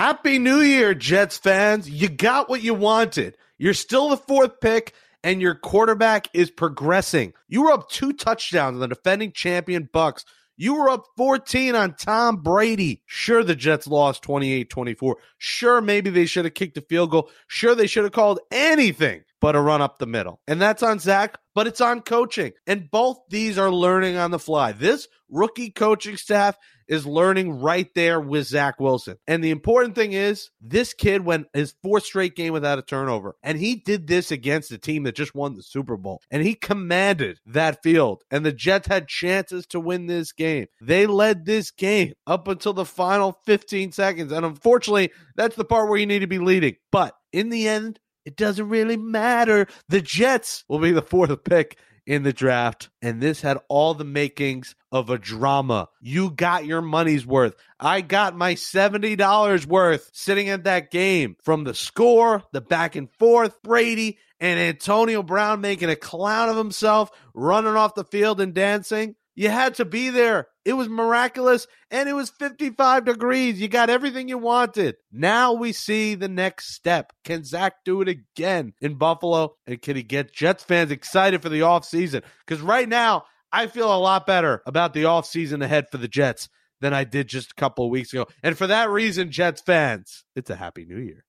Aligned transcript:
Happy 0.00 0.38
New 0.38 0.60
Year, 0.60 0.94
Jets 0.94 1.36
fans. 1.36 1.90
You 1.90 2.08
got 2.08 2.48
what 2.48 2.62
you 2.62 2.72
wanted. 2.72 3.36
You're 3.58 3.74
still 3.74 4.08
the 4.08 4.16
fourth 4.16 4.58
pick, 4.58 4.94
and 5.22 5.42
your 5.42 5.54
quarterback 5.54 6.28
is 6.32 6.50
progressing. 6.50 7.34
You 7.48 7.64
were 7.64 7.72
up 7.72 7.90
two 7.90 8.14
touchdowns 8.14 8.76
on 8.76 8.80
the 8.80 8.88
defending 8.88 9.32
champion 9.32 9.90
Bucks. 9.92 10.24
You 10.56 10.72
were 10.72 10.88
up 10.88 11.04
14 11.18 11.74
on 11.74 11.96
Tom 11.96 12.38
Brady. 12.38 13.02
Sure, 13.04 13.44
the 13.44 13.54
Jets 13.54 13.86
lost 13.86 14.22
28 14.22 14.70
24. 14.70 15.18
Sure, 15.36 15.82
maybe 15.82 16.08
they 16.08 16.24
should 16.24 16.46
have 16.46 16.54
kicked 16.54 16.78
a 16.78 16.80
field 16.80 17.10
goal. 17.10 17.28
Sure, 17.46 17.74
they 17.74 17.86
should 17.86 18.04
have 18.04 18.14
called 18.14 18.40
anything 18.50 19.24
but 19.40 19.56
a 19.56 19.60
run 19.60 19.82
up 19.82 19.98
the 19.98 20.06
middle. 20.06 20.40
And 20.46 20.60
that's 20.60 20.82
on 20.82 20.98
Zach, 20.98 21.38
but 21.54 21.66
it's 21.66 21.80
on 21.80 22.02
coaching. 22.02 22.52
And 22.66 22.90
both 22.90 23.18
these 23.28 23.58
are 23.58 23.70
learning 23.70 24.16
on 24.16 24.30
the 24.30 24.38
fly. 24.38 24.72
This 24.72 25.08
rookie 25.28 25.70
coaching 25.70 26.16
staff 26.16 26.56
is 26.88 27.06
learning 27.06 27.60
right 27.60 27.88
there 27.94 28.20
with 28.20 28.48
Zach 28.48 28.80
Wilson. 28.80 29.16
And 29.28 29.44
the 29.44 29.50
important 29.50 29.94
thing 29.94 30.12
is, 30.12 30.50
this 30.60 30.92
kid 30.92 31.24
went 31.24 31.46
his 31.54 31.74
fourth 31.82 32.04
straight 32.04 32.34
game 32.34 32.52
without 32.52 32.80
a 32.80 32.82
turnover. 32.82 33.36
And 33.42 33.58
he 33.58 33.76
did 33.76 34.08
this 34.08 34.32
against 34.32 34.72
a 34.72 34.78
team 34.78 35.04
that 35.04 35.14
just 35.14 35.34
won 35.34 35.56
the 35.56 35.62
Super 35.62 35.96
Bowl. 35.96 36.20
And 36.32 36.42
he 36.42 36.54
commanded 36.54 37.38
that 37.46 37.82
field. 37.82 38.24
And 38.30 38.44
the 38.44 38.52
Jets 38.52 38.88
had 38.88 39.06
chances 39.06 39.66
to 39.68 39.78
win 39.78 40.06
this 40.06 40.32
game. 40.32 40.66
They 40.80 41.06
led 41.06 41.46
this 41.46 41.70
game 41.70 42.14
up 42.26 42.48
until 42.48 42.72
the 42.72 42.84
final 42.84 43.38
15 43.46 43.92
seconds. 43.92 44.32
And 44.32 44.44
unfortunately, 44.44 45.12
that's 45.36 45.56
the 45.56 45.64
part 45.64 45.88
where 45.88 45.98
you 45.98 46.06
need 46.06 46.20
to 46.20 46.26
be 46.26 46.40
leading. 46.40 46.74
But 46.90 47.14
in 47.32 47.50
the 47.50 47.68
end, 47.68 48.00
it 48.30 48.36
doesn't 48.36 48.68
really 48.68 48.96
matter. 48.96 49.66
The 49.88 50.00
Jets 50.00 50.62
will 50.68 50.78
be 50.78 50.92
the 50.92 51.02
fourth 51.02 51.42
pick 51.42 51.76
in 52.06 52.22
the 52.22 52.32
draft, 52.32 52.88
and 53.02 53.20
this 53.20 53.40
had 53.40 53.58
all 53.68 53.94
the 53.94 54.04
makings 54.04 54.76
of 54.92 55.10
a 55.10 55.18
drama. 55.18 55.88
You 56.00 56.30
got 56.30 56.64
your 56.64 56.80
money's 56.80 57.26
worth. 57.26 57.56
I 57.80 58.02
got 58.02 58.36
my 58.36 58.54
$70 58.54 59.66
worth 59.66 60.10
sitting 60.12 60.48
at 60.48 60.62
that 60.64 60.92
game 60.92 61.36
from 61.42 61.64
the 61.64 61.74
score, 61.74 62.44
the 62.52 62.60
back 62.60 62.94
and 62.94 63.10
forth, 63.18 63.60
Brady 63.62 64.18
and 64.38 64.60
Antonio 64.60 65.24
Brown 65.24 65.60
making 65.60 65.90
a 65.90 65.96
clown 65.96 66.48
of 66.48 66.56
himself, 66.56 67.10
running 67.34 67.74
off 67.74 67.96
the 67.96 68.04
field 68.04 68.40
and 68.40 68.54
dancing. 68.54 69.16
You 69.34 69.48
had 69.48 69.74
to 69.74 69.84
be 69.84 70.10
there. 70.10 70.46
It 70.64 70.74
was 70.74 70.88
miraculous 70.88 71.66
and 71.90 72.08
it 72.08 72.12
was 72.12 72.30
55 72.30 73.04
degrees. 73.04 73.60
You 73.60 73.68
got 73.68 73.88
everything 73.90 74.28
you 74.28 74.38
wanted. 74.38 74.96
Now 75.10 75.54
we 75.54 75.72
see 75.72 76.14
the 76.14 76.28
next 76.28 76.74
step. 76.74 77.12
Can 77.24 77.44
Zach 77.44 77.76
do 77.84 78.02
it 78.02 78.08
again 78.08 78.74
in 78.80 78.94
Buffalo? 78.94 79.54
And 79.66 79.80
can 79.80 79.96
he 79.96 80.02
get 80.02 80.34
Jets 80.34 80.62
fans 80.62 80.90
excited 80.90 81.40
for 81.40 81.48
the 81.48 81.60
offseason? 81.60 82.22
Because 82.46 82.62
right 82.62 82.88
now, 82.88 83.24
I 83.52 83.66
feel 83.66 83.92
a 83.92 83.98
lot 83.98 84.26
better 84.26 84.62
about 84.66 84.92
the 84.94 85.04
offseason 85.04 85.64
ahead 85.64 85.86
for 85.90 85.98
the 85.98 86.08
Jets 86.08 86.48
than 86.80 86.94
I 86.94 87.04
did 87.04 87.28
just 87.28 87.52
a 87.52 87.54
couple 87.54 87.84
of 87.84 87.90
weeks 87.90 88.12
ago. 88.12 88.26
And 88.42 88.56
for 88.56 88.66
that 88.66 88.90
reason, 88.90 89.32
Jets 89.32 89.60
fans, 89.60 90.24
it's 90.36 90.50
a 90.50 90.56
happy 90.56 90.84
new 90.84 90.98
year. 90.98 91.24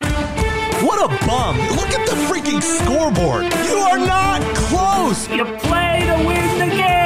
What 0.00 0.98
a 0.98 1.26
bum. 1.26 1.56
Look 1.76 1.90
at 1.90 2.06
the 2.06 2.16
freaking 2.26 2.60
scoreboard. 2.60 3.44
You 3.44 3.76
are 3.76 3.98
not 3.98 4.42
close. 4.56 5.28
You 5.28 5.44
play 5.44 6.02
to 6.06 6.26
win 6.26 6.58
the 6.58 6.76
game. 6.76 7.01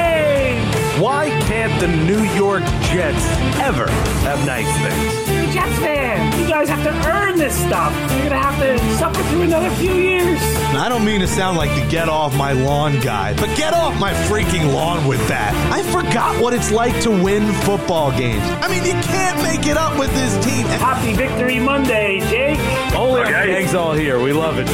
Why 0.99 1.29
can't 1.41 1.79
the 1.79 1.87
New 1.87 2.23
York 2.33 2.63
Jets 2.89 3.23
ever 3.59 3.87
have 4.25 4.43
nice 4.47 4.65
things? 4.81 5.29
You're 5.29 5.43
a 5.43 5.53
Jets 5.53 5.77
fan. 5.77 6.41
You 6.41 6.47
guys 6.47 6.69
have 6.69 6.83
to 6.83 7.07
earn 7.07 7.37
this 7.37 7.55
stuff. 7.55 7.93
You're 8.13 8.29
going 8.29 8.31
to 8.31 8.37
have 8.37 8.59
to 8.59 8.79
suffer 8.97 9.21
through 9.29 9.43
another 9.43 9.69
few 9.75 9.93
years. 9.93 10.39
I 10.73 10.89
don't 10.89 11.05
mean 11.05 11.19
to 11.19 11.27
sound 11.27 11.55
like 11.55 11.69
the 11.79 11.87
get 11.91 12.09
off 12.09 12.35
my 12.35 12.53
lawn 12.53 12.99
guy, 12.99 13.35
but 13.35 13.55
get 13.55 13.75
off 13.75 13.99
my 13.99 14.11
freaking 14.25 14.73
lawn 14.73 15.05
with 15.07 15.19
that. 15.27 15.53
I 15.71 15.83
forgot 15.83 16.41
what 16.41 16.55
it's 16.55 16.71
like 16.71 16.99
to 17.03 17.11
win 17.11 17.53
football 17.61 18.09
games. 18.17 18.41
I 18.63 18.67
mean, 18.67 18.83
you 18.83 18.99
can't 19.03 19.39
make 19.43 19.67
it 19.67 19.77
up 19.77 19.99
with 19.99 20.11
this 20.15 20.33
team. 20.43 20.65
Happy 20.65 21.13
Victory 21.13 21.59
Monday, 21.59 22.21
Jake. 22.21 22.59
Only 22.95 23.21
our 23.21 23.45
gang's 23.45 23.75
all 23.75 23.93
here. 23.93 24.19
We 24.19 24.33
love 24.33 24.57
it. 24.57 24.67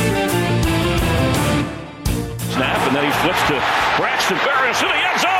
Snap, 2.53 2.79
and 2.87 2.95
then 2.95 3.03
he 3.03 3.11
flips 3.19 3.41
to 3.49 3.55
Braxton 3.97 4.37
Berrios 4.37 4.81
in 4.83 4.87
the 4.87 4.95
end 4.95 5.19
zone. 5.19 5.32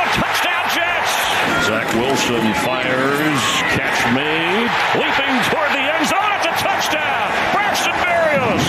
Touchdown, 1.64 1.64
Jets! 1.64 1.66
Zach 1.66 1.88
Wilson 1.94 2.54
fires. 2.64 3.40
Catch 3.72 4.00
made. 4.14 4.68
Leaping 5.00 5.36
toward 5.48 5.70
the 5.72 5.80
end 5.80 6.06
zone. 6.06 6.32
It's 6.36 6.46
a 6.46 6.54
touchdown. 6.60 7.28
Braxton 7.52 7.92
Berrios. 8.04 8.64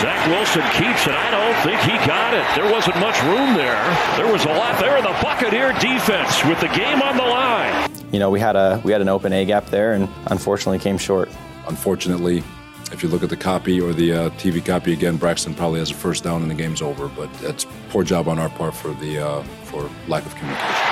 Zach 0.00 0.20
Wilson 0.28 0.62
keeps 0.76 1.06
it. 1.06 1.14
I 1.14 1.30
don't 1.30 1.56
think 1.64 1.80
he 1.80 1.96
got 2.06 2.34
it. 2.34 2.44
There 2.54 2.70
wasn't 2.70 2.96
much 3.00 3.20
room 3.22 3.54
there. 3.54 3.82
There 4.16 4.30
was 4.30 4.44
a 4.44 4.52
lot 4.52 4.78
there 4.78 4.98
in 4.98 5.04
the 5.04 5.16
Buccaneer 5.22 5.72
defense 5.80 6.44
with 6.44 6.60
the 6.60 6.68
game 6.68 7.00
on 7.00 7.16
the 7.16 7.22
line. 7.22 7.90
You 8.12 8.18
know, 8.18 8.30
we 8.30 8.40
had 8.40 8.56
a 8.56 8.80
we 8.84 8.92
had 8.92 9.00
an 9.00 9.08
open 9.08 9.32
A 9.32 9.44
gap 9.44 9.66
there, 9.66 9.94
and 9.94 10.08
unfortunately 10.26 10.78
came 10.78 10.98
short. 10.98 11.30
Unfortunately, 11.66 12.44
if 12.92 13.02
you 13.02 13.08
look 13.08 13.22
at 13.22 13.30
the 13.30 13.36
copy 13.36 13.80
or 13.80 13.92
the 13.92 14.12
uh, 14.12 14.30
TV 14.30 14.64
copy 14.64 14.92
again, 14.92 15.16
Braxton 15.16 15.54
probably 15.54 15.80
has 15.80 15.90
a 15.90 15.94
first 15.94 16.24
down 16.24 16.42
and 16.42 16.50
the 16.50 16.54
game's 16.54 16.82
over. 16.82 17.08
But 17.08 17.32
that's 17.40 17.66
poor 17.88 18.04
job 18.04 18.28
on 18.28 18.38
our 18.38 18.50
part 18.50 18.74
for 18.74 18.92
the 18.94 19.18
uh, 19.18 19.42
for 19.64 19.90
lack 20.08 20.24
of 20.26 20.34
communication. 20.36 20.85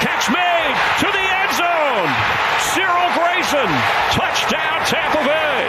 Catch 0.00 0.30
made 0.30 0.74
to 1.02 1.08
the 1.10 1.26
end 1.42 1.52
zone. 1.58 2.10
Cyril 2.70 3.10
Grayson. 3.18 3.70
Touchdown, 4.14 4.78
Tampa 4.86 5.22
Bay. 5.26 5.66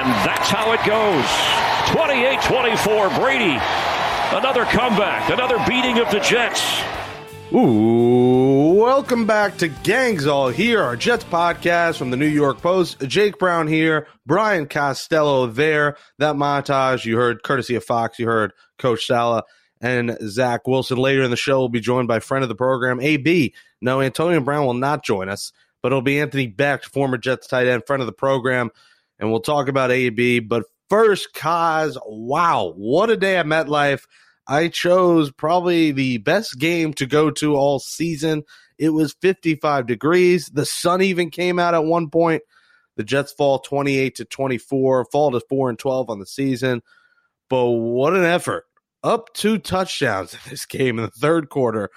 And 0.00 0.08
that's 0.24 0.48
how 0.48 0.72
it 0.72 0.80
goes. 0.86 1.28
28 1.92 2.40
24. 2.40 3.10
Brady. 3.20 3.58
Another 4.32 4.64
comeback. 4.64 5.28
Another 5.28 5.58
beating 5.68 5.98
of 5.98 6.10
the 6.10 6.20
Jets. 6.20 6.82
Ooh, 7.52 8.74
welcome 8.80 9.26
back 9.26 9.58
to 9.58 9.68
Gangs 9.68 10.26
All 10.26 10.48
Here, 10.48 10.82
our 10.82 10.96
Jets 10.96 11.22
podcast 11.24 11.98
from 11.98 12.10
the 12.10 12.16
New 12.16 12.26
York 12.26 12.62
Post. 12.62 13.00
Jake 13.06 13.38
Brown 13.38 13.68
here, 13.68 14.08
Brian 14.26 14.66
Costello 14.66 15.46
there. 15.46 15.96
That 16.18 16.34
montage 16.34 17.04
you 17.04 17.16
heard 17.16 17.42
courtesy 17.42 17.74
of 17.74 17.84
Fox, 17.84 18.18
you 18.18 18.26
heard 18.26 18.54
Coach 18.78 19.06
Saleh 19.06 19.44
and 19.84 20.16
Zach 20.22 20.66
Wilson. 20.66 20.96
Later 20.96 21.22
in 21.22 21.30
the 21.30 21.36
show, 21.36 21.58
we'll 21.58 21.68
be 21.68 21.78
joined 21.78 22.08
by 22.08 22.18
friend 22.18 22.42
of 22.42 22.48
the 22.48 22.54
program, 22.54 23.00
AB. 23.00 23.52
No, 23.82 24.00
Antonio 24.00 24.40
Brown 24.40 24.64
will 24.64 24.72
not 24.72 25.04
join 25.04 25.28
us, 25.28 25.52
but 25.82 25.92
it'll 25.92 26.00
be 26.00 26.20
Anthony 26.20 26.50
Becht, 26.50 26.84
former 26.84 27.18
Jets 27.18 27.46
tight 27.46 27.66
end, 27.66 27.86
friend 27.86 28.00
of 28.00 28.06
the 28.06 28.12
program, 28.12 28.70
and 29.18 29.30
we'll 29.30 29.40
talk 29.40 29.68
about 29.68 29.90
AB. 29.90 30.40
But 30.40 30.64
first, 30.88 31.34
cause 31.34 31.98
wow, 32.06 32.72
what 32.76 33.10
a 33.10 33.16
day 33.16 33.36
at 33.36 33.44
MetLife. 33.44 34.06
I 34.48 34.68
chose 34.68 35.30
probably 35.30 35.92
the 35.92 36.16
best 36.16 36.58
game 36.58 36.94
to 36.94 37.04
go 37.04 37.30
to 37.32 37.54
all 37.54 37.78
season. 37.78 38.44
It 38.78 38.88
was 38.88 39.14
55 39.20 39.86
degrees. 39.86 40.46
The 40.46 40.64
sun 40.64 41.02
even 41.02 41.28
came 41.28 41.58
out 41.58 41.74
at 41.74 41.84
one 41.84 42.08
point. 42.08 42.42
The 42.96 43.04
Jets 43.04 43.32
fall 43.32 43.58
28 43.58 44.14
to 44.16 44.24
24, 44.24 45.06
fall 45.12 45.30
to 45.32 45.40
4 45.46 45.68
and 45.68 45.78
12 45.78 46.08
on 46.08 46.20
the 46.20 46.26
season. 46.26 46.80
But 47.50 47.66
what 47.66 48.14
an 48.14 48.24
effort. 48.24 48.64
Up 49.04 49.32
two 49.34 49.58
touchdowns 49.58 50.34
in 50.34 50.40
this 50.50 50.66
game 50.66 50.98
in 50.98 51.04
the 51.04 51.10
third 51.10 51.48
quarter. 51.48 51.90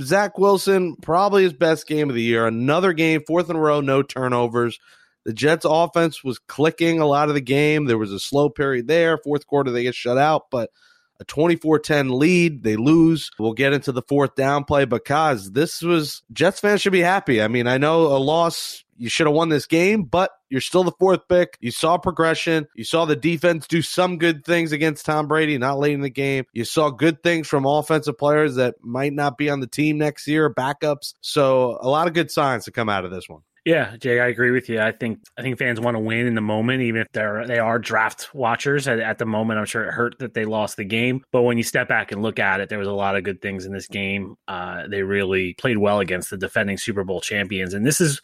Zach 0.00 0.36
Wilson, 0.36 0.96
probably 0.96 1.44
his 1.44 1.52
best 1.52 1.86
game 1.86 2.08
of 2.08 2.16
the 2.16 2.22
year. 2.22 2.46
Another 2.46 2.92
game, 2.92 3.22
fourth 3.24 3.48
in 3.48 3.54
a 3.54 3.60
row, 3.60 3.80
no 3.80 4.02
turnovers. 4.02 4.80
The 5.24 5.32
Jets 5.32 5.64
offense 5.68 6.24
was 6.24 6.40
clicking 6.40 6.98
a 6.98 7.06
lot 7.06 7.28
of 7.28 7.34
the 7.36 7.40
game. 7.40 7.84
There 7.84 7.98
was 7.98 8.12
a 8.12 8.18
slow 8.18 8.48
period 8.48 8.88
there. 8.88 9.18
Fourth 9.18 9.46
quarter, 9.46 9.70
they 9.70 9.84
get 9.84 9.94
shut 9.94 10.18
out, 10.18 10.50
but– 10.50 10.70
a 11.20 11.24
24-10 11.24 12.16
lead. 12.16 12.62
They 12.62 12.76
lose. 12.76 13.30
We'll 13.38 13.52
get 13.52 13.72
into 13.72 13.92
the 13.92 14.02
fourth 14.02 14.34
down 14.34 14.64
play 14.64 14.84
because 14.84 15.52
this 15.52 15.82
was 15.82 16.22
Jets 16.32 16.60
fans 16.60 16.80
should 16.80 16.92
be 16.92 17.00
happy. 17.00 17.42
I 17.42 17.48
mean, 17.48 17.66
I 17.66 17.78
know 17.78 18.06
a 18.06 18.18
loss 18.18 18.84
you 18.98 19.08
should 19.08 19.26
have 19.26 19.34
won 19.34 19.48
this 19.48 19.66
game, 19.66 20.04
but 20.04 20.30
you're 20.50 20.60
still 20.60 20.84
the 20.84 20.92
fourth 20.98 21.20
pick. 21.28 21.56
You 21.60 21.70
saw 21.70 21.98
progression. 21.98 22.66
You 22.74 22.84
saw 22.84 23.04
the 23.04 23.16
defense 23.16 23.66
do 23.66 23.82
some 23.82 24.18
good 24.18 24.44
things 24.44 24.72
against 24.72 25.06
Tom 25.06 25.28
Brady, 25.28 25.56
not 25.58 25.78
late 25.78 25.92
in 25.92 26.00
the 26.00 26.10
game. 26.10 26.44
You 26.52 26.64
saw 26.64 26.90
good 26.90 27.22
things 27.22 27.46
from 27.46 27.66
offensive 27.66 28.18
players 28.18 28.56
that 28.56 28.74
might 28.82 29.12
not 29.12 29.38
be 29.38 29.50
on 29.50 29.60
the 29.60 29.66
team 29.66 29.98
next 29.98 30.26
year, 30.26 30.52
backups. 30.52 31.14
So 31.20 31.78
a 31.80 31.88
lot 31.88 32.08
of 32.08 32.14
good 32.14 32.30
signs 32.30 32.64
to 32.64 32.72
come 32.72 32.88
out 32.88 33.04
of 33.04 33.10
this 33.10 33.28
one. 33.28 33.42
Yeah, 33.68 33.98
Jay, 33.98 34.18
I 34.18 34.28
agree 34.28 34.50
with 34.50 34.70
you. 34.70 34.80
I 34.80 34.92
think 34.92 35.18
I 35.36 35.42
think 35.42 35.58
fans 35.58 35.78
want 35.78 35.94
to 35.94 35.98
win 35.98 36.26
in 36.26 36.34
the 36.34 36.40
moment, 36.40 36.80
even 36.80 37.02
if 37.02 37.08
they're 37.12 37.46
they 37.46 37.58
are 37.58 37.78
draft 37.78 38.34
watchers 38.34 38.88
at, 38.88 38.98
at, 38.98 39.18
the 39.18 39.26
moment. 39.26 39.58
I'm 39.58 39.66
sure 39.66 39.84
it 39.84 39.92
hurt 39.92 40.18
that 40.20 40.32
they 40.32 40.46
lost 40.46 40.78
the 40.78 40.84
game, 40.84 41.22
but 41.32 41.42
when 41.42 41.58
you 41.58 41.62
step 41.64 41.86
back 41.86 42.10
and 42.10 42.22
look 42.22 42.38
at 42.38 42.60
it, 42.60 42.70
there 42.70 42.78
was 42.78 42.88
a 42.88 42.92
lot 42.92 43.14
of 43.14 43.24
good 43.24 43.42
things 43.42 43.66
in 43.66 43.72
this 43.74 43.86
game. 43.86 44.36
Uh, 44.48 44.88
they 44.88 45.02
really 45.02 45.52
played 45.52 45.76
well 45.76 46.00
against 46.00 46.30
the 46.30 46.38
defending 46.38 46.78
Super 46.78 47.04
Bowl 47.04 47.20
champions, 47.20 47.74
and 47.74 47.84
this 47.84 48.00
is 48.00 48.22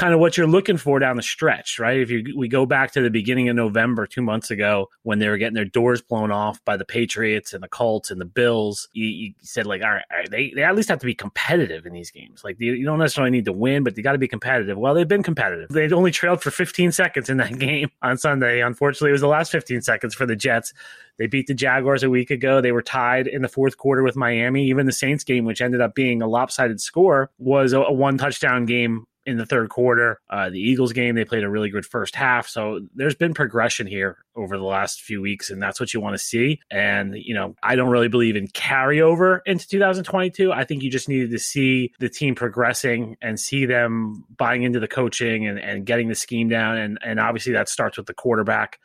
kind 0.00 0.14
of 0.14 0.18
what 0.18 0.34
you're 0.34 0.46
looking 0.46 0.78
for 0.78 0.98
down 0.98 1.16
the 1.16 1.22
stretch, 1.22 1.78
right? 1.78 2.00
If 2.00 2.10
you 2.10 2.32
we 2.34 2.48
go 2.48 2.64
back 2.64 2.92
to 2.92 3.02
the 3.02 3.10
beginning 3.10 3.50
of 3.50 3.56
November, 3.56 4.06
two 4.06 4.22
months 4.22 4.50
ago, 4.50 4.88
when 5.02 5.18
they 5.18 5.28
were 5.28 5.36
getting 5.36 5.54
their 5.54 5.66
doors 5.66 6.00
blown 6.00 6.32
off 6.32 6.64
by 6.64 6.78
the 6.78 6.86
Patriots 6.86 7.52
and 7.52 7.62
the 7.62 7.68
Colts 7.68 8.10
and 8.10 8.18
the 8.18 8.24
Bills, 8.24 8.88
you, 8.94 9.06
you 9.06 9.34
said 9.42 9.66
like, 9.66 9.82
all 9.82 9.90
right, 9.90 10.04
all 10.10 10.16
right, 10.16 10.30
they 10.30 10.52
they 10.56 10.62
at 10.62 10.74
least 10.74 10.88
have 10.88 11.00
to 11.00 11.06
be 11.06 11.14
competitive 11.14 11.84
in 11.84 11.92
these 11.92 12.10
games. 12.10 12.42
Like 12.42 12.56
you, 12.58 12.72
you 12.72 12.86
don't 12.86 12.98
necessarily 12.98 13.30
need 13.30 13.44
to 13.44 13.52
win, 13.52 13.84
but 13.84 13.94
you 13.94 14.02
got 14.02 14.12
to 14.12 14.18
be 14.18 14.26
competitive. 14.26 14.78
Well, 14.78 14.94
they've 14.94 15.06
been 15.06 15.22
competitive. 15.22 15.68
They 15.68 15.90
only 15.90 16.12
trailed 16.12 16.42
for 16.42 16.50
15 16.50 16.92
seconds 16.92 17.28
in 17.28 17.36
that 17.36 17.58
game 17.58 17.90
on 18.00 18.16
Sunday. 18.16 18.62
Unfortunately, 18.62 19.10
it 19.10 19.12
was 19.12 19.20
the 19.20 19.28
last 19.28 19.52
15 19.52 19.82
seconds 19.82 20.14
for 20.14 20.24
the 20.24 20.34
Jets. 20.34 20.72
They 21.18 21.26
beat 21.26 21.46
the 21.46 21.52
Jaguars 21.52 22.02
a 22.02 22.08
week 22.08 22.30
ago. 22.30 22.62
They 22.62 22.72
were 22.72 22.80
tied 22.80 23.26
in 23.26 23.42
the 23.42 23.48
fourth 23.48 23.76
quarter 23.76 24.02
with 24.02 24.16
Miami. 24.16 24.64
Even 24.68 24.86
the 24.86 24.92
Saints 24.92 25.24
game, 25.24 25.44
which 25.44 25.60
ended 25.60 25.82
up 25.82 25.94
being 25.94 26.22
a 26.22 26.26
lopsided 26.26 26.80
score, 26.80 27.30
was 27.36 27.74
a, 27.74 27.80
a 27.80 27.92
one 27.92 28.16
touchdown 28.16 28.64
game 28.64 29.04
in 29.26 29.36
the 29.36 29.46
third 29.46 29.68
quarter. 29.68 30.20
Uh, 30.30 30.50
the 30.50 30.60
Eagles 30.60 30.92
game, 30.92 31.14
they 31.14 31.24
played 31.24 31.44
a 31.44 31.50
really 31.50 31.70
good 31.70 31.84
first 31.84 32.14
half. 32.14 32.48
So 32.48 32.80
there's 32.94 33.14
been 33.14 33.34
progression 33.34 33.86
here 33.86 34.18
over 34.34 34.56
the 34.56 34.64
last 34.64 35.02
few 35.02 35.20
weeks, 35.20 35.50
and 35.50 35.62
that's 35.62 35.78
what 35.78 35.92
you 35.92 36.00
want 36.00 36.14
to 36.14 36.18
see. 36.18 36.60
And, 36.70 37.14
you 37.16 37.34
know, 37.34 37.54
I 37.62 37.76
don't 37.76 37.90
really 37.90 38.08
believe 38.08 38.36
in 38.36 38.48
carryover 38.48 39.40
into 39.46 39.68
2022. 39.68 40.52
I 40.52 40.64
think 40.64 40.82
you 40.82 40.90
just 40.90 41.08
needed 41.08 41.30
to 41.30 41.38
see 41.38 41.92
the 42.00 42.08
team 42.08 42.34
progressing 42.34 43.16
and 43.20 43.38
see 43.38 43.66
them 43.66 44.24
buying 44.36 44.62
into 44.62 44.80
the 44.80 44.88
coaching 44.88 45.46
and, 45.46 45.58
and 45.58 45.84
getting 45.84 46.08
the 46.08 46.14
scheme 46.14 46.48
down. 46.48 46.78
And, 46.78 46.98
and 47.04 47.20
obviously 47.20 47.52
that 47.52 47.68
starts 47.68 47.98
with 47.98 48.06
the 48.06 48.14
quarterback. 48.14 48.78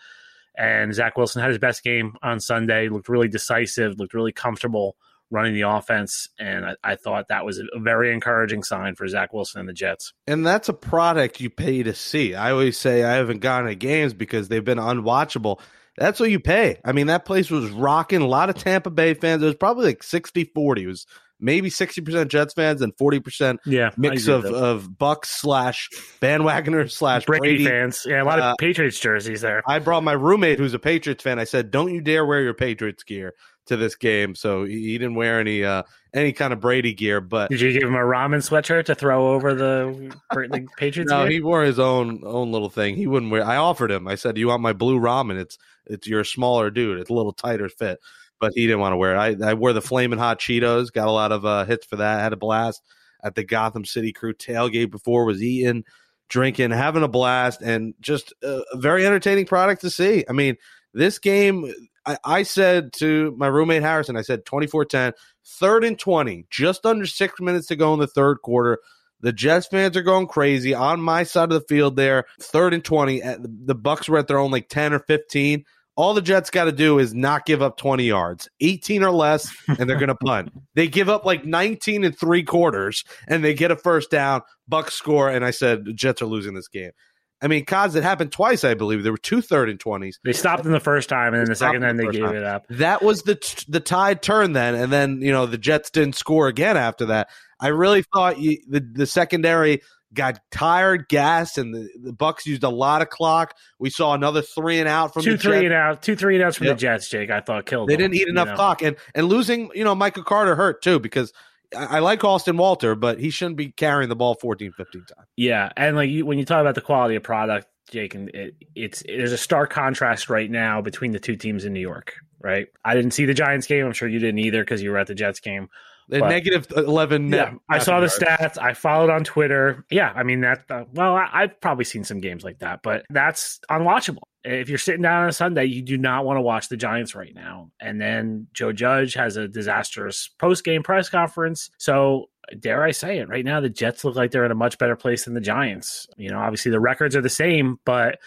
And 0.58 0.94
Zach 0.94 1.18
Wilson 1.18 1.42
had 1.42 1.50
his 1.50 1.60
best 1.60 1.84
game 1.84 2.16
on 2.24 2.40
Sunday, 2.40 2.88
looked 2.88 3.10
really 3.10 3.28
decisive, 3.28 3.98
looked 3.98 4.14
really 4.14 4.32
comfortable 4.32 4.96
running 5.32 5.54
the 5.54 5.62
offense. 5.62 6.30
And 6.40 6.66
I, 6.66 6.76
I, 6.84 6.96
thought 6.96 7.28
that 7.30 7.46
was 7.46 7.60
a 7.60 7.80
very 7.80 8.14
encouraging 8.14 8.64
sign 8.64 8.96
for 8.96 9.08
Zach 9.08 9.34
Wilson 9.34 9.60
and 9.60 9.70
the 9.70 9.74
Jets. 9.74 10.14
And 10.28 10.46
that's 10.46 10.70
a 10.70 10.74
product 10.74 11.42
you 11.42 11.50
pay 11.50 11.84
to 11.84 11.94
see. 11.94 12.36
I 12.36 12.52
always 12.52 12.78
say 12.78 13.04
I 13.04 13.14
haven't 13.14 13.40
gone 13.40 13.66
to 13.66 13.76
games 13.76 14.14
because 14.14 14.48
they've 14.48 14.64
been 14.64 14.78
unwatchable. 14.78 15.60
That's 15.98 16.20
what 16.20 16.30
you 16.30 16.40
pay. 16.40 16.80
I 16.84 16.92
mean, 16.92 17.08
that 17.08 17.26
place 17.26 17.50
was 17.50 17.70
rocking. 17.70 18.22
A 18.22 18.28
lot 18.28 18.50
of 18.50 18.56
Tampa 18.56 18.90
Bay 18.90 19.14
fans. 19.14 19.42
It 19.42 19.46
was 19.46 19.56
probably 19.56 19.86
like 19.86 20.04
60 20.04 20.46
40. 20.54 20.84
It 20.84 20.88
was 20.88 21.06
maybe 21.40 21.70
60% 21.70 22.28
Jets 22.28 22.54
fans 22.54 22.82
and 22.82 22.96
40% 22.96 23.58
yeah, 23.66 23.92
mix 23.98 24.28
of, 24.28 24.46
of 24.46 24.98
Bucks 24.98 25.30
slash 25.30 25.90
bandwagoners 26.22 26.92
slash 26.92 27.26
Brady, 27.26 27.40
Brady, 27.40 27.66
fans. 27.66 28.06
Yeah, 28.06 28.24
a 28.24 28.26
lot 28.26 28.40
of 28.40 28.46
uh, 28.46 28.56
Patriots 28.60 29.00
jerseys 29.00 29.42
there. 29.42 29.62
I 29.68 29.80
brought 29.80 30.04
my 30.04 30.14
roommate 30.14 30.60
who's 30.60 30.74
a 30.74 30.80
Patriots 30.80 31.24
fan. 31.24 31.40
I 31.40 31.44
said, 31.44 31.72
don't 31.72 31.94
you 31.94 32.02
dare 32.02 32.26
wear 32.26 32.42
your 32.42 32.54
Patriots 32.54 33.04
gear 33.04 33.34
to 33.66 33.78
this 33.78 33.96
game. 33.96 34.36
So 34.36 34.64
he 34.64 34.98
didn't 34.98 35.16
wear 35.16 35.40
any 35.40 35.64
uh, 35.64 35.84
any 36.14 36.34
kind 36.34 36.54
of 36.54 36.60
Brady 36.60 36.94
gear. 36.94 37.22
But 37.22 37.50
did 37.50 37.62
you 37.62 37.72
give 37.74 37.84
him 37.84 37.96
a 37.96 38.00
ramen 38.00 38.38
sweatshirt 38.48 38.86
to 38.86 38.96
throw 38.96 39.34
over 39.34 39.54
the, 39.54 40.16
the 40.32 40.68
Patriots? 40.78 41.12
no, 41.12 41.24
gear? 41.24 41.32
he 41.32 41.42
wore 41.42 41.64
his 41.64 41.80
own 41.80 42.22
own 42.24 42.52
little 42.52 42.70
thing. 42.70 42.96
He 42.96 43.08
wouldn't 43.08 43.32
wear. 43.32 43.44
I 43.44 43.58
offered 43.58 43.92
him. 43.92 44.08
I 44.08 44.16
said, 44.16 44.38
"You 44.38 44.48
want 44.48 44.62
my 44.62 44.74
blue 44.74 45.00
ramen? 45.00 45.40
It's 45.40 45.58
it's 45.86 46.08
you're 46.08 46.22
a 46.22 46.26
smaller 46.26 46.70
dude. 46.70 47.00
It's 47.00 47.10
a 47.10 47.14
little 47.14 47.34
tighter 47.34 47.70
fit." 47.70 48.00
But 48.40 48.52
he 48.54 48.68
didn't 48.68 48.82
want 48.82 48.94
to 48.94 48.98
wear 48.98 49.16
it. 49.16 49.42
I, 49.42 49.52
I 49.52 49.54
wore 49.54 49.72
the 49.72 49.82
flaming 49.82 50.20
hot 50.20 50.40
Cheetos. 50.40 50.92
Got 50.92 51.08
a 51.08 51.12
lot 51.12 51.32
of 51.32 51.46
uh, 51.46 51.64
hits 51.66 51.86
for 51.86 51.96
that. 51.98 52.20
Had 52.20 52.34
a 52.34 52.38
blast 52.38 52.84
at 53.24 53.34
the 53.36 53.46
Gotham 53.46 53.86
City 53.86 54.12
Crew 54.12 54.34
tailgate 54.34 54.92
before. 54.92 55.24
Was 55.24 55.42
eating, 55.42 55.86
drinking, 56.28 56.72
having 56.72 57.02
a 57.04 57.08
blast, 57.08 57.62
and 57.62 57.94
just 58.02 58.34
a 58.44 58.62
very 58.74 59.06
entertaining 59.06 59.46
product 59.46 59.82
to 59.82 59.90
see. 59.90 60.26
I 60.30 60.34
mean, 60.34 60.58
this 60.94 61.18
game 61.18 61.74
I, 62.06 62.18
I 62.24 62.44
said 62.44 62.94
to 62.94 63.34
my 63.38 63.48
roommate 63.48 63.82
Harrison, 63.82 64.18
I 64.18 64.22
said 64.22 64.46
24 64.46 64.86
10, 64.86 65.14
third 65.60 65.84
and 65.84 65.98
20, 65.98 66.46
just 66.50 66.86
under 66.86 67.06
six 67.06 67.40
minutes 67.40 67.68
to 67.68 67.76
go 67.76 67.94
in 67.94 68.00
the 68.00 68.08
third 68.08 68.42
quarter. 68.42 68.80
The 69.22 69.34
Jets 69.34 69.68
fans 69.68 69.98
are 69.98 70.04
going 70.04 70.28
crazy 70.28 70.74
on 70.74 71.00
my 71.00 71.24
side 71.24 71.52
of 71.52 71.62
the 71.62 71.68
field 71.68 71.96
there. 71.96 72.26
Third 72.40 72.74
and 72.74 72.84
20. 72.84 73.24
Uh, 73.24 73.38
the 73.42 73.76
Bucks 73.76 74.08
were 74.08 74.20
at 74.20 74.28
their 74.28 74.38
own 74.38 74.52
like 74.52 74.70
10 74.70 74.94
or 74.94 75.00
15. 75.00 75.64
All 75.98 76.14
the 76.14 76.22
Jets 76.22 76.50
got 76.50 76.66
to 76.66 76.74
do 76.74 77.00
is 77.00 77.14
not 77.14 77.46
give 77.46 77.62
up 77.62 77.78
20 77.78 78.04
yards, 78.04 78.50
18 78.60 79.02
or 79.02 79.12
less, 79.12 79.50
and 79.68 79.90
they're 79.90 79.98
going 79.98 80.10
to 80.10 80.16
punt. 80.16 80.52
They 80.76 80.90
give 80.90 81.08
up 81.08 81.26
like 81.26 81.46
19 81.46 82.04
and 82.04 82.18
three 82.18 82.44
quarters, 82.44 83.06
and 83.30 83.42
they 83.42 83.54
get 83.54 83.72
a 83.72 83.78
first 83.78 84.12
down. 84.12 84.42
Bucks 84.68 84.94
score, 84.94 85.30
and 85.30 85.46
I 85.46 85.52
said, 85.52 85.86
the 85.86 85.94
Jets 85.94 86.22
are 86.22 86.26
losing 86.26 86.54
this 86.54 86.68
game. 86.68 86.92
I 87.42 87.48
mean, 87.48 87.66
Cos, 87.66 87.96
it 87.96 88.04
happened 88.04 88.32
twice, 88.32 88.64
I 88.64 88.74
believe. 88.74 89.04
There 89.04 89.12
were 89.12 89.18
two 89.18 89.42
third 89.42 89.70
and 89.70 89.80
twenties. 89.80 90.20
They 90.24 90.34
stopped 90.34 90.64
them 90.64 90.72
the 90.72 90.80
first 90.80 91.10
time, 91.10 91.34
and 91.34 91.42
then 91.42 91.50
the 91.50 91.56
second 91.56 91.82
time 91.82 91.98
the 91.98 92.06
they 92.06 92.12
gave 92.12 92.26
time. 92.26 92.36
it 92.36 92.44
up. 92.44 92.66
That 92.70 93.02
was 93.02 93.24
the 93.24 93.66
the 93.68 93.80
tide 93.80 94.22
turn 94.22 94.54
then, 94.54 94.76
and 94.76 94.92
then 94.92 95.22
you 95.22 95.32
know 95.32 95.46
the 95.46 95.58
Jets 95.58 95.90
didn't 95.90 96.16
score 96.16 96.48
again 96.48 96.78
after 96.78 97.08
that. 97.08 97.30
I 97.60 97.68
really 97.68 98.04
thought 98.14 98.40
you, 98.40 98.58
the 98.68 98.80
the 98.80 99.06
secondary 99.06 99.82
got 100.14 100.40
tired, 100.50 101.10
gassed, 101.10 101.58
and 101.58 101.74
the, 101.74 101.90
the 102.02 102.14
Bucks 102.14 102.46
used 102.46 102.64
a 102.64 102.70
lot 102.70 103.02
of 103.02 103.10
clock. 103.10 103.56
We 103.80 103.90
saw 103.90 104.14
another 104.14 104.42
three 104.42 104.80
and 104.80 104.88
out 104.88 105.14
from 105.14 105.24
two 105.24 105.34
the 105.34 105.38
three 105.38 105.52
Jets. 105.52 105.66
and 105.66 105.74
out, 105.74 106.02
two 106.02 106.16
three 106.16 106.36
and 106.36 106.44
outs 106.44 106.58
from 106.58 106.68
yep. 106.68 106.78
the 106.78 106.82
Jets. 106.82 107.10
Jake, 107.10 107.30
I 107.30 107.42
thought 107.42 107.66
killed. 107.66 107.90
They 107.90 107.96
them, 107.96 108.12
didn't 108.12 108.16
eat 108.16 108.28
enough 108.28 108.48
know? 108.48 108.56
clock, 108.56 108.82
and 108.82 108.96
and 109.14 109.28
losing, 109.28 109.70
you 109.76 109.84
know, 109.84 109.94
Michael 109.94 110.24
Carter 110.24 110.56
hurt 110.56 110.82
too 110.82 111.00
because 111.00 111.34
I 111.76 112.00
like 112.00 112.24
Austin 112.24 112.58
Walter, 112.58 112.96
but 112.96 113.20
he 113.20 113.30
shouldn't 113.30 113.58
be 113.58 113.70
carrying 113.72 114.10
the 114.10 114.16
ball 114.16 114.36
14, 114.36 114.72
15 114.72 115.02
times. 115.06 115.28
Yeah, 115.36 115.72
and 115.78 115.96
like 115.96 116.10
you, 116.10 116.26
when 116.26 116.38
you 116.38 116.46
talk 116.46 116.62
about 116.62 116.76
the 116.76 116.82
quality 116.82 117.16
of 117.16 117.24
product, 117.24 117.68
Jake, 117.92 118.16
and 118.16 118.30
it, 118.30 118.56
it's 118.76 119.04
there's 119.06 119.32
a 119.32 119.38
stark 119.38 119.70
contrast 119.72 120.30
right 120.30 120.50
now 120.50 120.82
between 120.82 121.12
the 121.12 121.20
two 121.20 121.36
teams 121.36 121.66
in 121.66 121.74
New 121.74 121.82
York. 121.82 122.16
Right, 122.42 122.68
I 122.84 122.94
didn't 122.94 123.12
see 123.12 123.26
the 123.26 123.34
Giants 123.34 123.66
game. 123.66 123.86
I'm 123.86 123.94
sure 123.94 124.08
you 124.08 124.20
didn't 124.20 124.40
either 124.40 124.62
because 124.62 124.82
you 124.82 124.92
were 124.92 124.98
at 124.98 125.08
the 125.08 125.16
Jets 125.16 125.40
game. 125.40 125.70
The 126.08 126.20
negative 126.20 126.68
eleven. 126.76 127.32
Yeah, 127.32 127.54
I 127.68 127.80
saw 127.80 128.00
the 128.00 128.08
stats. 128.08 128.60
I 128.62 128.74
followed 128.74 129.10
on 129.10 129.24
Twitter. 129.24 129.84
Yeah, 129.90 130.12
I 130.16 130.22
mean 130.24 130.42
that. 130.42 130.66
Uh, 130.70 130.84
well, 130.94 131.16
I, 131.16 131.30
I've 131.34 131.60
probably 131.62 131.86
seen 131.86 132.04
some 132.04 132.20
games 132.20 132.44
like 132.44 132.60
that, 132.60 132.82
but 132.84 133.06
that's 133.10 133.60
unwatchable. 133.72 134.22
If 134.46 134.70
you're 134.70 134.78
sitting 134.78 135.02
down 135.02 135.24
on 135.24 135.30
a 135.30 135.34
Sunday, 135.34 135.66
you 135.66 135.82
do 135.82 135.98
not 135.98 136.24
want 136.24 136.38
to 136.38 136.42
watch 136.42 136.70
the 136.70 136.78
Giants 136.78 137.16
right 137.16 137.34
now. 137.34 137.72
And 137.80 138.00
then 138.00 138.48
Joe 138.54 138.72
Judge 138.72 139.16
has 139.16 139.38
a 139.38 139.48
disastrous 139.48 140.30
post 140.40 140.64
game 140.64 140.84
press 140.84 141.10
conference. 141.10 141.72
So 141.78 142.30
dare 142.60 142.84
I 142.84 142.92
say 142.92 143.20
it, 143.20 143.30
right 143.30 143.46
now 143.46 143.60
the 143.60 143.70
Jets 143.70 144.04
look 144.04 144.16
like 144.16 144.32
they're 144.32 144.46
in 144.46 144.52
a 144.52 144.56
much 144.56 144.78
better 144.78 144.96
place 144.96 145.26
than 145.26 145.34
the 145.34 145.42
Giants. 145.42 146.08
You 146.18 146.30
know, 146.30 146.40
obviously 146.40 146.72
the 146.72 146.80
records 146.80 147.16
are 147.16 147.22
the 147.22 147.30
same, 147.30 147.80
but 147.86 148.20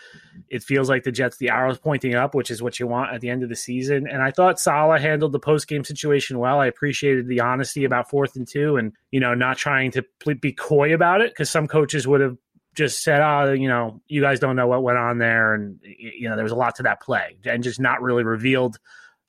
it 0.48 0.62
feels 0.62 0.88
like 0.88 1.04
the 1.04 1.12
Jets, 1.12 1.36
the 1.36 1.50
arrows 1.50 1.78
pointing 1.78 2.14
up, 2.14 2.34
which 2.34 2.50
is 2.50 2.62
what 2.62 2.78
you 2.78 2.86
want 2.86 3.12
at 3.12 3.20
the 3.20 3.30
end 3.30 3.42
of 3.42 3.48
the 3.48 3.56
season. 3.56 4.06
And 4.08 4.22
I 4.22 4.30
thought 4.30 4.60
Saleh 4.60 5.00
handled 5.00 5.32
the 5.32 5.38
post 5.38 5.68
game 5.68 5.84
situation 5.84 6.38
well. 6.38 6.60
I 6.60 6.66
appreciated 6.66 7.28
the 7.28 7.40
honesty 7.40 7.84
about 7.84 8.10
fourth 8.10 8.36
and 8.36 8.46
two, 8.46 8.76
and 8.76 8.92
you 9.10 9.20
know, 9.20 9.34
not 9.34 9.56
trying 9.56 9.90
to 9.92 10.04
be 10.40 10.52
coy 10.52 10.94
about 10.94 11.20
it 11.20 11.30
because 11.30 11.50
some 11.50 11.66
coaches 11.66 12.06
would 12.06 12.20
have 12.20 12.36
just 12.78 13.02
said, 13.02 13.20
"Oh, 13.20 13.52
you 13.52 13.68
know, 13.68 14.00
you 14.06 14.22
guys 14.22 14.38
don't 14.38 14.54
know 14.54 14.68
what 14.68 14.84
went 14.84 14.98
on 14.98 15.18
there," 15.18 15.52
and 15.52 15.80
you 15.82 16.28
know, 16.28 16.36
there 16.36 16.44
was 16.44 16.52
a 16.52 16.56
lot 16.56 16.76
to 16.76 16.84
that 16.84 17.02
play, 17.02 17.36
and 17.44 17.62
just 17.62 17.80
not 17.80 18.00
really 18.00 18.22
revealed 18.22 18.78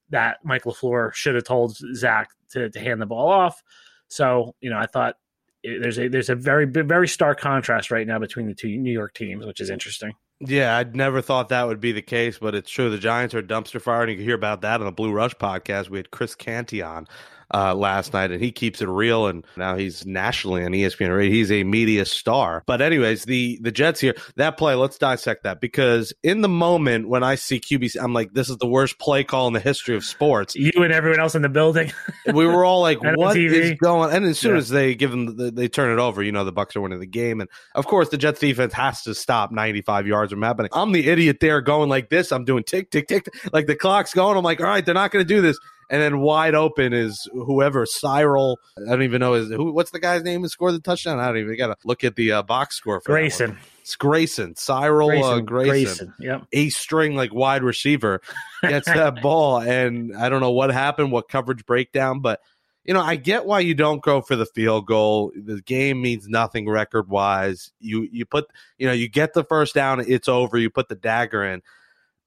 that 0.10 0.38
Mike 0.44 0.64
LaFleur 0.64 1.12
should 1.14 1.34
have 1.34 1.46
told 1.46 1.76
Zach 1.96 2.30
to, 2.52 2.70
to 2.70 2.80
hand 2.80 3.02
the 3.02 3.08
ball 3.08 3.28
off. 3.28 3.64
So, 4.08 4.56
you 4.62 4.70
know, 4.70 4.78
I 4.78 4.86
thought 4.86 5.16
there's 5.64 5.98
a 5.98 6.08
there's 6.08 6.30
a 6.30 6.36
very 6.36 6.66
very 6.66 7.08
stark 7.08 7.40
contrast 7.40 7.90
right 7.90 8.06
now 8.06 8.20
between 8.20 8.48
the 8.48 8.54
two 8.54 8.70
New 8.78 8.94
York 8.94 9.16
teams, 9.16 9.46
which 9.46 9.60
is 9.60 9.72
interesting. 9.72 10.14
Yeah, 10.40 10.78
I'd 10.78 10.96
never 10.96 11.22
thought 11.22 11.50
that 11.50 11.68
would 11.68 11.82
be 11.82 11.92
the 11.92 12.04
case, 12.04 12.38
but 12.38 12.54
it's 12.54 12.70
true. 12.70 12.92
The 12.92 13.00
Giants 13.00 13.34
are 13.34 13.42
dumpster 13.42 13.82
fire, 13.82 14.04
and 14.04 14.12
you 14.12 14.18
can 14.18 14.26
hear 14.26 14.36
about 14.36 14.62
that 14.62 14.80
on 14.80 14.86
the 14.86 14.92
Blue 14.92 15.12
Rush 15.12 15.34
podcast. 15.36 15.90
We 15.90 15.98
had 15.98 16.12
Chris 16.12 16.36
Canty 16.36 16.84
on 16.84 17.08
uh, 17.54 17.74
last 17.74 18.14
night, 18.14 18.32
and 18.32 18.42
he 18.42 18.52
keeps 18.52 18.82
it 18.82 18.88
real. 18.88 19.28
And 19.28 19.46
now 19.58 19.76
he's 19.76 20.06
nationally 20.06 20.64
on 20.64 20.72
ESPN. 20.72 21.30
He's 21.30 21.52
a 21.52 21.64
media 21.64 22.06
star. 22.06 22.64
But 22.66 22.82
anyways, 22.82 23.26
the 23.26 23.60
the 23.62 23.72
Jets 23.72 24.00
here, 24.00 24.16
that 24.36 24.58
play, 24.58 24.76
let's 24.76 24.98
dissect 24.98 25.44
that 25.44 25.62
because 25.62 26.14
in 26.24 26.42
the 26.42 26.50
moment 26.50 27.10
when 27.10 27.24
I 27.24 27.36
see 27.36 27.60
QB, 27.60 27.98
I'm 28.02 28.14
like, 28.14 28.34
this 28.34 28.50
is 28.50 28.58
the 28.58 28.68
worst 28.68 29.00
play 29.00 29.24
call 29.24 29.48
in 29.48 29.54
the 29.54 29.60
history 29.60 29.96
of 29.96 30.04
sports. 30.04 30.56
You 30.56 30.72
and 30.78 30.94
everyone 30.94 31.20
else 31.20 31.36
in 31.36 31.42
the 31.42 31.50
building. 31.50 31.92
we 32.34 32.46
were 32.46 32.66
all 32.66 32.82
like, 32.82 33.02
what 33.16 33.38
is 33.38 33.78
going? 33.80 34.14
And 34.14 34.26
as 34.26 34.40
soon 34.40 34.52
yeah. 34.54 34.58
as 34.58 34.70
they 34.70 34.96
give 34.96 35.12
them, 35.12 35.38
the, 35.38 35.52
they 35.52 35.68
turn 35.68 35.92
it 35.92 36.02
over. 36.02 36.22
You 36.22 36.32
know, 36.32 36.46
the 36.46 36.52
Bucks 36.52 36.76
are 36.76 36.82
winning 36.82 37.00
the 37.00 37.08
game, 37.08 37.42
and 37.42 37.50
of 37.76 37.88
course, 37.88 38.10
the 38.10 38.18
Jets 38.18 38.40
defense 38.40 38.74
has 38.74 39.04
to 39.04 39.16
stop 39.16 39.52
95 39.52 40.08
yards 40.08 40.32
from 40.32 40.42
happening. 40.42 40.70
I'm 40.74 40.92
the 40.92 41.08
idiot 41.08 41.38
there 41.40 41.62
going 41.62 41.90
like 41.90 42.10
this. 42.10 42.32
I'm 42.32 42.46
doing 42.46 42.64
tick 42.64 42.92
tick 42.92 43.08
tick, 43.08 43.28
like 43.52 43.68
the 43.68 43.76
clock's 43.76 44.14
going. 44.14 44.38
I'm 44.38 44.44
like, 44.44 44.60
all 44.60 44.68
right, 44.68 44.86
they're 44.86 44.94
not 44.94 45.12
going 45.12 45.26
to 45.26 45.28
do 45.28 45.42
this 45.42 45.60
and 45.90 46.02
then 46.02 46.20
wide 46.20 46.56
open 46.56 46.94
is 46.94 47.28
whoever 47.34 47.86
Cyril. 47.86 48.60
I 48.78 48.92
don't 48.92 49.04
even 49.04 49.20
know 49.20 49.34
his 49.34 49.50
who. 49.50 49.72
What's 49.72 49.92
the 49.92 50.00
guy's 50.00 50.24
name 50.24 50.42
who 50.42 50.48
scored 50.48 50.76
the 50.76 50.80
touchdown? 50.80 51.20
I 51.20 51.28
don't 51.28 51.38
even 51.38 51.58
got 51.58 51.68
to 51.68 51.76
look 51.84 52.04
at 52.04 52.16
the 52.16 52.32
uh, 52.34 52.44
box 52.44 52.76
score 52.76 53.02
for 53.02 53.12
Grayson. 53.12 53.58
It's 53.82 53.96
Grayson, 53.96 54.56
Cyril 54.56 55.08
Grayson. 55.10 55.32
Uh, 55.32 55.40
Grayson, 55.40 55.72
Grayson. 55.72 56.14
Yep. 56.20 56.48
A 56.54 56.70
string 56.70 57.16
like 57.16 57.34
wide 57.34 57.64
receiver 57.64 58.22
gets 58.62 58.86
that 58.86 59.22
ball, 59.22 59.62
and 59.62 60.16
I 60.16 60.30
don't 60.30 60.42
know 60.42 60.52
what 60.52 60.72
happened, 60.72 61.12
what 61.12 61.28
coverage 61.28 61.66
breakdown, 61.66 62.20
but 62.20 62.40
you 62.86 62.94
know, 62.94 63.02
I 63.02 63.18
get 63.18 63.46
why 63.46 63.60
you 63.60 63.76
don't 63.76 64.02
go 64.02 64.22
for 64.22 64.36
the 64.36 64.46
field 64.46 64.88
goal. 64.88 65.32
The 65.36 65.62
game 65.62 66.02
means 66.02 66.28
nothing 66.28 66.68
record 66.68 67.10
wise. 67.10 67.72
You 67.80 68.08
you 68.12 68.26
put 68.26 68.48
you 68.78 68.88
know 68.88 68.94
you 68.94 69.10
get 69.10 69.34
the 69.34 69.44
first 69.44 69.76
down, 69.76 70.04
it's 70.08 70.28
over. 70.28 70.58
You 70.58 70.70
put 70.70 70.88
the 70.88 70.96
dagger 70.96 71.44
in. 71.44 71.62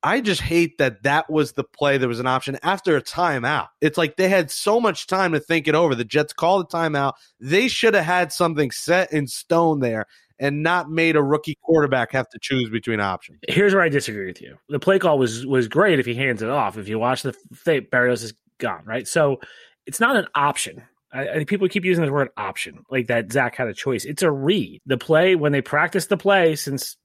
I 0.02 0.20
just 0.20 0.40
hate 0.40 0.78
that 0.78 1.04
that 1.04 1.30
was 1.30 1.52
the 1.52 1.64
play 1.64 1.96
that 1.96 2.08
was 2.08 2.20
an 2.20 2.26
option 2.26 2.58
after 2.62 2.96
a 2.96 3.02
timeout. 3.02 3.68
It's 3.80 3.96
like 3.96 4.16
they 4.16 4.28
had 4.28 4.50
so 4.50 4.80
much 4.80 5.06
time 5.06 5.32
to 5.32 5.40
think 5.40 5.68
it 5.68 5.74
over. 5.74 5.94
The 5.94 6.04
Jets 6.04 6.32
called 6.32 6.66
a 6.66 6.76
timeout. 6.76 7.12
They 7.38 7.68
should 7.68 7.94
have 7.94 8.04
had 8.04 8.32
something 8.32 8.70
set 8.70 9.12
in 9.12 9.26
stone 9.26 9.80
there 9.80 10.06
and 10.38 10.62
not 10.62 10.90
made 10.90 11.14
a 11.14 11.22
rookie 11.22 11.56
quarterback 11.62 12.10
have 12.12 12.28
to 12.30 12.38
choose 12.40 12.68
between 12.68 12.98
options. 12.98 13.38
Here's 13.48 13.74
where 13.74 13.82
I 13.82 13.88
disagree 13.88 14.26
with 14.26 14.42
you. 14.42 14.58
The 14.68 14.80
play 14.80 14.98
call 14.98 15.18
was 15.18 15.46
was 15.46 15.68
great 15.68 16.00
if 16.00 16.06
he 16.06 16.14
hands 16.14 16.42
it 16.42 16.50
off. 16.50 16.76
If 16.76 16.88
you 16.88 16.98
watch 16.98 17.22
the 17.22 17.34
tape, 17.64 17.90
Berrios 17.92 18.24
is 18.24 18.34
gone, 18.58 18.82
right? 18.84 19.06
So 19.06 19.40
it's 19.86 20.00
not 20.00 20.16
an 20.16 20.26
option. 20.34 20.82
I, 21.12 21.28
I, 21.28 21.44
people 21.44 21.68
keep 21.68 21.84
using 21.84 22.04
the 22.04 22.12
word 22.12 22.30
option, 22.36 22.84
like 22.90 23.06
that 23.06 23.30
Zach 23.30 23.54
had 23.54 23.68
a 23.68 23.74
choice. 23.74 24.04
It's 24.04 24.22
a 24.22 24.30
read. 24.30 24.80
The 24.86 24.98
play, 24.98 25.36
when 25.36 25.52
they 25.52 25.60
practice 25.60 26.06
the 26.06 26.16
play 26.16 26.56
since 26.56 26.96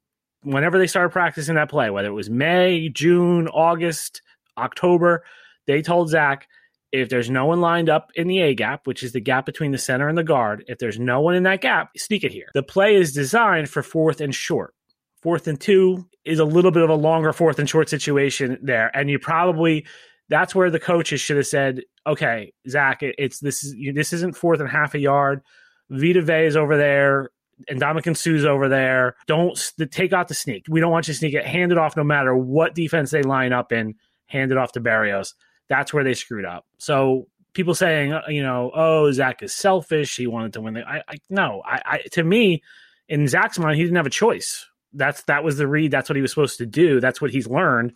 whenever 0.43 0.77
they 0.77 0.87
started 0.87 1.09
practicing 1.09 1.55
that 1.55 1.69
play, 1.69 1.89
whether 1.89 2.09
it 2.09 2.13
was 2.13 2.29
May, 2.29 2.89
June, 2.89 3.47
August, 3.47 4.21
October, 4.57 5.23
they 5.65 5.81
told 5.81 6.09
Zach, 6.09 6.47
if 6.91 7.09
there's 7.09 7.29
no 7.29 7.45
one 7.45 7.59
lined 7.59 7.89
up 7.89 8.11
in 8.15 8.27
the 8.27 8.39
A 8.39 8.55
gap, 8.55 8.87
which 8.87 9.03
is 9.03 9.11
the 9.11 9.19
gap 9.19 9.45
between 9.45 9.71
the 9.71 9.77
center 9.77 10.07
and 10.07 10.17
the 10.17 10.23
guard, 10.23 10.63
if 10.67 10.79
there's 10.79 10.99
no 10.99 11.19
one 11.19 11.35
in 11.35 11.43
that 11.43 11.61
gap, 11.61 11.89
sneak 11.97 12.23
it 12.23 12.31
here. 12.31 12.47
The 12.53 12.63
play 12.63 12.95
is 12.95 13.13
designed 13.13 13.69
for 13.69 13.83
fourth 13.83 14.21
and 14.21 14.33
short. 14.33 14.73
Fourth 15.21 15.47
and 15.47 15.59
two 15.59 16.07
is 16.23 16.39
a 16.39 16.45
little 16.45 16.71
bit 16.71 16.83
of 16.83 16.89
a 16.89 16.95
longer 16.95 17.33
fourth 17.33 17.59
and 17.59 17.69
short 17.69 17.89
situation 17.89 18.57
there. 18.61 18.89
And 18.95 19.09
you 19.09 19.19
probably, 19.19 19.85
that's 20.29 20.55
where 20.55 20.69
the 20.69 20.79
coaches 20.79 21.19
should 21.19 21.37
have 21.37 21.47
said, 21.47 21.81
okay, 22.05 22.53
Zach, 22.69 22.99
it's 23.01 23.39
this 23.39 23.63
is 23.63 23.75
this 23.93 24.13
isn't 24.13 24.37
fourth 24.37 24.61
and 24.61 24.69
half 24.69 24.93
a 24.93 24.99
yard. 24.99 25.41
Vita 25.89 26.21
Vea 26.21 26.45
is 26.45 26.55
over 26.55 26.77
there 26.77 27.31
and 27.67 27.81
Ndamukong 27.81 28.17
Suh's 28.17 28.45
over 28.45 28.69
there. 28.69 29.15
Don't 29.25 29.59
take 29.91 30.13
out 30.13 30.27
the 30.27 30.33
sneak. 30.33 30.65
We 30.69 30.79
don't 30.79 30.91
want 30.91 31.07
you 31.07 31.13
to 31.13 31.17
sneak 31.17 31.33
it. 31.33 31.45
Hand 31.45 31.71
it 31.71 31.77
off 31.77 31.97
no 31.97 32.03
matter 32.03 32.35
what 32.35 32.75
defense 32.75 33.11
they 33.11 33.23
line 33.23 33.53
up 33.53 33.71
in. 33.71 33.95
Hand 34.27 34.51
it 34.51 34.57
off 34.57 34.73
to 34.73 34.81
Berrios. 34.81 35.33
That's 35.69 35.93
where 35.93 36.03
they 36.03 36.13
screwed 36.13 36.45
up. 36.45 36.65
So 36.77 37.27
people 37.53 37.73
saying, 37.73 38.13
uh, 38.13 38.21
you 38.27 38.43
know, 38.43 38.71
oh, 38.73 39.11
Zach 39.11 39.41
is 39.41 39.53
selfish. 39.53 40.15
He 40.15 40.27
wanted 40.27 40.53
to 40.53 40.61
win. 40.61 40.75
The, 40.75 40.87
I, 40.87 41.01
I 41.07 41.15
no, 41.29 41.61
I, 41.65 41.81
I 41.85 41.97
to 42.11 42.23
me, 42.23 42.61
in 43.09 43.27
Zach's 43.27 43.59
mind, 43.59 43.77
he 43.77 43.83
didn't 43.83 43.97
have 43.97 44.05
a 44.05 44.11
choice. 44.11 44.65
That's 44.93 45.23
that 45.23 45.43
was 45.43 45.57
the 45.57 45.67
read. 45.67 45.91
That's 45.91 46.09
what 46.09 46.15
he 46.15 46.21
was 46.21 46.31
supposed 46.31 46.59
to 46.59 46.65
do. 46.65 46.99
That's 46.99 47.21
what 47.21 47.31
he's 47.31 47.47
learned. 47.47 47.93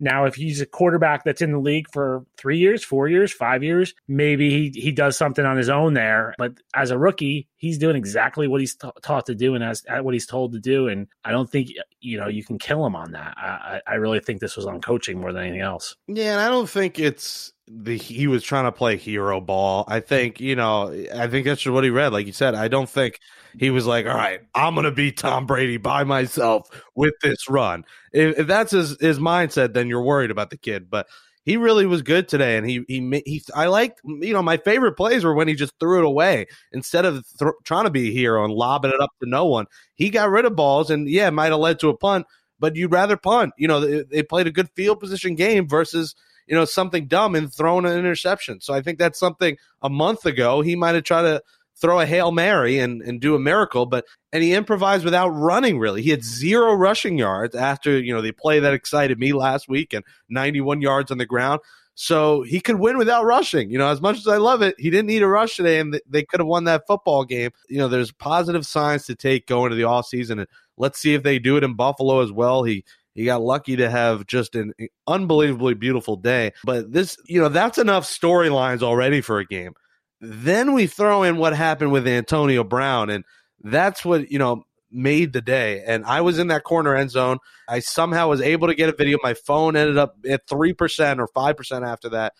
Now, 0.00 0.24
if 0.24 0.34
he's 0.34 0.60
a 0.60 0.66
quarterback 0.66 1.24
that's 1.24 1.42
in 1.42 1.52
the 1.52 1.58
league 1.58 1.86
for 1.92 2.24
three 2.36 2.58
years, 2.58 2.82
four 2.82 3.08
years, 3.08 3.32
five 3.32 3.62
years, 3.62 3.94
maybe 4.08 4.50
he, 4.50 4.80
he 4.80 4.90
does 4.90 5.16
something 5.16 5.44
on 5.44 5.56
his 5.56 5.68
own 5.68 5.94
there. 5.94 6.34
But 6.38 6.54
as 6.74 6.90
a 6.90 6.98
rookie, 6.98 7.48
he's 7.56 7.78
doing 7.78 7.96
exactly 7.96 8.48
what 8.48 8.60
he's 8.60 8.74
t- 8.74 8.88
taught 9.02 9.26
to 9.26 9.34
do 9.34 9.54
and 9.54 9.62
as 9.62 9.84
what 10.00 10.14
he's 10.14 10.26
told 10.26 10.52
to 10.52 10.58
do. 10.58 10.88
And 10.88 11.06
I 11.24 11.30
don't 11.30 11.50
think 11.50 11.70
you 12.00 12.18
know 12.18 12.28
you 12.28 12.42
can 12.42 12.58
kill 12.58 12.84
him 12.84 12.96
on 12.96 13.12
that. 13.12 13.34
I, 13.36 13.80
I 13.86 13.94
really 13.94 14.20
think 14.20 14.40
this 14.40 14.56
was 14.56 14.66
on 14.66 14.80
coaching 14.80 15.20
more 15.20 15.32
than 15.32 15.42
anything 15.42 15.60
else. 15.60 15.96
Yeah, 16.08 16.32
and 16.32 16.40
I 16.40 16.48
don't 16.48 16.68
think 16.68 16.98
it's 16.98 17.52
the 17.72 17.96
he 17.96 18.26
was 18.26 18.42
trying 18.42 18.64
to 18.64 18.72
play 18.72 18.96
hero 18.96 19.40
ball. 19.40 19.84
I 19.86 20.00
think 20.00 20.40
you 20.40 20.56
know, 20.56 20.92
I 21.14 21.28
think 21.28 21.46
that's 21.46 21.64
what 21.64 21.84
he 21.84 21.90
read. 21.90 22.12
Like 22.12 22.26
you 22.26 22.32
said, 22.32 22.54
I 22.54 22.68
don't 22.68 22.88
think 22.88 23.20
he 23.58 23.70
was 23.70 23.86
like, 23.86 24.06
"All 24.06 24.14
right, 24.14 24.40
I'm 24.54 24.74
to 24.76 24.90
beat 24.90 25.18
Tom 25.18 25.46
Brady 25.46 25.76
by 25.76 26.04
myself 26.04 26.68
with 26.94 27.14
this 27.22 27.48
run." 27.48 27.84
If, 28.12 28.40
if, 28.40 28.46
that's 28.46 28.72
his 28.72 28.96
his 29.00 29.18
mindset, 29.18 29.72
then 29.72 29.88
you're 29.88 30.02
worried 30.02 30.30
about 30.30 30.50
the 30.50 30.56
kid. 30.56 30.90
But 30.90 31.06
he 31.44 31.56
really 31.56 31.86
was 31.86 32.02
good 32.02 32.28
today, 32.28 32.56
and 32.56 32.68
he 32.68 32.84
he 32.88 33.22
he. 33.24 33.42
I 33.54 33.66
like 33.66 33.98
you 34.04 34.32
know 34.32 34.42
my 34.42 34.56
favorite 34.56 34.96
plays 34.96 35.22
were 35.22 35.34
when 35.34 35.48
he 35.48 35.54
just 35.54 35.74
threw 35.78 36.00
it 36.00 36.04
away 36.04 36.46
instead 36.72 37.04
of 37.04 37.24
th- 37.38 37.52
trying 37.64 37.84
to 37.84 37.90
be 37.90 38.08
a 38.08 38.12
hero 38.12 38.44
and 38.44 38.52
lobbing 38.52 38.90
it 38.90 39.00
up 39.00 39.10
to 39.22 39.28
no 39.28 39.46
one. 39.46 39.66
He 39.94 40.10
got 40.10 40.30
rid 40.30 40.44
of 40.44 40.56
balls, 40.56 40.90
and 40.90 41.08
yeah, 41.08 41.30
might 41.30 41.52
have 41.52 41.60
led 41.60 41.78
to 41.80 41.88
a 41.88 41.96
punt, 41.96 42.26
but 42.58 42.74
you'd 42.74 42.92
rather 42.92 43.16
punt. 43.16 43.52
You 43.56 43.68
know, 43.68 43.80
they, 43.80 44.02
they 44.02 44.22
played 44.24 44.48
a 44.48 44.52
good 44.52 44.70
field 44.74 44.98
position 44.98 45.36
game 45.36 45.68
versus 45.68 46.16
you 46.50 46.56
know, 46.56 46.64
something 46.64 47.06
dumb 47.06 47.36
and 47.36 47.52
thrown 47.52 47.86
an 47.86 47.96
interception. 47.96 48.60
So 48.60 48.74
I 48.74 48.82
think 48.82 48.98
that's 48.98 49.20
something 49.20 49.56
a 49.82 49.88
month 49.88 50.26
ago 50.26 50.62
he 50.62 50.74
might 50.74 50.96
have 50.96 51.04
tried 51.04 51.22
to 51.22 51.42
throw 51.80 52.00
a 52.00 52.04
Hail 52.04 52.32
Mary 52.32 52.80
and, 52.80 53.00
and 53.02 53.20
do 53.20 53.36
a 53.36 53.38
miracle, 53.38 53.86
but 53.86 54.04
and 54.32 54.42
he 54.42 54.52
improvised 54.52 55.04
without 55.04 55.28
running 55.28 55.78
really. 55.78 56.02
He 56.02 56.10
had 56.10 56.24
zero 56.24 56.74
rushing 56.74 57.16
yards 57.16 57.54
after, 57.54 57.98
you 57.98 58.12
know, 58.12 58.20
the 58.20 58.32
play 58.32 58.58
that 58.58 58.74
excited 58.74 59.18
me 59.18 59.32
last 59.32 59.68
week 59.68 59.92
and 59.92 60.04
91 60.28 60.82
yards 60.82 61.12
on 61.12 61.18
the 61.18 61.24
ground. 61.24 61.60
So 61.94 62.42
he 62.42 62.60
could 62.60 62.80
win 62.80 62.98
without 62.98 63.24
rushing. 63.24 63.70
You 63.70 63.78
know, 63.78 63.88
as 63.88 64.00
much 64.00 64.18
as 64.18 64.26
I 64.26 64.38
love 64.38 64.60
it, 64.60 64.74
he 64.78 64.90
didn't 64.90 65.06
need 65.06 65.22
a 65.22 65.28
rush 65.28 65.56
today 65.56 65.78
and 65.78 66.00
they 66.08 66.24
could 66.24 66.40
have 66.40 66.46
won 66.48 66.64
that 66.64 66.86
football 66.86 67.24
game. 67.24 67.52
You 67.68 67.78
know, 67.78 67.88
there's 67.88 68.10
positive 68.10 68.66
signs 68.66 69.06
to 69.06 69.14
take 69.14 69.46
going 69.46 69.70
to 69.70 69.76
the 69.76 69.84
off 69.84 70.06
season 70.06 70.40
and 70.40 70.48
let's 70.76 70.98
see 70.98 71.14
if 71.14 71.22
they 71.22 71.38
do 71.38 71.56
it 71.56 71.64
in 71.64 71.74
Buffalo 71.74 72.20
as 72.20 72.32
well. 72.32 72.64
He 72.64 72.84
he 73.14 73.24
got 73.24 73.42
lucky 73.42 73.76
to 73.76 73.90
have 73.90 74.26
just 74.26 74.54
an 74.54 74.72
unbelievably 75.06 75.74
beautiful 75.74 76.16
day. 76.16 76.52
But 76.64 76.92
this, 76.92 77.16
you 77.26 77.40
know, 77.40 77.48
that's 77.48 77.78
enough 77.78 78.04
storylines 78.04 78.82
already 78.82 79.20
for 79.20 79.38
a 79.38 79.46
game. 79.46 79.72
Then 80.20 80.74
we 80.74 80.86
throw 80.86 81.22
in 81.22 81.36
what 81.36 81.56
happened 81.56 81.92
with 81.92 82.06
Antonio 82.06 82.62
Brown, 82.62 83.10
and 83.10 83.24
that's 83.62 84.04
what, 84.04 84.30
you 84.30 84.38
know, 84.38 84.64
made 84.90 85.32
the 85.32 85.40
day. 85.40 85.82
And 85.86 86.04
I 86.04 86.20
was 86.20 86.38
in 86.38 86.48
that 86.48 86.64
corner 86.64 86.94
end 86.94 87.10
zone. 87.10 87.38
I 87.68 87.80
somehow 87.80 88.28
was 88.28 88.40
able 88.40 88.68
to 88.68 88.74
get 88.74 88.88
a 88.88 88.94
video. 88.96 89.18
My 89.22 89.34
phone 89.34 89.76
ended 89.76 89.98
up 89.98 90.16
at 90.28 90.46
3% 90.46 91.18
or 91.18 91.28
5% 91.28 91.86
after 91.86 92.08
that. 92.10 92.34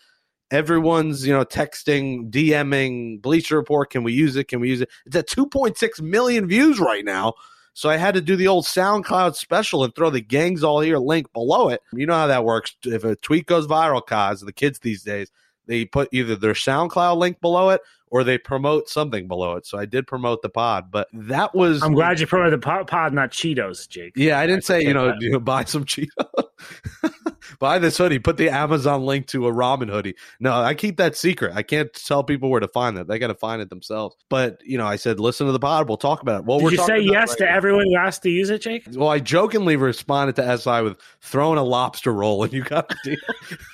Everyone's, 0.51 1.25
you 1.25 1.33
know, 1.33 1.45
texting, 1.45 2.29
DMing, 2.29 3.21
Bleacher 3.21 3.55
Report. 3.55 3.89
Can 3.89 4.03
we 4.03 4.11
use 4.13 4.35
it? 4.35 4.49
Can 4.49 4.59
we 4.59 4.69
use 4.69 4.81
it? 4.81 4.89
It's 5.05 5.15
at 5.15 5.29
2.6 5.29 6.01
million 6.01 6.47
views 6.47 6.79
right 6.79 7.05
now. 7.05 7.33
So 7.73 7.89
I 7.89 7.97
had 7.97 8.13
to 8.15 8.21
do 8.21 8.35
the 8.35 8.47
old 8.47 8.65
SoundCloud 8.65 9.35
special 9.35 9.83
and 9.83 9.95
throw 9.95 10.09
the 10.09 10.21
gangs 10.21 10.63
all 10.63 10.81
here 10.81 10.97
link 10.97 11.31
below 11.33 11.69
it. 11.69 11.81
You 11.93 12.05
know 12.05 12.13
how 12.13 12.27
that 12.27 12.43
works. 12.43 12.75
If 12.83 13.03
a 13.03 13.15
tweet 13.15 13.45
goes 13.45 13.67
viral, 13.67 14.05
cause 14.05 14.41
the 14.41 14.53
kids 14.53 14.79
these 14.79 15.03
days, 15.03 15.31
they 15.67 15.85
put 15.85 16.09
either 16.11 16.35
their 16.35 16.53
SoundCloud 16.53 17.17
link 17.17 17.39
below 17.39 17.69
it 17.69 17.81
or 18.11 18.25
they 18.25 18.37
promote 18.37 18.89
something 18.89 19.27
below 19.27 19.55
it. 19.55 19.65
So 19.65 19.77
I 19.77 19.85
did 19.85 20.05
promote 20.05 20.41
the 20.41 20.49
pod, 20.49 20.91
but 20.91 21.07
that 21.13 21.55
was. 21.55 21.81
I'm 21.81 21.93
glad 21.93 22.19
you 22.19 22.27
promoted 22.27 22.61
the 22.61 22.85
pod, 22.85 23.13
not 23.13 23.31
Cheetos, 23.31 23.87
Jake. 23.87 24.13
Yeah, 24.15 24.37
I 24.39 24.45
didn't 24.45 24.65
I 24.65 24.67
say 24.67 24.83
you 24.83 24.93
know 24.93 25.15
you 25.19 25.39
buy 25.39 25.63
some 25.63 25.85
Cheetos, 25.85 26.43
buy 27.61 27.77
this 27.77 27.95
hoodie, 27.95 28.19
put 28.19 28.35
the 28.35 28.49
Amazon 28.49 29.05
link 29.05 29.27
to 29.27 29.47
a 29.47 29.53
ramen 29.53 29.87
hoodie. 29.87 30.15
No, 30.39 30.51
I 30.51 30.73
keep 30.73 30.97
that 30.97 31.15
secret. 31.15 31.53
I 31.55 31.61
can't 31.61 31.93
tell 31.93 32.23
people 32.23 32.49
where 32.49 32.59
to 32.59 32.67
find 32.67 32.97
that. 32.97 33.07
They 33.07 33.19
got 33.19 33.27
to 33.27 33.35
find 33.35 33.61
it 33.61 33.69
themselves. 33.69 34.17
But 34.29 34.61
you 34.65 34.77
know, 34.77 34.85
I 34.85 34.97
said 34.97 35.19
listen 35.19 35.45
to 35.45 35.53
the 35.53 35.59
pod. 35.59 35.87
We'll 35.87 35.97
talk 35.97 36.21
about 36.21 36.41
it. 36.41 36.45
Well, 36.45 36.59
did 36.59 36.71
you 36.71 36.85
say 36.85 36.99
yes 36.99 37.29
right 37.29 37.37
to 37.37 37.45
now. 37.45 37.55
everyone 37.55 37.85
who 37.85 37.95
asked 37.95 38.23
to 38.23 38.29
use 38.29 38.49
it, 38.49 38.63
Jake? 38.63 38.83
Well, 38.91 39.09
I 39.09 39.19
jokingly 39.19 39.77
responded 39.77 40.35
to 40.37 40.57
SI 40.57 40.81
with 40.81 40.97
throwing 41.21 41.59
a 41.59 41.63
lobster 41.63 42.11
roll, 42.11 42.43
and 42.43 42.51
you 42.51 42.63
got 42.63 42.89
the 42.89 42.97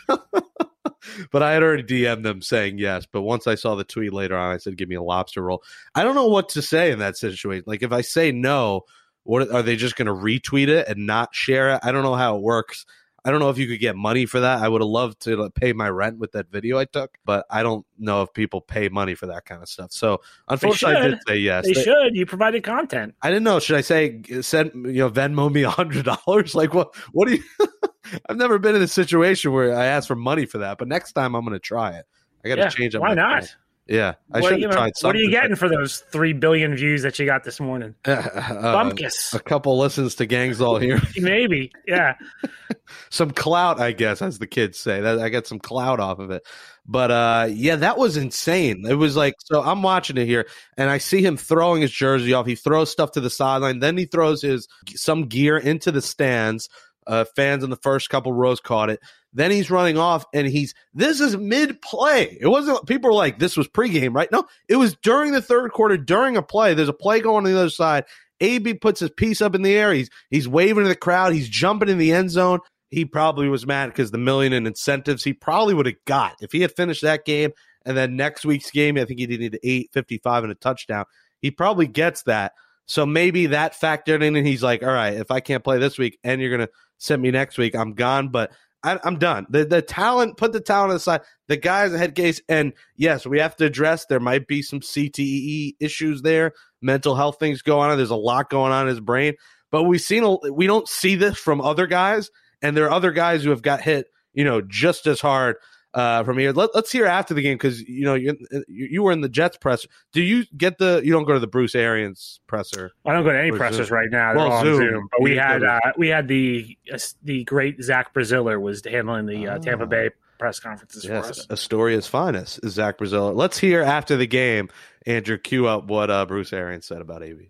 deal. 0.07 0.19
but 1.31 1.41
I 1.41 1.53
had 1.53 1.63
already 1.63 1.83
DM'd 1.83 2.23
them 2.23 2.41
saying 2.41 2.77
yes. 2.77 3.07
But 3.11 3.21
once 3.21 3.47
I 3.47 3.55
saw 3.55 3.75
the 3.75 3.85
tweet 3.85 4.11
later 4.11 4.35
on, 4.35 4.53
I 4.53 4.57
said, 4.57 4.77
"Give 4.77 4.89
me 4.89 4.95
a 4.95 5.01
lobster 5.01 5.41
roll." 5.41 5.63
I 5.95 6.03
don't 6.03 6.15
know 6.15 6.27
what 6.27 6.49
to 6.49 6.61
say 6.61 6.91
in 6.91 6.99
that 6.99 7.15
situation. 7.15 7.63
Like 7.65 7.83
if 7.83 7.93
I 7.93 8.01
say 8.01 8.33
no, 8.33 8.81
what 9.23 9.49
are 9.49 9.63
they 9.63 9.77
just 9.77 9.95
going 9.95 10.07
to 10.07 10.13
retweet 10.13 10.67
it 10.67 10.89
and 10.89 11.07
not 11.07 11.33
share 11.33 11.75
it? 11.75 11.79
I 11.83 11.93
don't 11.93 12.03
know 12.03 12.15
how 12.15 12.35
it 12.35 12.41
works. 12.41 12.85
I 13.27 13.29
don't 13.29 13.41
know 13.41 13.49
if 13.49 13.57
you 13.57 13.67
could 13.67 13.81
get 13.81 13.97
money 13.97 14.25
for 14.25 14.39
that. 14.39 14.59
I 14.59 14.69
would 14.69 14.79
have 14.79 14.87
loved 14.87 15.19
to 15.23 15.49
pay 15.49 15.73
my 15.73 15.89
rent 15.89 16.17
with 16.17 16.31
that 16.31 16.49
video 16.49 16.77
I 16.77 16.85
took, 16.85 17.17
but 17.25 17.45
I 17.49 17.61
don't 17.61 17.85
know 17.99 18.21
if 18.21 18.31
people 18.31 18.61
pay 18.61 18.87
money 18.87 19.15
for 19.15 19.25
that 19.25 19.43
kind 19.43 19.61
of 19.61 19.67
stuff. 19.67 19.91
So 19.91 20.21
unfortunately, 20.47 20.95
I 20.95 21.07
did 21.09 21.19
say 21.27 21.37
yes. 21.37 21.65
They, 21.65 21.73
they 21.73 21.83
should. 21.83 22.15
You 22.15 22.25
provided 22.25 22.63
content. 22.63 23.15
I 23.21 23.29
didn't 23.29 23.43
know. 23.43 23.59
Should 23.59 23.75
I 23.75 23.81
say 23.81 24.21
send 24.39 24.71
you 24.73 24.93
know 24.93 25.09
Venmo 25.09 25.51
me 25.51 25.63
a 25.63 25.69
hundred 25.69 26.05
dollars? 26.05 26.55
Like 26.57 26.73
what? 26.73 26.95
What 27.11 27.27
do 27.27 27.35
you? 27.35 27.43
I've 28.29 28.37
never 28.37 28.57
been 28.59 28.75
in 28.75 28.81
a 28.81 28.87
situation 28.87 29.51
where 29.51 29.75
I 29.75 29.87
asked 29.87 30.07
for 30.07 30.15
money 30.15 30.45
for 30.45 30.59
that, 30.59 30.77
but 30.77 30.87
next 30.87 31.11
time 31.11 31.35
I'm 31.35 31.43
going 31.43 31.51
to 31.51 31.59
try 31.59 31.97
it. 31.97 32.05
I 32.45 32.47
got 32.47 32.55
to 32.55 32.61
yeah, 32.61 32.69
change 32.69 32.95
up. 32.95 33.01
Why 33.01 33.13
not? 33.13 33.53
Yeah, 33.89 34.15
I 34.33 34.41
what, 34.41 34.49
should 34.49 34.59
you 34.59 34.67
have 34.67 34.75
know, 34.75 34.81
tried 34.81 34.97
something. 34.97 35.07
What 35.07 35.15
are 35.15 35.23
you 35.23 35.31
getting 35.31 35.55
for 35.55 35.69
those 35.69 35.99
three 36.11 36.33
billion 36.33 36.75
views 36.75 37.03
that 37.03 37.17
you 37.19 37.25
got 37.25 37.43
this 37.43 37.59
morning? 37.59 37.95
Uh, 38.07 38.73
Bumpkus. 38.73 39.33
A 39.33 39.39
couple 39.39 39.77
listens 39.77 40.15
to 40.15 40.25
Gangs 40.25 40.59
All 40.59 40.77
Here. 40.79 40.99
Maybe, 41.17 41.71
yeah. 41.87 42.15
some 43.09 43.31
clout, 43.31 43.79
I 43.79 43.91
guess, 43.91 44.21
as 44.21 44.39
the 44.39 44.47
kids 44.47 44.79
say. 44.79 45.01
That 45.01 45.19
I 45.19 45.29
got 45.29 45.47
some 45.47 45.59
clout 45.59 45.99
off 45.99 46.19
of 46.19 46.31
it. 46.31 46.45
But 46.85 47.11
uh, 47.11 47.47
yeah, 47.49 47.75
that 47.75 47.97
was 47.97 48.17
insane. 48.17 48.85
It 48.87 48.95
was 48.95 49.15
like 49.15 49.35
so. 49.45 49.61
I'm 49.61 49.83
watching 49.83 50.17
it 50.17 50.25
here, 50.25 50.47
and 50.77 50.89
I 50.89 50.97
see 50.97 51.23
him 51.23 51.37
throwing 51.37 51.81
his 51.81 51.91
jersey 51.91 52.33
off. 52.33 52.45
He 52.45 52.55
throws 52.55 52.89
stuff 52.89 53.11
to 53.11 53.21
the 53.21 53.29
sideline, 53.29 53.79
then 53.79 53.97
he 53.97 54.05
throws 54.05 54.41
his 54.41 54.67
some 54.95 55.25
gear 55.25 55.57
into 55.57 55.91
the 55.91 56.01
stands. 56.01 56.69
Uh, 57.07 57.25
fans 57.35 57.63
in 57.63 57.69
the 57.69 57.77
first 57.77 58.09
couple 58.09 58.33
rows 58.33 58.59
caught 58.59 58.89
it. 58.89 58.99
Then 59.33 59.51
he's 59.51 59.71
running 59.71 59.97
off, 59.97 60.25
and 60.33 60.47
he's 60.47 60.73
this 60.93 61.19
is 61.19 61.37
mid 61.37 61.81
play. 61.81 62.37
It 62.39 62.47
wasn't 62.47 62.85
people 62.87 63.09
were 63.09 63.15
like 63.15 63.39
this 63.39 63.55
was 63.55 63.67
pregame, 63.67 64.13
right? 64.13 64.31
No, 64.31 64.45
it 64.67 64.77
was 64.77 64.95
during 65.03 65.31
the 65.31 65.41
third 65.41 65.71
quarter, 65.71 65.97
during 65.97 66.37
a 66.37 66.41
play. 66.41 66.73
There's 66.73 66.89
a 66.89 66.93
play 66.93 67.19
going 67.19 67.45
on 67.45 67.51
the 67.51 67.57
other 67.57 67.69
side. 67.69 68.05
AB 68.39 68.75
puts 68.75 68.99
his 68.99 69.09
piece 69.09 69.41
up 69.41 69.55
in 69.55 69.61
the 69.61 69.75
air. 69.75 69.93
He's 69.93 70.09
he's 70.29 70.47
waving 70.47 70.83
to 70.83 70.89
the 70.89 70.95
crowd. 70.95 71.33
He's 71.33 71.49
jumping 71.49 71.89
in 71.89 71.97
the 71.97 72.11
end 72.11 72.31
zone. 72.31 72.59
He 72.89 73.05
probably 73.05 73.49
was 73.49 73.67
mad 73.67 73.87
because 73.87 74.11
the 74.11 74.17
million 74.17 74.53
in 74.53 74.65
incentives 74.65 75.23
he 75.23 75.33
probably 75.33 75.73
would 75.73 75.85
have 75.85 75.95
got 76.05 76.35
if 76.41 76.51
he 76.51 76.61
had 76.61 76.71
finished 76.71 77.01
that 77.01 77.25
game. 77.25 77.51
And 77.85 77.95
then 77.95 78.15
next 78.15 78.45
week's 78.45 78.71
game, 78.71 78.97
I 78.97 79.05
think 79.05 79.19
he 79.19 79.25
did 79.25 79.39
need 79.39 79.59
eight 79.63 79.89
fifty 79.93 80.17
five 80.17 80.43
and 80.43 80.51
a 80.51 80.55
touchdown. 80.55 81.05
He 81.41 81.51
probably 81.51 81.87
gets 81.87 82.23
that. 82.23 82.53
So 82.87 83.05
maybe 83.05 83.47
that 83.47 83.73
factored 83.73 84.23
in, 84.23 84.35
and 84.35 84.47
he's 84.47 84.63
like, 84.63 84.81
"All 84.81 84.89
right, 84.89 85.13
if 85.13 85.29
I 85.29 85.41
can't 85.41 85.63
play 85.63 85.77
this 85.77 85.97
week, 85.97 86.17
and 86.23 86.41
you're 86.41 86.51
gonna 86.51 86.69
send 86.97 87.21
me 87.21 87.31
next 87.31 87.57
week, 87.57 87.75
I'm 87.75 87.93
gone." 87.93 88.29
But 88.29 88.51
I, 88.83 88.99
am 89.03 89.17
done. 89.17 89.47
The 89.49 89.65
the 89.65 89.81
talent, 89.81 90.37
put 90.37 90.53
the 90.53 90.59
talent 90.59 90.93
aside. 90.93 91.21
The 91.47 91.57
guy's 91.57 91.93
head 91.93 92.15
case, 92.15 92.41
and 92.47 92.73
yes, 92.95 93.25
we 93.25 93.39
have 93.39 93.55
to 93.57 93.65
address. 93.65 94.05
There 94.05 94.19
might 94.19 94.47
be 94.47 94.61
some 94.61 94.79
CTE 94.79 95.75
issues 95.79 96.21
there, 96.21 96.53
mental 96.81 97.15
health 97.15 97.37
things 97.39 97.61
going 97.61 97.89
on. 97.89 97.97
There's 97.97 98.09
a 98.09 98.15
lot 98.15 98.49
going 98.49 98.71
on 98.71 98.83
in 98.83 98.89
his 98.89 98.99
brain, 98.99 99.33
but 99.71 99.83
we've 99.83 100.01
seen 100.01 100.23
a, 100.23 100.37
we 100.51 100.67
don't 100.67 100.87
see 100.87 101.15
this 101.15 101.37
from 101.37 101.59
other 101.61 101.87
guys, 101.87 102.29
and 102.61 102.77
there 102.77 102.85
are 102.85 102.91
other 102.91 103.11
guys 103.11 103.43
who 103.43 103.49
have 103.49 103.61
got 103.61 103.81
hit, 103.81 104.07
you 104.33 104.43
know, 104.43 104.61
just 104.61 105.07
as 105.07 105.19
hard 105.19 105.57
uh, 105.97 106.23
from 106.23 106.37
here. 106.37 106.51
Let, 106.51 106.69
us 106.75 106.91
hear 106.91 107.07
after 107.07 107.33
the 107.33 107.41
game 107.41 107.55
because 107.55 107.81
you 107.81 108.05
know 108.05 108.13
you, 108.13 108.37
you 108.67 109.01
were 109.01 109.11
in 109.11 109.21
the 109.21 109.29
Jets 109.29 109.57
press. 109.57 109.87
Do 110.13 110.21
you 110.21 110.45
get 110.55 110.77
the? 110.77 111.01
You 111.03 111.11
don't 111.11 111.25
go 111.25 111.33
to 111.33 111.39
the 111.39 111.47
Bruce 111.47 111.73
Arians 111.73 112.39
presser. 112.45 112.91
I 113.03 113.13
don't 113.13 113.23
go 113.23 113.31
to 113.31 113.39
any 113.39 113.51
pressers 113.51 113.87
Zoom. 113.87 113.97
right 113.97 114.07
now. 114.11 114.33
They're 114.33 114.47
well, 114.47 114.51
on 114.51 114.63
Zoom. 114.63 114.77
Zoom. 114.77 115.07
But 115.11 115.21
we 115.23 115.35
had 115.35 115.63
uh, 115.63 115.79
we 115.97 116.09
had 116.09 116.27
the 116.27 116.77
uh, 116.93 116.99
the 117.23 117.43
great 117.45 117.81
Zach 117.81 118.13
Braziller 118.13 118.61
was 118.61 118.83
handling 118.85 119.25
the 119.25 119.47
uh, 119.47 119.57
Tampa 119.57 119.87
Bay 119.87 120.11
press 120.37 120.59
conferences 120.59 121.03
for 121.03 121.13
Yes, 121.13 121.31
us. 121.31 121.47
Astoria's 121.47 122.05
finest 122.05 122.59
is 122.61 122.73
Zach 122.73 122.99
Braziller. 122.99 123.35
Let's 123.35 123.57
hear 123.57 123.81
after 123.81 124.15
the 124.15 124.27
game, 124.27 124.69
Andrew, 125.07 125.39
cue 125.39 125.65
up 125.65 125.85
what 125.85 126.11
uh, 126.11 126.27
Bruce 126.27 126.53
Arians 126.53 126.85
said 126.85 127.01
about 127.01 127.23
AB. 127.23 127.49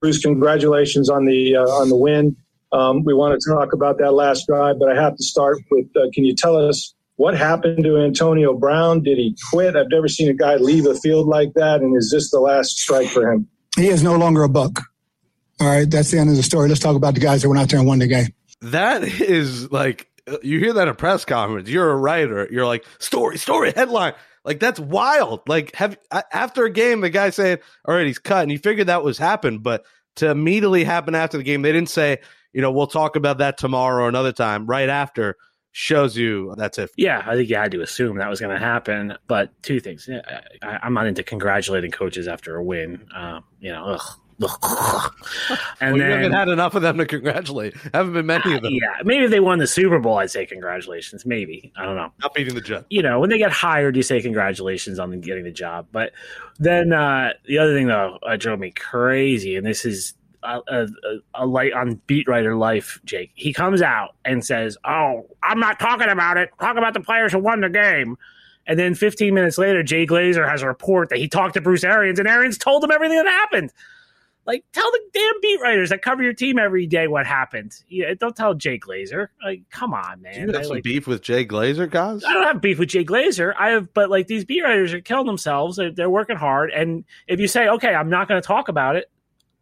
Bruce, 0.00 0.20
congratulations 0.20 1.10
on 1.10 1.24
the 1.24 1.56
uh, 1.56 1.64
on 1.64 1.88
the 1.88 1.96
win. 1.96 2.36
Um, 2.70 3.02
we 3.02 3.12
want 3.12 3.40
to 3.40 3.50
talk 3.50 3.72
about 3.72 3.98
that 3.98 4.12
last 4.12 4.46
drive, 4.46 4.78
but 4.78 4.88
I 4.88 5.02
have 5.02 5.16
to 5.16 5.24
start 5.24 5.58
with: 5.72 5.86
uh, 5.96 6.06
Can 6.14 6.24
you 6.24 6.36
tell 6.36 6.54
us 6.56 6.94
what 7.18 7.36
happened 7.36 7.82
to 7.82 7.98
Antonio 7.98 8.54
Brown? 8.54 9.02
Did 9.02 9.18
he 9.18 9.36
quit? 9.50 9.74
I've 9.74 9.90
never 9.90 10.06
seen 10.06 10.30
a 10.30 10.34
guy 10.34 10.54
leave 10.54 10.86
a 10.86 10.94
field 10.94 11.26
like 11.26 11.52
that, 11.54 11.80
and 11.80 11.96
is 11.96 12.10
this 12.12 12.30
the 12.30 12.38
last 12.38 12.78
strike 12.78 13.08
for 13.08 13.30
him? 13.30 13.48
He 13.76 13.88
is 13.88 14.04
no 14.04 14.16
longer 14.16 14.44
a 14.44 14.48
buck. 14.48 14.80
All 15.60 15.66
right, 15.66 15.90
that's 15.90 16.12
the 16.12 16.18
end 16.18 16.30
of 16.30 16.36
the 16.36 16.44
story. 16.44 16.68
Let's 16.68 16.80
talk 16.80 16.94
about 16.94 17.14
the 17.14 17.20
guys 17.20 17.42
that 17.42 17.48
went 17.48 17.60
out 17.60 17.68
there 17.68 17.80
and 17.80 17.88
won 17.88 17.98
the 17.98 18.06
game. 18.06 18.28
That 18.62 19.02
is 19.02 19.70
like 19.72 20.08
you 20.42 20.60
hear 20.60 20.72
that 20.74 20.82
in 20.82 20.88
a 20.88 20.94
press 20.94 21.24
conference. 21.24 21.68
You're 21.68 21.90
a 21.90 21.96
writer. 21.96 22.48
You're 22.52 22.66
like 22.66 22.86
story, 23.00 23.36
story, 23.36 23.72
headline. 23.72 24.14
Like 24.44 24.60
that's 24.60 24.78
wild. 24.78 25.40
Like 25.48 25.74
have 25.74 25.98
after 26.32 26.66
a 26.66 26.70
game, 26.70 27.00
the 27.00 27.10
guy 27.10 27.30
saying, 27.30 27.58
"All 27.84 27.96
right, 27.96 28.06
he's 28.06 28.20
cut," 28.20 28.44
and 28.44 28.52
you 28.52 28.58
figured 28.58 28.86
that 28.86 29.02
was 29.02 29.18
happened, 29.18 29.64
but 29.64 29.84
to 30.16 30.30
immediately 30.30 30.84
happen 30.84 31.16
after 31.16 31.36
the 31.36 31.42
game, 31.42 31.62
they 31.62 31.72
didn't 31.72 31.90
say, 31.90 32.18
you 32.52 32.62
know, 32.62 32.70
we'll 32.70 32.86
talk 32.86 33.16
about 33.16 33.38
that 33.38 33.58
tomorrow 33.58 34.04
or 34.04 34.08
another 34.08 34.32
time. 34.32 34.66
Right 34.66 34.88
after 34.88 35.36
shows 35.72 36.16
you 36.16 36.54
that's 36.56 36.78
it. 36.78 36.90
Yeah, 36.96 37.22
I 37.26 37.34
think 37.34 37.48
you 37.48 37.56
had 37.56 37.72
to 37.72 37.82
assume 37.82 38.18
that 38.18 38.28
was 38.28 38.40
going 38.40 38.54
to 38.54 38.64
happen. 38.64 39.14
But 39.26 39.50
two 39.62 39.80
things: 39.80 40.08
I, 40.62 40.78
am 40.82 40.94
not 40.94 41.06
into 41.06 41.22
congratulating 41.22 41.90
coaches 41.90 42.28
after 42.28 42.56
a 42.56 42.64
win. 42.64 43.06
Um, 43.14 43.44
you 43.60 43.72
know, 43.72 43.84
ugh. 43.84 44.02
and 44.40 44.50
well, 44.50 45.10
then, 45.80 45.94
you 45.96 46.00
haven't 46.00 46.32
had 46.32 46.48
enough 46.48 46.76
of 46.76 46.82
them 46.82 46.96
to 46.98 47.06
congratulate. 47.06 47.74
Haven't 47.92 48.12
been 48.12 48.26
many 48.26 48.54
of 48.54 48.62
them. 48.62 48.72
Yeah, 48.72 48.94
maybe 49.02 49.24
if 49.24 49.32
they 49.32 49.40
won 49.40 49.58
the 49.58 49.66
Super 49.66 49.98
Bowl, 49.98 50.18
I'd 50.18 50.30
say 50.30 50.46
congratulations. 50.46 51.26
Maybe 51.26 51.72
I 51.76 51.84
don't 51.84 51.96
know. 51.96 52.12
Not 52.20 52.34
beating 52.34 52.54
the 52.54 52.60
Jets. 52.60 52.86
You 52.88 53.02
know, 53.02 53.18
when 53.18 53.30
they 53.30 53.38
get 53.38 53.50
hired, 53.50 53.96
you 53.96 54.04
say 54.04 54.22
congratulations 54.22 55.00
on 55.00 55.20
getting 55.20 55.42
the 55.42 55.50
job. 55.50 55.88
But 55.90 56.12
then 56.60 56.92
uh, 56.92 57.32
the 57.46 57.58
other 57.58 57.74
thing 57.74 57.88
though 57.88 58.18
uh, 58.22 58.36
drove 58.36 58.60
me 58.60 58.70
crazy, 58.70 59.56
and 59.56 59.66
this 59.66 59.84
is 59.84 60.14
a, 60.48 60.62
a, 60.68 60.88
a, 61.34 61.46
light 61.46 61.72
on 61.72 62.00
beat 62.06 62.26
writer 62.28 62.56
life, 62.56 63.00
Jake. 63.04 63.30
He 63.34 63.52
comes 63.52 63.82
out 63.82 64.14
and 64.24 64.44
says, 64.44 64.76
"Oh, 64.84 65.26
I'm 65.42 65.60
not 65.60 65.78
talking 65.78 66.08
about 66.08 66.36
it. 66.36 66.50
Talk 66.60 66.76
about 66.76 66.94
the 66.94 67.00
players 67.00 67.32
who 67.32 67.38
won 67.38 67.60
the 67.60 67.68
game." 67.68 68.16
And 68.66 68.78
then 68.78 68.94
15 68.94 69.32
minutes 69.32 69.56
later, 69.56 69.82
Jay 69.82 70.06
Glazer 70.06 70.48
has 70.48 70.60
a 70.60 70.66
report 70.66 71.08
that 71.08 71.18
he 71.18 71.26
talked 71.26 71.54
to 71.54 71.60
Bruce 71.60 71.84
Arians, 71.84 72.18
and 72.18 72.28
Arians 72.28 72.58
told 72.58 72.84
him 72.84 72.90
everything 72.90 73.16
that 73.16 73.26
happened. 73.26 73.72
Like, 74.48 74.64
tell 74.72 74.90
the 74.90 75.00
damn 75.12 75.40
beat 75.42 75.60
writers 75.60 75.90
that 75.90 76.00
cover 76.00 76.22
your 76.22 76.32
team 76.32 76.58
every 76.58 76.86
day 76.86 77.06
what 77.06 77.26
happened. 77.26 77.74
Yeah, 77.86 78.14
don't 78.18 78.34
tell 78.34 78.54
Jay 78.54 78.78
Glazer. 78.78 79.28
Like, 79.44 79.68
come 79.70 79.92
on, 79.92 80.22
man. 80.22 80.32
Do 80.32 80.40
you 80.40 80.46
have 80.46 80.56
I, 80.56 80.62
some 80.62 80.70
like, 80.70 80.84
beef 80.84 81.06
with 81.06 81.20
Jay 81.20 81.44
Glazer, 81.44 81.88
guys? 81.90 82.24
I 82.24 82.32
don't 82.32 82.44
have 82.44 82.62
beef 82.62 82.78
with 82.78 82.88
Jay 82.88 83.04
Glazer. 83.04 83.52
I 83.58 83.70
have, 83.70 83.92
but 83.92 84.08
like 84.08 84.26
these 84.26 84.46
beat 84.46 84.62
writers 84.62 84.94
are 84.94 85.02
killing 85.02 85.26
themselves. 85.26 85.76
They're, 85.76 85.92
they're 85.92 86.08
working 86.08 86.36
hard, 86.36 86.70
and 86.70 87.04
if 87.26 87.40
you 87.40 87.46
say, 87.46 87.68
okay, 87.68 87.94
I'm 87.94 88.08
not 88.08 88.26
going 88.26 88.40
to 88.40 88.46
talk 88.46 88.68
about 88.68 88.96
it, 88.96 89.10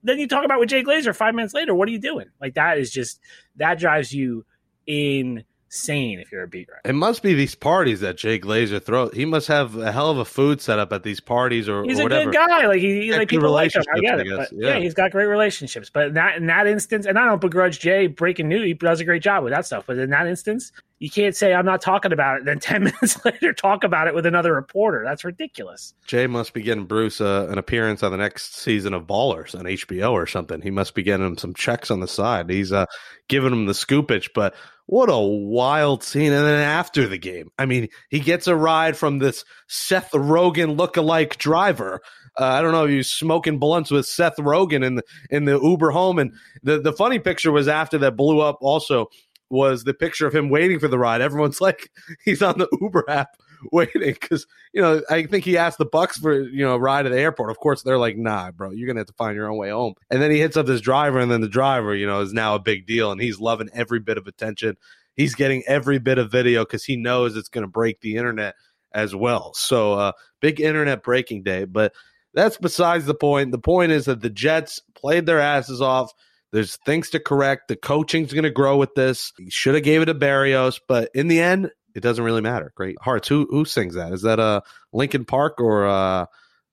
then 0.06 0.18
you 0.18 0.28
talk 0.28 0.44
about 0.44 0.60
with 0.60 0.68
Jay 0.68 0.82
Glazer 0.82 1.14
five 1.14 1.34
minutes 1.34 1.54
later. 1.54 1.74
What 1.74 1.88
are 1.88 1.92
you 1.92 1.98
doing? 1.98 2.26
Like 2.40 2.54
that 2.54 2.78
is 2.78 2.90
just 2.90 3.20
that 3.56 3.78
drives 3.78 4.12
you 4.12 4.44
in 4.86 5.44
insane 5.66 6.20
if 6.20 6.32
you're 6.32 6.42
a 6.42 6.48
beat 6.48 6.68
writer. 6.68 6.80
It 6.84 6.94
must 6.94 7.22
be 7.22 7.34
these 7.34 7.54
parties 7.54 8.00
that 8.00 8.16
Jay 8.16 8.38
Glazer 8.38 8.82
throws. 8.82 9.12
He 9.14 9.24
must 9.24 9.48
have 9.48 9.76
a 9.76 9.92
hell 9.92 10.10
of 10.10 10.18
a 10.18 10.24
food 10.24 10.60
set 10.60 10.78
up 10.78 10.92
at 10.92 11.02
these 11.02 11.20
parties 11.20 11.68
or, 11.68 11.84
he's 11.84 11.98
or 11.98 12.02
a 12.02 12.04
whatever. 12.04 12.30
good 12.30 12.34
guy. 12.34 12.66
Like 12.66 12.80
he, 12.80 13.12
like 13.12 13.28
people 13.28 13.50
like 13.50 13.74
him. 13.74 13.82
I 13.92 14.00
get 14.00 14.20
it. 14.20 14.32
I 14.32 14.36
but 14.36 14.52
yeah. 14.52 14.68
yeah. 14.68 14.78
he's 14.78 14.94
got 14.94 15.10
great 15.10 15.26
relationships. 15.26 15.90
But 15.90 16.08
in 16.08 16.14
that 16.14 16.36
in 16.36 16.46
that 16.46 16.66
instance, 16.66 17.06
and 17.06 17.18
I 17.18 17.26
don't 17.26 17.40
begrudge 17.40 17.80
Jay 17.80 18.06
breaking 18.06 18.48
new. 18.48 18.62
He 18.62 18.74
does 18.74 19.00
a 19.00 19.04
great 19.04 19.22
job 19.22 19.44
with 19.44 19.52
that 19.52 19.66
stuff. 19.66 19.84
But 19.86 19.98
in 19.98 20.10
that 20.10 20.26
instance, 20.26 20.72
you 20.98 21.10
can't 21.10 21.36
say 21.36 21.52
I'm 21.52 21.66
not 21.66 21.82
talking 21.82 22.12
about 22.12 22.38
it. 22.38 22.44
Then 22.44 22.58
ten 22.60 22.84
minutes 22.84 23.24
later, 23.24 23.52
talk 23.52 23.84
about 23.84 24.06
it 24.06 24.14
with 24.14 24.26
another 24.26 24.54
reporter. 24.54 25.02
That's 25.04 25.24
ridiculous. 25.24 25.94
Jay 26.06 26.26
must 26.26 26.54
be 26.54 26.62
getting 26.62 26.86
Bruce 26.86 27.20
uh, 27.20 27.48
an 27.50 27.58
appearance 27.58 28.02
on 28.02 28.12
the 28.12 28.18
next 28.18 28.54
season 28.54 28.94
of 28.94 29.06
Ballers 29.06 29.58
on 29.58 29.64
HBO 29.64 30.12
or 30.12 30.26
something. 30.26 30.62
He 30.62 30.70
must 30.70 30.94
be 30.94 31.02
getting 31.02 31.26
him 31.26 31.38
some 31.38 31.54
checks 31.54 31.90
on 31.90 32.00
the 32.00 32.08
side. 32.08 32.48
He's 32.48 32.72
uh, 32.72 32.86
giving 33.28 33.52
him 33.52 33.66
the 33.66 33.72
scoopage, 33.72 34.30
but 34.34 34.54
what 34.86 35.08
a 35.10 35.18
wild 35.18 36.02
scene. 36.02 36.32
And 36.32 36.44
then 36.44 36.60
after 36.60 37.06
the 37.06 37.18
game, 37.18 37.50
I 37.58 37.66
mean, 37.66 37.88
he 38.08 38.20
gets 38.20 38.46
a 38.46 38.56
ride 38.56 38.96
from 38.96 39.18
this 39.18 39.44
Seth 39.66 40.12
Rogen 40.12 40.78
look-alike 40.78 41.38
driver. 41.38 42.00
Uh, 42.38 42.44
I 42.44 42.62
don't 42.62 42.72
know 42.72 42.84
if 42.84 42.90
he's 42.90 43.10
smoking 43.10 43.58
blunts 43.58 43.90
with 43.90 44.06
Seth 44.06 44.36
Rogen 44.36 44.84
in 44.84 44.96
the 44.96 45.02
in 45.30 45.44
the 45.44 45.58
Uber 45.58 45.90
home. 45.90 46.18
And 46.18 46.34
the, 46.62 46.80
the 46.80 46.92
funny 46.92 47.18
picture 47.18 47.50
was 47.50 47.66
after 47.66 47.98
that 47.98 48.16
blew 48.16 48.40
up 48.40 48.58
also 48.60 49.08
was 49.48 49.84
the 49.84 49.94
picture 49.94 50.26
of 50.26 50.34
him 50.34 50.50
waiting 50.50 50.78
for 50.78 50.88
the 50.88 50.98
ride. 50.98 51.20
Everyone's 51.20 51.60
like, 51.60 51.90
he's 52.24 52.42
on 52.42 52.58
the 52.58 52.68
Uber 52.80 53.04
app 53.08 53.36
waiting 53.72 54.12
because 54.12 54.46
you 54.72 54.80
know 54.80 55.02
I 55.10 55.24
think 55.26 55.44
he 55.44 55.56
asked 55.56 55.78
the 55.78 55.84
Bucks 55.84 56.18
for 56.18 56.40
you 56.40 56.64
know 56.64 56.74
a 56.74 56.78
ride 56.78 57.02
to 57.02 57.10
the 57.10 57.18
airport. 57.18 57.50
Of 57.50 57.58
course, 57.58 57.82
they're 57.82 57.98
like, 57.98 58.16
"Nah, 58.16 58.50
bro, 58.50 58.70
you're 58.70 58.86
gonna 58.86 59.00
have 59.00 59.06
to 59.08 59.12
find 59.14 59.34
your 59.34 59.50
own 59.50 59.58
way 59.58 59.70
home." 59.70 59.94
And 60.10 60.22
then 60.22 60.30
he 60.30 60.38
hits 60.38 60.56
up 60.56 60.66
this 60.66 60.80
driver, 60.80 61.18
and 61.18 61.30
then 61.30 61.40
the 61.40 61.48
driver, 61.48 61.94
you 61.94 62.06
know, 62.06 62.20
is 62.20 62.32
now 62.32 62.54
a 62.54 62.60
big 62.60 62.86
deal, 62.86 63.12
and 63.12 63.20
he's 63.20 63.40
loving 63.40 63.68
every 63.72 64.00
bit 64.00 64.18
of 64.18 64.26
attention. 64.26 64.76
He's 65.14 65.34
getting 65.34 65.62
every 65.66 65.98
bit 65.98 66.18
of 66.18 66.30
video 66.30 66.64
because 66.64 66.84
he 66.84 66.96
knows 66.96 67.36
it's 67.36 67.48
gonna 67.48 67.66
break 67.66 68.00
the 68.00 68.16
internet 68.16 68.54
as 68.92 69.14
well. 69.14 69.52
So, 69.54 69.94
uh, 69.94 70.12
big 70.40 70.60
internet 70.60 71.02
breaking 71.02 71.42
day, 71.42 71.64
but. 71.64 71.92
That's 72.34 72.58
besides 72.58 73.06
the 73.06 73.14
point. 73.14 73.50
The 73.50 73.58
point 73.58 73.92
is 73.92 74.04
that 74.04 74.20
the 74.20 74.28
Jets 74.28 74.82
played 74.94 75.24
their 75.24 75.40
asses 75.40 75.80
off. 75.80 76.12
There's 76.52 76.76
things 76.86 77.10
to 77.10 77.20
correct. 77.20 77.68
The 77.68 77.76
coaching's 77.76 78.32
going 78.32 78.44
to 78.44 78.50
grow 78.50 78.76
with 78.76 78.94
this. 78.94 79.32
He 79.36 79.50
should 79.50 79.74
have 79.74 79.84
gave 79.84 80.02
it 80.02 80.06
to 80.06 80.14
Berrios, 80.14 80.80
but 80.86 81.10
in 81.14 81.28
the 81.28 81.40
end, 81.40 81.70
it 81.96 82.02
doesn't 82.02 82.22
really 82.22 82.42
matter. 82.42 82.72
Great 82.74 82.96
hearts. 83.00 83.26
Who 83.26 83.46
who 83.50 83.64
sings 83.64 83.94
that? 83.94 84.12
Is 84.12 84.22
that 84.22 84.38
uh 84.38 84.60
Linkin 84.92 85.24
Park 85.24 85.60
or 85.60 85.86
uh 85.86 86.26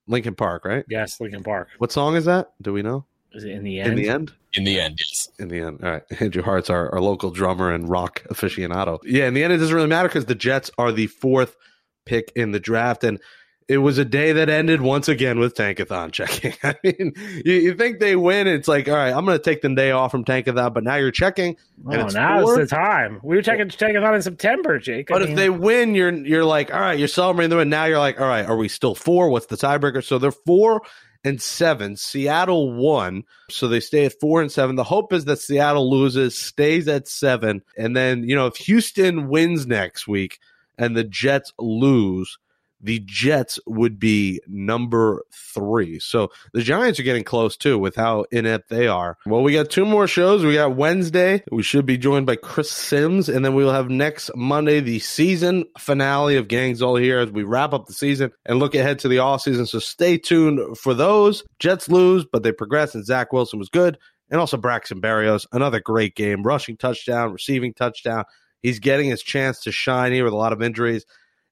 Linkin 0.06 0.34
Park? 0.34 0.66
Right? 0.66 0.84
Yes, 0.88 1.18
Linkin 1.20 1.42
Park. 1.42 1.68
What 1.78 1.90
song 1.90 2.14
is 2.14 2.26
that? 2.26 2.52
Do 2.60 2.72
we 2.74 2.82
know? 2.82 3.06
Is 3.32 3.44
it 3.44 3.52
in 3.52 3.64
the 3.64 3.80
end? 3.80 3.90
In 3.90 3.96
the 3.96 4.08
end. 4.08 4.32
In 4.52 4.64
the 4.64 4.78
end, 4.78 5.00
yes. 5.00 5.28
In 5.40 5.48
the 5.48 5.58
end, 5.58 5.80
all 5.82 5.90
right. 5.90 6.02
Andrew 6.20 6.42
Hart's 6.42 6.70
our, 6.70 6.92
our 6.94 7.00
local 7.00 7.32
drummer 7.32 7.72
and 7.72 7.88
rock 7.88 8.22
aficionado. 8.30 9.00
Yeah, 9.02 9.26
in 9.26 9.34
the 9.34 9.42
end, 9.42 9.52
it 9.52 9.56
doesn't 9.56 9.74
really 9.74 9.88
matter 9.88 10.08
because 10.08 10.26
the 10.26 10.36
Jets 10.36 10.70
are 10.78 10.92
the 10.92 11.08
fourth 11.08 11.56
pick 12.04 12.30
in 12.36 12.52
the 12.52 12.60
draft, 12.60 13.02
and 13.02 13.18
it 13.66 13.78
was 13.78 13.96
a 13.96 14.04
day 14.04 14.32
that 14.32 14.50
ended 14.50 14.80
once 14.80 15.08
again 15.08 15.38
with 15.38 15.54
Tankathon 15.54 16.12
checking. 16.12 16.52
I 16.62 16.74
mean, 16.84 17.12
you, 17.44 17.54
you 17.54 17.74
think 17.74 17.98
they 17.98 18.14
win, 18.14 18.46
it's 18.46 18.68
like, 18.68 18.88
all 18.88 18.94
right, 18.94 19.12
I'm 19.12 19.24
going 19.24 19.38
to 19.38 19.42
take 19.42 19.62
the 19.62 19.74
day 19.74 19.90
off 19.90 20.10
from 20.10 20.24
Tankathon, 20.24 20.74
but 20.74 20.84
now 20.84 20.96
you're 20.96 21.10
checking. 21.10 21.56
And 21.86 22.02
oh, 22.02 22.08
now 22.08 22.42
four. 22.42 22.58
the 22.58 22.66
time. 22.66 23.20
We 23.22 23.36
were 23.36 23.42
checking 23.42 23.68
Tankathon 23.68 24.16
in 24.16 24.22
September, 24.22 24.78
Jake. 24.78 25.10
I 25.10 25.14
but 25.14 25.22
mean, 25.22 25.30
if 25.30 25.36
they 25.36 25.50
win, 25.50 25.94
you're 25.94 26.12
you're 26.12 26.44
like, 26.44 26.72
all 26.72 26.80
right, 26.80 26.98
you're 26.98 27.08
celebrating 27.08 27.50
the 27.50 27.56
win. 27.56 27.70
Now 27.70 27.86
you're 27.86 27.98
like, 27.98 28.20
all 28.20 28.28
right, 28.28 28.44
are 28.44 28.56
we 28.56 28.68
still 28.68 28.94
four? 28.94 29.30
What's 29.30 29.46
the 29.46 29.56
tiebreaker? 29.56 30.04
So 30.04 30.18
they're 30.18 30.30
four 30.30 30.82
and 31.24 31.40
seven. 31.40 31.96
Seattle 31.96 32.74
won, 32.74 33.24
so 33.50 33.68
they 33.68 33.80
stay 33.80 34.04
at 34.04 34.20
four 34.20 34.42
and 34.42 34.52
seven. 34.52 34.76
The 34.76 34.84
hope 34.84 35.12
is 35.12 35.24
that 35.24 35.38
Seattle 35.38 35.90
loses, 35.90 36.36
stays 36.36 36.86
at 36.86 37.08
seven, 37.08 37.62
and 37.78 37.96
then 37.96 38.24
you 38.24 38.36
know 38.36 38.46
if 38.46 38.56
Houston 38.56 39.28
wins 39.28 39.66
next 39.66 40.06
week 40.06 40.38
and 40.76 40.96
the 40.96 41.04
Jets 41.04 41.52
lose 41.58 42.38
the 42.84 43.02
Jets 43.06 43.58
would 43.66 43.98
be 43.98 44.40
number 44.46 45.24
three. 45.32 45.98
So 45.98 46.28
the 46.52 46.60
Giants 46.60 47.00
are 47.00 47.04
getting 47.04 47.24
close 47.24 47.56
too 47.56 47.78
with 47.78 47.96
how 47.96 48.26
inept 48.30 48.68
they 48.68 48.86
are. 48.86 49.16
Well, 49.26 49.42
we 49.42 49.54
got 49.54 49.70
two 49.70 49.86
more 49.86 50.06
shows. 50.06 50.44
We 50.44 50.54
got 50.54 50.76
Wednesday. 50.76 51.42
We 51.50 51.62
should 51.62 51.86
be 51.86 51.96
joined 51.96 52.26
by 52.26 52.36
Chris 52.36 52.70
Sims, 52.70 53.30
and 53.30 53.44
then 53.44 53.54
we'll 53.54 53.72
have 53.72 53.88
next 53.88 54.30
Monday 54.36 54.80
the 54.80 54.98
season 54.98 55.64
finale 55.78 56.36
of 56.36 56.46
Gangs 56.46 56.82
All 56.82 56.96
Here 56.96 57.20
as 57.20 57.30
we 57.30 57.42
wrap 57.42 57.72
up 57.72 57.86
the 57.86 57.94
season 57.94 58.30
and 58.44 58.58
look 58.58 58.74
ahead 58.74 58.98
to 59.00 59.08
the 59.08 59.18
off 59.18 59.40
season. 59.40 59.64
So 59.64 59.78
stay 59.78 60.18
tuned 60.18 60.76
for 60.76 60.92
those. 60.92 61.42
Jets 61.58 61.88
lose, 61.88 62.26
but 62.30 62.42
they 62.42 62.52
progress, 62.52 62.94
and 62.94 63.04
Zach 63.04 63.32
Wilson 63.32 63.58
was 63.58 63.70
good. 63.70 63.98
And 64.30 64.40
also 64.40 64.56
Braxton 64.56 65.00
Berrios, 65.00 65.46
another 65.52 65.80
great 65.80 66.14
game, 66.16 66.42
rushing 66.42 66.76
touchdown, 66.76 67.32
receiving 67.32 67.72
touchdown. 67.72 68.24
He's 68.62 68.78
getting 68.78 69.08
his 69.08 69.22
chance 69.22 69.60
to 69.62 69.72
shine 69.72 70.12
here 70.12 70.24
with 70.24 70.32
a 70.32 70.36
lot 70.36 70.52
of 70.54 70.62
injuries 70.62 71.04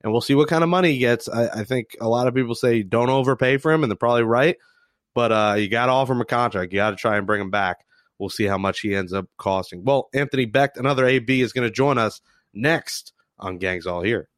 and 0.02 0.12
we'll 0.12 0.20
see 0.20 0.34
what 0.34 0.48
kind 0.48 0.62
of 0.62 0.70
money 0.70 0.92
he 0.92 0.98
gets. 0.98 1.28
I, 1.28 1.48
I, 1.48 1.64
think 1.64 1.96
a 2.00 2.08
lot 2.08 2.26
of 2.26 2.34
people 2.34 2.54
say 2.54 2.82
don't 2.82 3.10
overpay 3.10 3.58
for 3.58 3.72
him, 3.72 3.82
and 3.82 3.90
they're 3.90 3.96
probably 3.96 4.24
right. 4.24 4.56
But 5.14 5.32
uh, 5.32 5.54
you 5.58 5.68
got 5.68 5.86
to 5.86 5.92
offer 5.92 6.12
him 6.12 6.20
a 6.20 6.26
contract. 6.26 6.72
You 6.72 6.78
got 6.78 6.90
to 6.90 6.96
try 6.96 7.16
and 7.16 7.26
bring 7.26 7.40
him 7.40 7.50
back. 7.50 7.84
We'll 8.18 8.30
see 8.30 8.44
how 8.44 8.58
much 8.58 8.80
he 8.80 8.94
ends 8.94 9.12
up 9.12 9.26
costing. 9.36 9.84
Well, 9.84 10.08
Anthony 10.14 10.46
Becht, 10.46 10.76
another 10.76 11.04
AB, 11.06 11.40
is 11.40 11.52
going 11.52 11.66
to 11.66 11.74
join 11.74 11.98
us 11.98 12.20
next 12.54 13.12
on 13.38 13.58
Gangs 13.58 13.86
All 13.86 14.02
Here. 14.02 14.28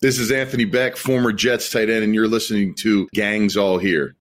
This 0.00 0.18
is 0.18 0.30
Anthony 0.30 0.66
Becht, 0.66 0.96
former 0.96 1.32
Jets 1.32 1.70
tight 1.70 1.90
end, 1.90 2.04
and 2.04 2.14
you're 2.14 2.28
listening 2.28 2.74
to 2.76 3.08
Gangs 3.14 3.56
All 3.56 3.78
Here. 3.78 4.16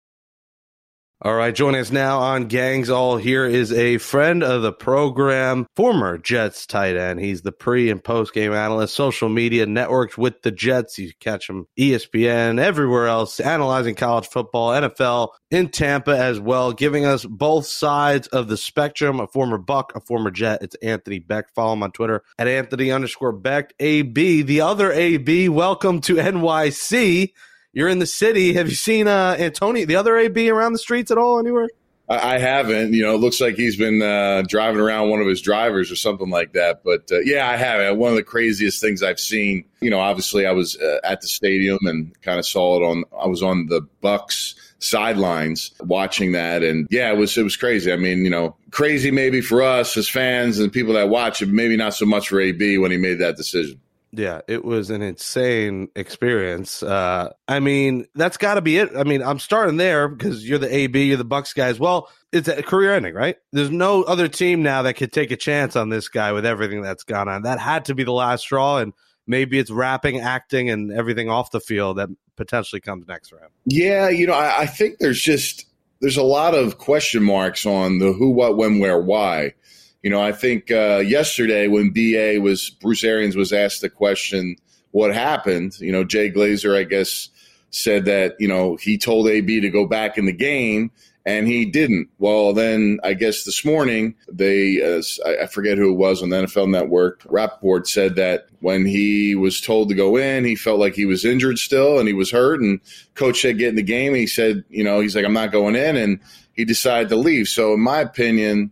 All 1.21 1.35
right, 1.35 1.53
joining 1.53 1.81
us 1.81 1.91
now 1.91 2.19
on 2.19 2.45
Gangs 2.45 2.89
All 2.89 3.17
here 3.17 3.45
is 3.45 3.73
a 3.73 3.97
friend 3.97 4.41
of 4.41 4.61
the 4.61 4.71
program, 4.71 5.67
former 5.75 6.17
Jets 6.17 6.65
tight 6.65 6.95
end. 6.95 7.19
He's 7.19 7.41
the 7.41 7.51
pre 7.51 7.89
and 7.89 8.01
post 8.01 8.33
game 8.33 8.53
analyst, 8.53 8.95
social 8.95 9.27
media 9.27 9.65
networked 9.65 10.17
with 10.17 10.43
the 10.43 10.51
Jets. 10.51 10.97
You 10.97 11.11
catch 11.19 11.49
him 11.49 11.67
ESPN, 11.77 12.57
everywhere 12.57 13.07
else, 13.07 13.41
analyzing 13.41 13.95
college 13.95 14.29
football, 14.29 14.69
NFL 14.69 15.31
in 15.51 15.67
Tampa 15.67 16.17
as 16.17 16.39
well, 16.39 16.71
giving 16.71 17.05
us 17.05 17.25
both 17.25 17.65
sides 17.65 18.29
of 18.29 18.47
the 18.47 18.55
spectrum. 18.55 19.19
A 19.19 19.27
former 19.27 19.57
Buck, 19.57 19.91
a 19.97 19.99
former 19.99 20.31
Jet. 20.31 20.61
It's 20.61 20.75
Anthony 20.75 21.19
Becht. 21.19 21.51
Follow 21.53 21.73
him 21.73 21.83
on 21.83 21.91
Twitter 21.91 22.23
at 22.37 22.47
Anthony 22.47 22.93
underscore 22.93 23.33
Becht. 23.33 23.71
AB. 23.81 24.43
The 24.43 24.61
other 24.61 24.89
AB. 24.93 25.49
Welcome 25.49 25.99
to 25.99 26.15
NYC 26.15 27.33
you're 27.73 27.89
in 27.89 27.99
the 27.99 28.05
city. 28.05 28.53
Have 28.53 28.69
you 28.69 28.75
seen 28.75 29.07
uh, 29.07 29.35
Antonio, 29.39 29.85
the 29.85 29.95
other 29.95 30.17
AB, 30.17 30.49
around 30.49 30.73
the 30.73 30.79
streets 30.79 31.11
at 31.11 31.17
all 31.17 31.39
anywhere? 31.39 31.69
I, 32.09 32.39
haven't. 32.39 32.93
You 32.93 33.03
know, 33.03 33.13
it 33.13 33.19
looks 33.19 33.39
like 33.39 33.55
he's 33.55 33.75
been 33.75 34.01
uh, 34.01 34.43
driving 34.47 34.81
around 34.81 35.09
one 35.09 35.21
of 35.21 35.27
his 35.27 35.41
drivers 35.41 35.91
or 35.91 35.95
something 35.95 36.29
like 36.29 36.53
that. 36.53 36.83
But 36.83 37.07
uh, 37.11 37.19
yeah, 37.19 37.47
I 37.47 37.55
have. 37.55 37.97
One 37.97 38.09
of 38.09 38.15
the 38.15 38.23
craziest 38.23 38.81
things 38.81 39.03
I've 39.03 39.19
seen. 39.19 39.63
You 39.79 39.91
know, 39.91 39.99
obviously 39.99 40.47
I 40.47 40.51
was 40.51 40.75
uh, 40.77 40.97
at 41.03 41.21
the 41.21 41.27
stadium 41.27 41.77
and 41.83 42.19
kind 42.21 42.39
of 42.39 42.47
saw 42.47 42.77
it 42.77 42.83
on. 42.83 43.03
I 43.21 43.27
was 43.27 43.43
on 43.43 43.67
the 43.67 43.81
Bucks 44.01 44.55
sidelines 44.79 45.71
watching 45.81 46.31
that 46.31 46.63
and 46.63 46.87
yeah 46.89 47.11
it 47.11 47.17
was 47.17 47.37
it 47.37 47.43
was 47.43 47.57
crazy 47.57 47.91
i 47.91 47.97
mean 47.97 48.23
you 48.23 48.29
know 48.29 48.55
crazy 48.71 49.11
maybe 49.11 49.41
for 49.41 49.61
us 49.61 49.97
as 49.97 50.07
fans 50.07 50.57
and 50.57 50.71
people 50.71 50.93
that 50.93 51.09
watch 51.09 51.41
it 51.41 51.49
maybe 51.49 51.75
not 51.75 51.93
so 51.93 52.05
much 52.05 52.29
for 52.29 52.39
ab 52.39 52.61
when 52.77 52.89
he 52.89 52.95
made 52.95 53.19
that 53.19 53.35
decision 53.35 53.77
yeah, 54.11 54.41
it 54.47 54.65
was 54.65 54.89
an 54.89 55.01
insane 55.01 55.89
experience. 55.95 56.81
Uh, 56.81 57.31
I 57.47 57.59
mean, 57.59 58.07
that's 58.15 58.37
got 58.37 58.55
to 58.55 58.61
be 58.61 58.77
it. 58.77 58.89
I 58.97 59.03
mean, 59.03 59.21
I'm 59.21 59.39
starting 59.39 59.77
there 59.77 60.07
because 60.07 60.47
you're 60.47 60.57
the 60.57 60.73
AB, 60.73 61.03
you're 61.03 61.17
the 61.17 61.23
Bucks 61.23 61.53
guys. 61.53 61.79
Well, 61.79 62.09
it's 62.31 62.47
a 62.47 62.63
career 62.63 62.95
ending, 62.95 63.13
right? 63.13 63.37
There's 63.51 63.69
no 63.69 64.03
other 64.03 64.27
team 64.27 64.63
now 64.63 64.83
that 64.83 64.95
could 64.95 65.11
take 65.11 65.31
a 65.31 65.37
chance 65.37 65.75
on 65.75 65.89
this 65.89 66.09
guy 66.09 66.31
with 66.31 66.45
everything 66.45 66.81
that's 66.81 67.03
gone 67.03 67.27
on. 67.27 67.43
That 67.43 67.59
had 67.59 67.85
to 67.85 67.95
be 67.95 68.03
the 68.03 68.11
last 68.11 68.41
straw, 68.41 68.77
and 68.77 68.93
maybe 69.27 69.59
it's 69.59 69.71
rapping, 69.71 70.19
acting, 70.19 70.69
and 70.69 70.91
everything 70.91 71.29
off 71.29 71.51
the 71.51 71.59
field 71.59 71.97
that 71.97 72.09
potentially 72.35 72.81
comes 72.81 73.07
next 73.07 73.29
for 73.29 73.37
him. 73.37 73.49
Yeah, 73.65 74.09
you 74.09 74.25
know, 74.25 74.33
I, 74.33 74.61
I 74.61 74.65
think 74.65 74.97
there's 74.99 75.21
just 75.21 75.65
there's 76.01 76.17
a 76.17 76.23
lot 76.23 76.55
of 76.55 76.77
question 76.77 77.23
marks 77.23 77.65
on 77.65 77.99
the 77.99 78.13
who, 78.13 78.31
what, 78.31 78.57
when, 78.57 78.79
where, 78.79 78.99
why. 78.99 79.53
You 80.01 80.09
know, 80.09 80.21
I 80.21 80.31
think 80.31 80.71
uh, 80.71 81.03
yesterday 81.05 81.67
when 81.67 81.91
BA 81.91 82.39
was 82.41 82.69
Bruce 82.69 83.03
Arians 83.03 83.35
was 83.35 83.51
asked 83.51 83.81
the 83.81 83.89
question, 83.89 84.55
"What 84.91 85.13
happened?" 85.13 85.77
You 85.79 85.91
know, 85.91 86.05
Jay 86.05 86.31
Glazer, 86.31 86.77
I 86.77 86.83
guess, 86.83 87.29
said 87.71 88.05
that 88.05 88.35
you 88.39 88.47
know 88.47 88.77
he 88.77 88.97
told 88.97 89.27
AB 89.27 89.59
to 89.59 89.69
go 89.69 89.85
back 89.85 90.17
in 90.17 90.25
the 90.25 90.31
game, 90.31 90.91
and 91.25 91.47
he 91.47 91.65
didn't. 91.65 92.07
Well, 92.17 92.53
then 92.53 92.99
I 93.03 93.13
guess 93.13 93.43
this 93.43 93.65
morning 93.65 94.15
they, 94.31 94.81
uh, 94.81 95.01
I 95.43 95.47
forget 95.47 95.77
who 95.77 95.91
it 95.91 95.97
was 95.97 96.23
on 96.23 96.29
the 96.29 96.43
NFL 96.43 96.69
Network. 96.69 97.21
Rapoport 97.25 97.85
said 97.85 98.15
that 98.15 98.47
when 98.61 98.85
he 98.85 99.35
was 99.35 99.59
told 99.59 99.89
to 99.89 99.95
go 99.95 100.15
in, 100.15 100.45
he 100.45 100.55
felt 100.55 100.79
like 100.79 100.95
he 100.95 101.05
was 101.05 101.25
injured 101.25 101.59
still 101.59 101.99
and 101.99 102.07
he 102.07 102.13
was 102.13 102.31
hurt, 102.31 102.61
and 102.61 102.79
coach 103.15 103.41
said 103.41 103.57
get 103.57 103.69
in 103.69 103.75
the 103.75 103.83
game. 103.83 104.15
he 104.15 104.27
said, 104.27 104.63
you 104.69 104.83
know, 104.83 105.01
he's 105.01 105.15
like, 105.15 105.25
I'm 105.25 105.33
not 105.33 105.51
going 105.51 105.75
in, 105.75 105.97
and 105.97 106.21
he 106.53 106.63
decided 106.63 107.09
to 107.09 107.17
leave. 107.17 107.49
So, 107.49 107.73
in 107.73 107.81
my 107.81 107.99
opinion 107.99 108.71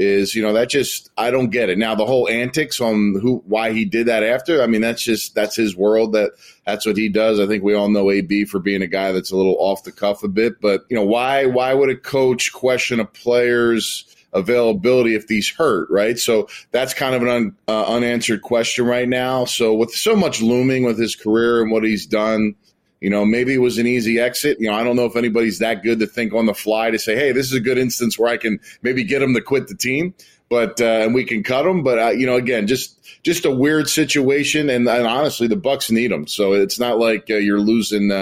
is 0.00 0.34
you 0.34 0.42
know 0.42 0.54
that 0.54 0.70
just 0.70 1.10
I 1.18 1.30
don't 1.30 1.50
get 1.50 1.68
it. 1.68 1.76
Now 1.76 1.94
the 1.94 2.06
whole 2.06 2.28
antics 2.28 2.80
on 2.80 3.18
who 3.20 3.42
why 3.46 3.72
he 3.72 3.84
did 3.84 4.06
that 4.06 4.22
after, 4.22 4.62
I 4.62 4.66
mean 4.66 4.80
that's 4.80 5.02
just 5.02 5.34
that's 5.34 5.54
his 5.54 5.76
world 5.76 6.14
that 6.14 6.32
that's 6.66 6.86
what 6.86 6.96
he 6.96 7.10
does. 7.10 7.38
I 7.38 7.46
think 7.46 7.62
we 7.62 7.74
all 7.74 7.90
know 7.90 8.10
AB 8.10 8.46
for 8.46 8.58
being 8.58 8.80
a 8.80 8.86
guy 8.86 9.12
that's 9.12 9.30
a 9.30 9.36
little 9.36 9.56
off 9.58 9.84
the 9.84 9.92
cuff 9.92 10.22
a 10.22 10.28
bit, 10.28 10.60
but 10.60 10.86
you 10.88 10.96
know 10.96 11.04
why 11.04 11.44
why 11.44 11.74
would 11.74 11.90
a 11.90 11.96
coach 11.96 12.52
question 12.52 12.98
a 12.98 13.04
player's 13.04 14.06
availability 14.32 15.14
if 15.14 15.28
he's 15.28 15.50
hurt, 15.50 15.90
right? 15.90 16.18
So 16.18 16.48
that's 16.70 16.94
kind 16.94 17.14
of 17.14 17.22
an 17.22 17.28
un, 17.28 17.56
uh, 17.68 17.84
unanswered 17.86 18.42
question 18.42 18.86
right 18.86 19.08
now. 19.08 19.44
So 19.44 19.74
with 19.74 19.90
so 19.90 20.16
much 20.16 20.40
looming 20.40 20.84
with 20.84 20.98
his 20.98 21.16
career 21.16 21.60
and 21.60 21.70
what 21.70 21.84
he's 21.84 22.06
done, 22.06 22.54
you 23.00 23.10
know, 23.10 23.24
maybe 23.24 23.54
it 23.54 23.58
was 23.58 23.78
an 23.78 23.86
easy 23.86 24.18
exit. 24.18 24.58
You 24.60 24.68
know, 24.68 24.74
I 24.74 24.84
don't 24.84 24.96
know 24.96 25.06
if 25.06 25.16
anybody's 25.16 25.58
that 25.58 25.82
good 25.82 25.98
to 26.00 26.06
think 26.06 26.34
on 26.34 26.46
the 26.46 26.54
fly 26.54 26.90
to 26.90 26.98
say, 26.98 27.16
hey, 27.16 27.32
this 27.32 27.46
is 27.46 27.54
a 27.54 27.60
good 27.60 27.78
instance 27.78 28.18
where 28.18 28.30
I 28.30 28.36
can 28.36 28.60
maybe 28.82 29.04
get 29.04 29.22
him 29.22 29.34
to 29.34 29.40
quit 29.40 29.68
the 29.68 29.74
team, 29.74 30.14
but 30.48 30.80
uh, 30.80 30.84
and 30.84 31.14
we 31.14 31.24
can 31.24 31.42
cut 31.42 31.66
him. 31.66 31.82
But 31.82 31.98
uh, 31.98 32.10
you 32.10 32.26
know, 32.26 32.36
again, 32.36 32.66
just 32.66 32.96
just 33.22 33.44
a 33.44 33.50
weird 33.50 33.88
situation, 33.88 34.70
and, 34.70 34.88
and 34.88 35.06
honestly, 35.06 35.46
the 35.46 35.56
Bucks 35.56 35.90
need 35.90 36.12
him. 36.12 36.26
So 36.26 36.52
it's 36.52 36.78
not 36.78 36.98
like 36.98 37.30
uh, 37.30 37.36
you're 37.36 37.60
losing. 37.60 38.12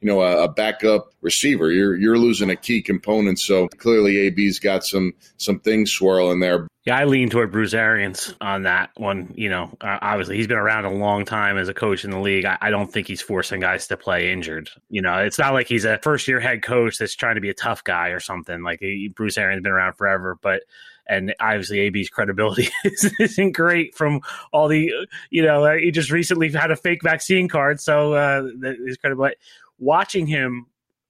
Uh, 0.00 0.06
you 0.06 0.08
know, 0.08 0.22
a, 0.22 0.44
a, 0.44 0.48
backup 0.48 1.12
receiver. 1.20 1.70
You're 1.70 1.96
you're 1.96 2.18
losing 2.18 2.50
a 2.50 2.56
key 2.56 2.82
component. 2.82 3.38
So 3.38 3.68
clearly, 3.68 4.18
AB's 4.18 4.58
got 4.58 4.84
some 4.84 5.12
some 5.36 5.60
things 5.60 5.90
swirling 5.90 6.40
there. 6.40 6.66
Yeah, 6.86 6.98
I 6.98 7.04
lean 7.04 7.28
toward 7.28 7.52
Bruce 7.52 7.74
Arians 7.74 8.34
on 8.40 8.62
that 8.62 8.90
one. 8.96 9.34
You 9.36 9.50
know, 9.50 9.76
uh, 9.82 9.98
obviously 10.00 10.36
he's 10.36 10.46
been 10.46 10.56
around 10.56 10.86
a 10.86 10.92
long 10.92 11.26
time 11.26 11.58
as 11.58 11.68
a 11.68 11.74
coach 11.74 12.04
in 12.04 12.10
the 12.10 12.18
league. 12.18 12.46
I, 12.46 12.56
I, 12.60 12.70
don't 12.70 12.90
think 12.90 13.06
he's 13.06 13.20
forcing 13.20 13.60
guys 13.60 13.86
to 13.88 13.98
play 13.98 14.32
injured. 14.32 14.70
You 14.88 15.02
know, 15.02 15.18
it's 15.18 15.38
not 15.38 15.52
like 15.52 15.66
he's 15.66 15.84
a 15.84 15.98
first 15.98 16.26
year 16.26 16.40
head 16.40 16.62
coach 16.62 16.96
that's 16.96 17.14
trying 17.14 17.34
to 17.34 17.42
be 17.42 17.50
a 17.50 17.54
tough 17.54 17.84
guy 17.84 18.08
or 18.08 18.20
something. 18.20 18.62
Like 18.62 18.80
he, 18.80 19.12
Bruce 19.14 19.36
Arians 19.36 19.62
been 19.62 19.72
around 19.72 19.94
forever, 19.94 20.38
but 20.40 20.62
and 21.10 21.34
obviously 21.40 21.80
AB's 21.80 22.08
credibility 22.08 22.68
isn't 23.20 23.52
great 23.52 23.94
from 23.94 24.20
all 24.52 24.68
the 24.68 24.90
you 25.30 25.42
know 25.42 25.64
uh, 25.64 25.76
he 25.76 25.90
just 25.90 26.10
recently 26.10 26.50
had 26.50 26.70
a 26.70 26.76
fake 26.76 27.02
vaccine 27.02 27.48
card, 27.48 27.80
so 27.80 28.14
uh, 28.14 28.42
his 28.86 28.96
credibility. 28.96 29.36
Watching 29.80 30.26
him, 30.26 30.66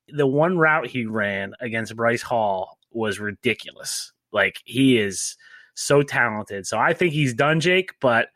the 0.08 0.26
one 0.26 0.56
route 0.56 0.86
he 0.86 1.04
ran 1.04 1.52
against 1.60 1.94
Bryce 1.94 2.22
Hall 2.22 2.78
was 2.90 3.20
ridiculous. 3.20 4.12
Like 4.32 4.60
he 4.64 4.98
is 4.98 5.36
so 5.74 6.02
talented. 6.02 6.66
So 6.66 6.78
I 6.78 6.94
think 6.94 7.12
he's 7.12 7.34
done, 7.34 7.60
Jake. 7.60 7.92
But 8.00 8.28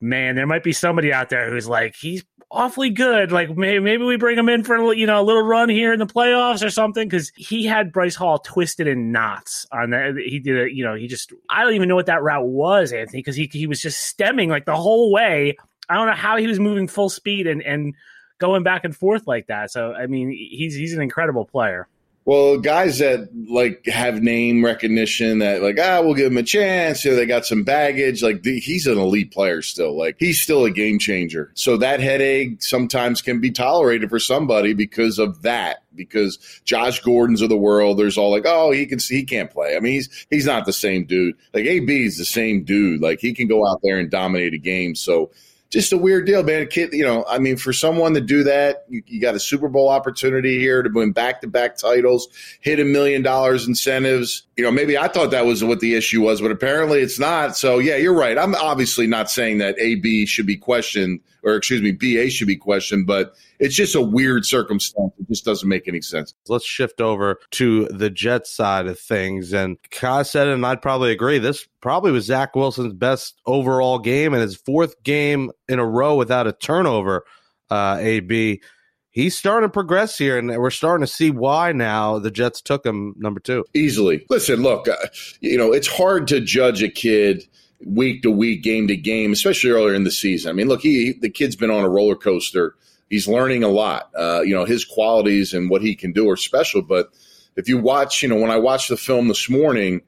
man, 0.00 0.34
there 0.34 0.46
might 0.46 0.64
be 0.64 0.72
somebody 0.72 1.12
out 1.12 1.28
there 1.28 1.50
who's 1.50 1.68
like, 1.68 1.94
he's 1.94 2.24
awfully 2.50 2.90
good. 2.90 3.32
Like 3.32 3.56
maybe, 3.56 3.80
maybe 3.80 4.04
we 4.04 4.16
bring 4.16 4.38
him 4.38 4.48
in 4.48 4.64
for 4.64 4.94
you 4.94 5.06
know 5.06 5.20
a 5.20 5.24
little 5.24 5.42
run 5.42 5.68
here 5.68 5.92
in 5.92 5.98
the 5.98 6.06
playoffs 6.06 6.64
or 6.64 6.70
something 6.70 7.06
because 7.08 7.32
he 7.36 7.66
had 7.66 7.92
Bryce 7.92 8.14
Hall 8.14 8.38
twisted 8.38 8.86
in 8.86 9.12
knots 9.12 9.66
on 9.72 9.90
that. 9.90 10.14
He 10.16 10.38
did 10.38 10.66
a 10.66 10.74
you 10.74 10.84
know 10.84 10.94
he 10.94 11.06
just 11.06 11.32
I 11.48 11.62
don't 11.62 11.74
even 11.74 11.88
know 11.88 11.96
what 11.96 12.06
that 12.06 12.22
route 12.22 12.46
was, 12.46 12.92
Anthony, 12.92 13.20
because 13.20 13.36
he 13.36 13.48
he 13.52 13.66
was 13.66 13.80
just 13.80 14.00
stemming 14.00 14.48
like 14.48 14.64
the 14.64 14.76
whole 14.76 15.12
way. 15.12 15.56
I 15.88 15.94
don't 15.94 16.06
know 16.06 16.14
how 16.14 16.36
he 16.36 16.46
was 16.46 16.60
moving 16.60 16.88
full 16.88 17.10
speed 17.10 17.46
and 17.46 17.62
and 17.62 17.94
going 18.38 18.62
back 18.62 18.84
and 18.84 18.96
forth 18.96 19.26
like 19.26 19.46
that. 19.48 19.70
So 19.70 19.92
I 19.92 20.06
mean, 20.06 20.30
he's 20.30 20.74
he's 20.74 20.94
an 20.94 21.02
incredible 21.02 21.44
player. 21.44 21.88
Well, 22.28 22.58
guys 22.58 22.98
that 22.98 23.30
like 23.48 23.86
have 23.86 24.22
name 24.22 24.62
recognition 24.62 25.38
that 25.38 25.62
like 25.62 25.78
ah 25.80 26.02
we'll 26.02 26.12
give 26.12 26.30
him 26.30 26.36
a 26.36 26.42
chance. 26.42 27.02
You 27.02 27.12
know, 27.12 27.16
they 27.16 27.24
got 27.24 27.46
some 27.46 27.64
baggage. 27.64 28.22
Like 28.22 28.42
the, 28.42 28.60
he's 28.60 28.86
an 28.86 28.98
elite 28.98 29.32
player 29.32 29.62
still. 29.62 29.96
Like 29.96 30.16
he's 30.18 30.38
still 30.38 30.66
a 30.66 30.70
game 30.70 30.98
changer. 30.98 31.50
So 31.54 31.78
that 31.78 32.00
headache 32.00 32.62
sometimes 32.62 33.22
can 33.22 33.40
be 33.40 33.50
tolerated 33.50 34.10
for 34.10 34.18
somebody 34.18 34.74
because 34.74 35.18
of 35.18 35.40
that. 35.40 35.84
Because 35.94 36.60
Josh 36.66 37.00
Gordon's 37.00 37.40
of 37.40 37.48
the 37.48 37.56
world, 37.56 37.98
there's 37.98 38.18
all 38.18 38.30
like 38.30 38.44
oh 38.44 38.72
he 38.72 38.84
can 38.84 38.98
he 38.98 39.24
can't 39.24 39.50
play. 39.50 39.74
I 39.74 39.80
mean 39.80 39.94
he's 39.94 40.26
he's 40.28 40.44
not 40.44 40.66
the 40.66 40.72
same 40.74 41.06
dude. 41.06 41.34
Like 41.54 41.64
AB 41.64 42.04
is 42.04 42.18
the 42.18 42.26
same 42.26 42.62
dude. 42.62 43.00
Like 43.00 43.20
he 43.20 43.32
can 43.32 43.48
go 43.48 43.66
out 43.66 43.80
there 43.82 43.98
and 43.98 44.10
dominate 44.10 44.52
a 44.52 44.58
game. 44.58 44.94
So 44.96 45.30
just 45.70 45.92
a 45.92 45.98
weird 45.98 46.24
deal, 46.24 46.42
man. 46.42 46.66
Kid, 46.66 46.92
you 46.92 47.04
know, 47.04 47.24
I 47.28 47.38
mean, 47.38 47.56
for 47.56 47.72
someone 47.72 48.14
to 48.14 48.20
do 48.20 48.42
that, 48.44 48.84
you, 48.88 49.02
you 49.06 49.20
got 49.20 49.34
a 49.34 49.40
Super 49.40 49.68
Bowl 49.68 49.88
opportunity 49.88 50.58
here 50.58 50.82
to 50.82 50.88
win 50.88 51.12
back 51.12 51.42
to 51.42 51.46
back 51.46 51.76
titles, 51.76 52.28
hit 52.60 52.80
a 52.80 52.84
million 52.84 53.22
dollars 53.22 53.66
incentives. 53.66 54.44
You 54.56 54.64
know, 54.64 54.70
maybe 54.70 54.96
I 54.96 55.08
thought 55.08 55.30
that 55.30 55.44
was 55.44 55.62
what 55.62 55.80
the 55.80 55.94
issue 55.94 56.22
was, 56.22 56.40
but 56.40 56.50
apparently 56.50 57.00
it's 57.00 57.18
not. 57.18 57.56
So, 57.56 57.78
yeah, 57.78 57.96
you're 57.96 58.14
right. 58.14 58.38
I'm 58.38 58.54
obviously 58.54 59.06
not 59.06 59.30
saying 59.30 59.58
that 59.58 59.78
AB 59.78 60.24
should 60.26 60.46
be 60.46 60.56
questioned, 60.56 61.20
or 61.42 61.56
excuse 61.56 61.82
me, 61.82 61.92
BA 61.92 62.30
should 62.30 62.46
be 62.46 62.56
questioned, 62.56 63.06
but 63.06 63.34
it's 63.58 63.74
just 63.74 63.94
a 63.94 64.00
weird 64.00 64.44
circumstance. 64.44 65.12
It 65.18 65.28
just 65.28 65.44
doesn't 65.44 65.68
make 65.68 65.88
any 65.88 66.00
sense. 66.00 66.34
Let's 66.48 66.64
shift 66.64 67.00
over 67.00 67.38
to 67.52 67.86
the 67.86 68.10
Jets 68.10 68.50
side 68.50 68.86
of 68.86 68.98
things. 68.98 69.52
And 69.52 69.78
Kai 69.90 70.22
said 70.22 70.48
and 70.48 70.64
I'd 70.64 70.82
probably 70.82 71.12
agree. 71.12 71.38
This 71.38 71.66
probably 71.80 72.12
was 72.12 72.26
Zach 72.26 72.54
Wilson's 72.54 72.92
best 72.92 73.40
overall 73.46 73.98
game 73.98 74.32
and 74.32 74.42
his 74.42 74.56
fourth 74.56 75.02
game 75.02 75.50
in 75.68 75.78
a 75.78 75.86
row 75.86 76.16
without 76.16 76.46
a 76.46 76.52
turnover. 76.52 77.24
Uh, 77.70 77.98
AB, 78.00 78.62
he's 79.10 79.36
starting 79.36 79.68
to 79.68 79.72
progress 79.72 80.16
here, 80.16 80.38
and 80.38 80.48
we're 80.48 80.70
starting 80.70 81.04
to 81.04 81.12
see 81.12 81.30
why 81.30 81.72
now 81.72 82.18
the 82.18 82.30
Jets 82.30 82.62
took 82.62 82.86
him 82.86 83.14
number 83.18 83.40
two 83.40 83.64
easily. 83.74 84.24
Listen, 84.30 84.62
look, 84.62 84.88
uh, 84.88 84.96
you 85.40 85.58
know 85.58 85.72
it's 85.72 85.88
hard 85.88 86.26
to 86.28 86.40
judge 86.40 86.82
a 86.82 86.88
kid 86.88 87.44
week 87.84 88.22
to 88.22 88.30
week, 88.30 88.62
game 88.62 88.88
to 88.88 88.96
game, 88.96 89.32
especially 89.32 89.70
earlier 89.70 89.94
in 89.94 90.04
the 90.04 90.10
season. 90.10 90.50
I 90.50 90.52
mean, 90.52 90.68
look, 90.68 90.80
he 90.82 91.12
the 91.12 91.30
kid's 91.30 91.56
been 91.56 91.70
on 91.70 91.84
a 91.84 91.88
roller 91.88 92.16
coaster 92.16 92.74
he's 93.10 93.28
learning 93.28 93.64
a 93.64 93.68
lot. 93.68 94.10
Uh, 94.14 94.42
you 94.42 94.54
know, 94.54 94.64
his 94.64 94.84
qualities 94.84 95.52
and 95.52 95.70
what 95.70 95.82
he 95.82 95.94
can 95.94 96.12
do 96.12 96.28
are 96.30 96.36
special. 96.36 96.82
But 96.82 97.10
if 97.56 97.68
you 97.68 97.78
watch, 97.78 98.22
you 98.22 98.28
know, 98.28 98.36
when 98.36 98.50
I 98.50 98.56
watched 98.56 98.88
the 98.88 98.96
film 98.96 99.28
this 99.28 99.48
morning, 99.48 100.02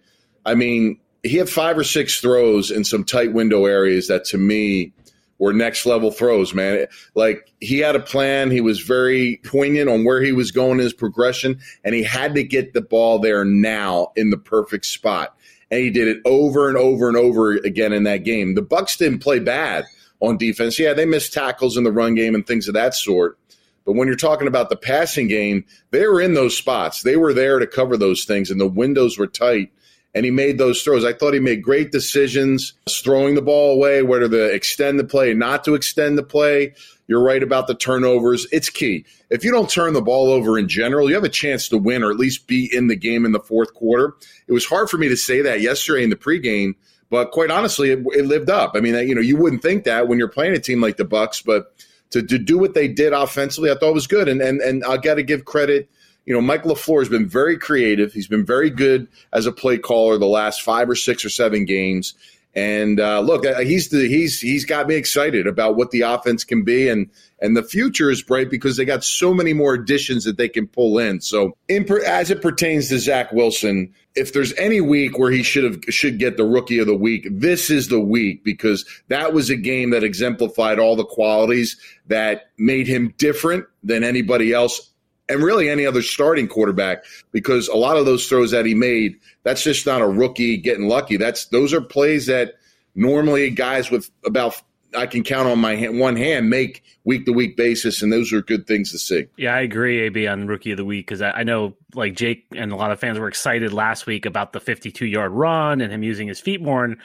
I 0.44 0.54
mean, 0.54 0.98
he 1.22 1.36
had 1.36 1.48
five 1.48 1.76
or 1.76 1.84
six 1.84 2.20
throws 2.20 2.70
in 2.70 2.84
some 2.84 3.04
tight 3.04 3.32
window 3.32 3.66
areas 3.66 4.08
that 4.08 4.24
to 4.26 4.38
me 4.38 4.92
were 5.38 5.52
next 5.52 5.86
level 5.86 6.10
throws, 6.10 6.54
man. 6.54 6.86
Like 7.14 7.50
he 7.60 7.78
had 7.78 7.96
a 7.96 8.00
plan. 8.00 8.50
He 8.50 8.60
was 8.60 8.80
very 8.80 9.40
poignant 9.44 9.88
on 9.88 10.04
where 10.04 10.22
he 10.22 10.32
was 10.32 10.50
going 10.50 10.72
in 10.72 10.78
his 10.80 10.92
progression, 10.92 11.60
and 11.82 11.94
he 11.94 12.02
had 12.02 12.34
to 12.34 12.44
get 12.44 12.74
the 12.74 12.82
ball 12.82 13.18
there 13.18 13.44
now 13.44 14.12
in 14.16 14.30
the 14.30 14.38
perfect 14.38 14.84
spot. 14.86 15.34
And 15.70 15.80
he 15.80 15.90
did 15.90 16.08
it 16.08 16.18
over 16.24 16.68
and 16.68 16.76
over 16.76 17.08
and 17.08 17.16
over 17.16 17.52
again 17.52 17.92
in 17.92 18.04
that 18.04 18.24
game. 18.24 18.54
The 18.54 18.62
Bucks 18.62 18.96
didn't 18.96 19.20
play 19.20 19.38
bad 19.38 19.84
on 20.20 20.36
defense. 20.36 20.78
Yeah, 20.78 20.94
they 20.94 21.04
missed 21.04 21.32
tackles 21.32 21.76
in 21.76 21.84
the 21.84 21.92
run 21.92 22.14
game 22.14 22.34
and 22.34 22.46
things 22.46 22.66
of 22.68 22.74
that 22.74 22.94
sort. 22.94 23.38
But 23.86 23.92
when 23.92 24.08
you're 24.08 24.16
talking 24.16 24.48
about 24.48 24.68
the 24.68 24.76
passing 24.76 25.28
game, 25.28 25.64
they 25.90 26.06
were 26.06 26.20
in 26.20 26.34
those 26.34 26.56
spots. 26.56 27.02
They 27.02 27.16
were 27.16 27.32
there 27.32 27.58
to 27.58 27.66
cover 27.66 27.96
those 27.96 28.24
things, 28.24 28.50
and 28.50 28.60
the 28.60 28.68
windows 28.68 29.18
were 29.18 29.26
tight 29.26 29.70
and 30.14 30.24
he 30.24 30.30
made 30.30 30.58
those 30.58 30.82
throws. 30.82 31.04
I 31.04 31.12
thought 31.12 31.34
he 31.34 31.40
made 31.40 31.62
great 31.62 31.92
decisions, 31.92 32.72
throwing 32.88 33.34
the 33.34 33.42
ball 33.42 33.74
away, 33.74 34.02
whether 34.02 34.28
to 34.28 34.44
extend 34.52 34.98
the 34.98 35.04
play, 35.04 35.34
not 35.34 35.64
to 35.64 35.74
extend 35.74 36.18
the 36.18 36.22
play. 36.22 36.74
You're 37.10 37.24
right 37.24 37.42
about 37.42 37.66
the 37.66 37.74
turnovers. 37.74 38.46
It's 38.52 38.70
key. 38.70 39.04
If 39.30 39.42
you 39.42 39.50
don't 39.50 39.68
turn 39.68 39.94
the 39.94 40.00
ball 40.00 40.30
over 40.30 40.56
in 40.56 40.68
general, 40.68 41.08
you 41.08 41.16
have 41.16 41.24
a 41.24 41.28
chance 41.28 41.68
to 41.70 41.76
win 41.76 42.04
or 42.04 42.12
at 42.12 42.18
least 42.18 42.46
be 42.46 42.70
in 42.72 42.86
the 42.86 42.94
game 42.94 43.24
in 43.24 43.32
the 43.32 43.40
fourth 43.40 43.74
quarter. 43.74 44.14
It 44.46 44.52
was 44.52 44.64
hard 44.64 44.88
for 44.88 44.96
me 44.96 45.08
to 45.08 45.16
say 45.16 45.42
that 45.42 45.60
yesterday 45.60 46.04
in 46.04 46.10
the 46.10 46.14
pregame, 46.14 46.74
but 47.10 47.32
quite 47.32 47.50
honestly, 47.50 47.90
it, 47.90 47.98
it 48.12 48.26
lived 48.26 48.48
up. 48.48 48.76
I 48.76 48.80
mean, 48.80 48.94
you 49.08 49.16
know, 49.16 49.20
you 49.20 49.36
wouldn't 49.36 49.60
think 49.60 49.82
that 49.86 50.06
when 50.06 50.20
you're 50.20 50.28
playing 50.28 50.54
a 50.54 50.60
team 50.60 50.80
like 50.80 50.98
the 50.98 51.04
Bucks, 51.04 51.42
but 51.42 51.74
to, 52.10 52.22
to 52.22 52.38
do 52.38 52.56
what 52.56 52.74
they 52.74 52.86
did 52.86 53.12
offensively, 53.12 53.72
I 53.72 53.74
thought 53.74 53.92
was 53.92 54.06
good. 54.06 54.28
And 54.28 54.40
and 54.40 54.60
and 54.60 54.84
I 54.84 54.96
got 54.96 55.14
to 55.14 55.24
give 55.24 55.44
credit– 55.44 55.90
you 56.26 56.34
know, 56.34 56.40
Mike 56.40 56.62
LaFleur 56.62 57.00
has 57.00 57.08
been 57.08 57.26
very 57.26 57.58
creative. 57.58 58.12
He's 58.12 58.28
been 58.28 58.44
very 58.44 58.70
good 58.70 59.08
as 59.32 59.46
a 59.46 59.52
play 59.52 59.78
caller 59.78 60.18
the 60.18 60.26
last 60.26 60.62
five 60.62 60.88
or 60.88 60.94
six 60.94 61.24
or 61.24 61.30
seven 61.30 61.64
games. 61.64 62.14
And 62.54 62.98
uh, 62.98 63.20
look, 63.20 63.46
uh, 63.46 63.60
he's 63.60 63.90
the, 63.90 64.08
he's 64.08 64.40
he's 64.40 64.64
got 64.64 64.88
me 64.88 64.96
excited 64.96 65.46
about 65.46 65.76
what 65.76 65.92
the 65.92 66.00
offense 66.00 66.42
can 66.42 66.64
be, 66.64 66.88
and 66.88 67.08
and 67.40 67.56
the 67.56 67.62
future 67.62 68.10
is 68.10 68.22
bright 68.22 68.50
because 68.50 68.76
they 68.76 68.84
got 68.84 69.04
so 69.04 69.32
many 69.32 69.52
more 69.52 69.74
additions 69.74 70.24
that 70.24 70.36
they 70.36 70.48
can 70.48 70.66
pull 70.66 70.98
in. 70.98 71.20
So, 71.20 71.56
in, 71.68 71.86
as 72.04 72.28
it 72.28 72.42
pertains 72.42 72.88
to 72.88 72.98
Zach 72.98 73.30
Wilson, 73.30 73.94
if 74.16 74.32
there's 74.32 74.52
any 74.54 74.80
week 74.80 75.16
where 75.16 75.30
he 75.30 75.44
should 75.44 75.62
have 75.62 75.78
should 75.90 76.18
get 76.18 76.36
the 76.36 76.44
rookie 76.44 76.80
of 76.80 76.88
the 76.88 76.96
week, 76.96 77.28
this 77.30 77.70
is 77.70 77.86
the 77.86 78.00
week 78.00 78.42
because 78.42 78.84
that 79.06 79.32
was 79.32 79.48
a 79.48 79.56
game 79.56 79.90
that 79.90 80.02
exemplified 80.02 80.80
all 80.80 80.96
the 80.96 81.04
qualities 81.04 81.76
that 82.08 82.50
made 82.58 82.88
him 82.88 83.14
different 83.16 83.64
than 83.84 84.02
anybody 84.02 84.52
else 84.52 84.89
and 85.30 85.42
really 85.42 85.68
any 85.68 85.86
other 85.86 86.02
starting 86.02 86.48
quarterback 86.48 87.04
because 87.32 87.68
a 87.68 87.76
lot 87.76 87.96
of 87.96 88.04
those 88.04 88.28
throws 88.28 88.50
that 88.50 88.66
he 88.66 88.74
made, 88.74 89.18
that's 89.42 89.62
just 89.62 89.86
not 89.86 90.02
a 90.02 90.06
rookie 90.06 90.56
getting 90.56 90.88
lucky. 90.88 91.16
That's 91.16 91.46
those 91.46 91.72
are 91.72 91.80
plays 91.80 92.26
that 92.26 92.54
normally 92.94 93.50
guys 93.50 93.90
with 93.90 94.10
about 94.24 94.60
I 94.94 95.06
can 95.06 95.22
count 95.22 95.48
on 95.48 95.58
my 95.58 95.76
hand, 95.76 96.00
one 96.00 96.16
hand 96.16 96.50
make 96.50 96.82
week 97.04 97.24
to 97.26 97.32
week 97.32 97.56
basis, 97.56 98.02
and 98.02 98.12
those 98.12 98.32
are 98.32 98.42
good 98.42 98.66
things 98.66 98.90
to 98.92 98.98
see. 98.98 99.26
Yeah, 99.36 99.54
I 99.54 99.60
agree, 99.60 100.00
AB, 100.00 100.26
on 100.26 100.46
rookie 100.46 100.72
of 100.72 100.76
the 100.76 100.84
week 100.84 101.06
because 101.06 101.22
I, 101.22 101.30
I, 101.30 101.42
know 101.44 101.74
like 101.94 102.14
Jake 102.14 102.46
and 102.54 102.72
a 102.72 102.76
lot 102.76 102.90
of 102.90 102.98
fans 102.98 103.18
were 103.18 103.28
excited 103.28 103.72
last 103.72 104.06
week 104.06 104.26
about 104.26 104.52
the 104.52 104.60
52 104.60 105.06
yard 105.06 105.32
run 105.32 105.80
and 105.80 105.92
him 105.92 106.02
using 106.02 106.28
his 106.28 106.40
feet 106.40 106.60
more. 106.60 106.84
And 106.84 106.96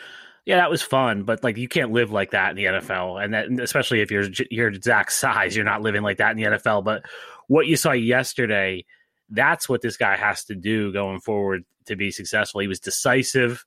yeah, 0.45 0.57
that 0.57 0.69
was 0.69 0.81
fun, 0.81 1.23
but 1.23 1.43
like 1.43 1.57
you 1.57 1.67
can't 1.67 1.91
live 1.91 2.11
like 2.11 2.31
that 2.31 2.51
in 2.51 2.55
the 2.55 2.65
NFL, 2.65 3.23
and 3.23 3.33
that 3.33 3.47
especially 3.59 4.01
if 4.01 4.11
you're 4.11 4.25
you're 4.51 4.73
Zach's 4.79 5.15
size, 5.15 5.55
you're 5.55 5.65
not 5.65 5.81
living 5.81 6.03
like 6.03 6.17
that 6.17 6.31
in 6.31 6.37
the 6.37 6.43
NFL. 6.43 6.83
But 6.83 7.05
what 7.47 7.67
you 7.67 7.75
saw 7.75 7.91
yesterday, 7.91 8.85
that's 9.29 9.67
what 9.67 9.81
this 9.81 9.97
guy 9.97 10.15
has 10.15 10.45
to 10.45 10.55
do 10.55 10.91
going 10.93 11.19
forward 11.19 11.63
to 11.85 11.95
be 11.95 12.11
successful. 12.11 12.61
He 12.61 12.67
was 12.67 12.79
decisive 12.79 13.65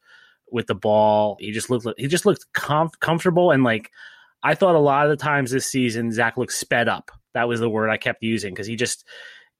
with 0.51 0.67
the 0.67 0.75
ball. 0.75 1.37
He 1.41 1.53
just 1.53 1.71
looked 1.71 1.87
he 1.99 2.07
just 2.07 2.27
looked 2.27 2.47
comf- 2.55 2.99
comfortable 3.01 3.51
and 3.51 3.65
like 3.65 3.91
I 4.43 4.55
thought 4.55 4.77
a 4.77 4.81
lot 4.81 5.07
of 5.07 5.11
the 5.11 5.23
times 5.23 5.51
this 5.51 5.67
season 5.67 6.13
Zach 6.13 6.37
looked 6.37 6.53
sped 6.53 6.89
up. 6.89 7.11
That 7.35 7.49
was 7.49 7.61
the 7.61 7.69
word 7.69 7.91
I 7.91 7.97
kept 7.97 8.23
using 8.23 8.55
because 8.55 8.67
he 8.67 8.77
just 8.77 9.05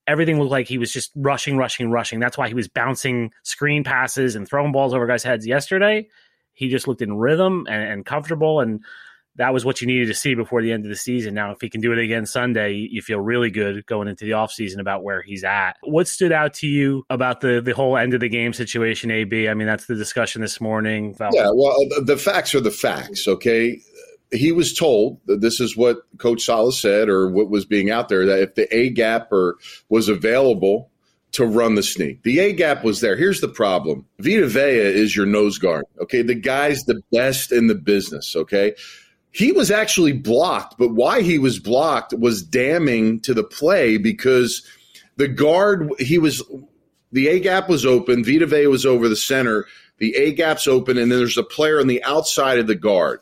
everything 0.07 0.39
looked 0.39 0.51
like 0.51 0.67
he 0.67 0.77
was 0.77 0.91
just 0.91 1.11
rushing, 1.15 1.57
rushing, 1.57 1.91
rushing. 1.91 2.19
That's 2.19 2.37
why 2.37 2.47
he 2.47 2.53
was 2.53 2.67
bouncing 2.67 3.31
screen 3.43 3.83
passes 3.83 4.35
and 4.35 4.47
throwing 4.47 4.71
balls 4.71 4.93
over 4.93 5.05
guys' 5.05 5.23
heads 5.23 5.45
yesterday. 5.45 6.07
He 6.53 6.69
just 6.69 6.87
looked 6.87 7.01
in 7.01 7.17
rhythm 7.17 7.67
and, 7.69 7.83
and 7.83 8.05
comfortable 8.05 8.59
and 8.59 8.83
that 9.39 9.53
was 9.53 9.63
what 9.63 9.79
you 9.79 9.87
needed 9.87 10.07
to 10.07 10.13
see 10.13 10.35
before 10.35 10.61
the 10.61 10.71
end 10.73 10.83
of 10.83 10.89
the 10.89 10.97
season. 10.97 11.33
Now, 11.33 11.51
if 11.51 11.61
he 11.61 11.69
can 11.69 11.79
do 11.79 11.93
it 11.93 11.97
again 11.97 12.25
Sunday, 12.25 12.73
you 12.73 13.01
feel 13.01 13.19
really 13.21 13.49
good 13.49 13.85
going 13.85 14.09
into 14.09 14.25
the 14.25 14.31
offseason 14.31 14.79
about 14.79 15.01
where 15.01 15.21
he's 15.21 15.45
at. 15.45 15.77
What 15.81 16.09
stood 16.09 16.33
out 16.33 16.53
to 16.55 16.67
you 16.67 17.05
about 17.09 17.39
the, 17.39 17.61
the 17.61 17.73
whole 17.73 17.95
end 17.95 18.13
of 18.13 18.19
the 18.19 18.27
game 18.27 18.51
situation, 18.51 19.09
AB? 19.11 19.47
I 19.47 19.53
mean, 19.53 19.65
that's 19.65 19.85
the 19.85 19.95
discussion 19.95 20.41
this 20.41 20.59
morning. 20.59 21.15
Yeah, 21.19 21.51
well, 21.53 21.73
uh, 21.97 22.01
the 22.01 22.17
facts 22.17 22.53
are 22.53 22.59
the 22.59 22.69
facts, 22.69 23.29
okay? 23.29 23.79
He 24.33 24.51
was 24.51 24.73
told 24.73 25.21
that 25.27 25.39
this 25.39 25.61
is 25.61 25.75
what 25.75 25.99
Coach 26.17 26.41
Saleh 26.41 26.73
said, 26.73 27.07
or 27.07 27.31
what 27.31 27.49
was 27.49 27.65
being 27.65 27.89
out 27.89 28.09
there, 28.09 28.25
that 28.25 28.41
if 28.41 28.55
the 28.55 28.75
A 28.75 28.89
gap 28.89 29.31
or 29.31 29.55
was 29.87 30.09
available, 30.09 30.91
to 31.31 31.45
run 31.45 31.75
the 31.75 31.83
sneak. 31.83 32.23
The 32.23 32.39
A 32.39 32.53
gap 32.53 32.83
was 32.83 33.01
there. 33.01 33.15
Here's 33.15 33.39
the 33.39 33.47
problem. 33.47 34.03
Vita 34.17 34.47
Vea 34.47 34.79
is 34.79 35.15
your 35.15 35.27
nose 35.27 35.59
guard. 35.59 35.85
Okay. 36.01 36.23
The 36.23 36.33
guy's 36.33 36.81
the 36.85 37.03
best 37.11 37.51
in 37.51 37.67
the 37.67 37.75
business. 37.75 38.35
Okay 38.35 38.73
he 39.31 39.51
was 39.51 39.69
actually 39.69 40.13
blocked, 40.13 40.77
but 40.77 40.89
why 40.89 41.21
he 41.21 41.37
was 41.37 41.59
blocked 41.59 42.13
was 42.13 42.41
damning 42.41 43.19
to 43.21 43.33
the 43.33 43.43
play 43.43 43.97
because 43.97 44.65
the 45.17 45.27
guard 45.27 45.91
he 45.99 46.17
was 46.17 46.41
the 47.11 47.27
A 47.27 47.39
gap 47.39 47.69
was 47.69 47.85
open, 47.85 48.23
Vita 48.23 48.45
Vea 48.45 48.67
was 48.67 48.85
over 48.85 49.09
the 49.09 49.15
center, 49.15 49.65
the 49.97 50.15
A 50.15 50.33
gap's 50.33 50.67
open, 50.67 50.97
and 50.97 51.11
then 51.11 51.19
there's 51.19 51.37
a 51.37 51.43
player 51.43 51.79
on 51.79 51.87
the 51.87 52.03
outside 52.03 52.59
of 52.59 52.67
the 52.67 52.75
guard. 52.75 53.21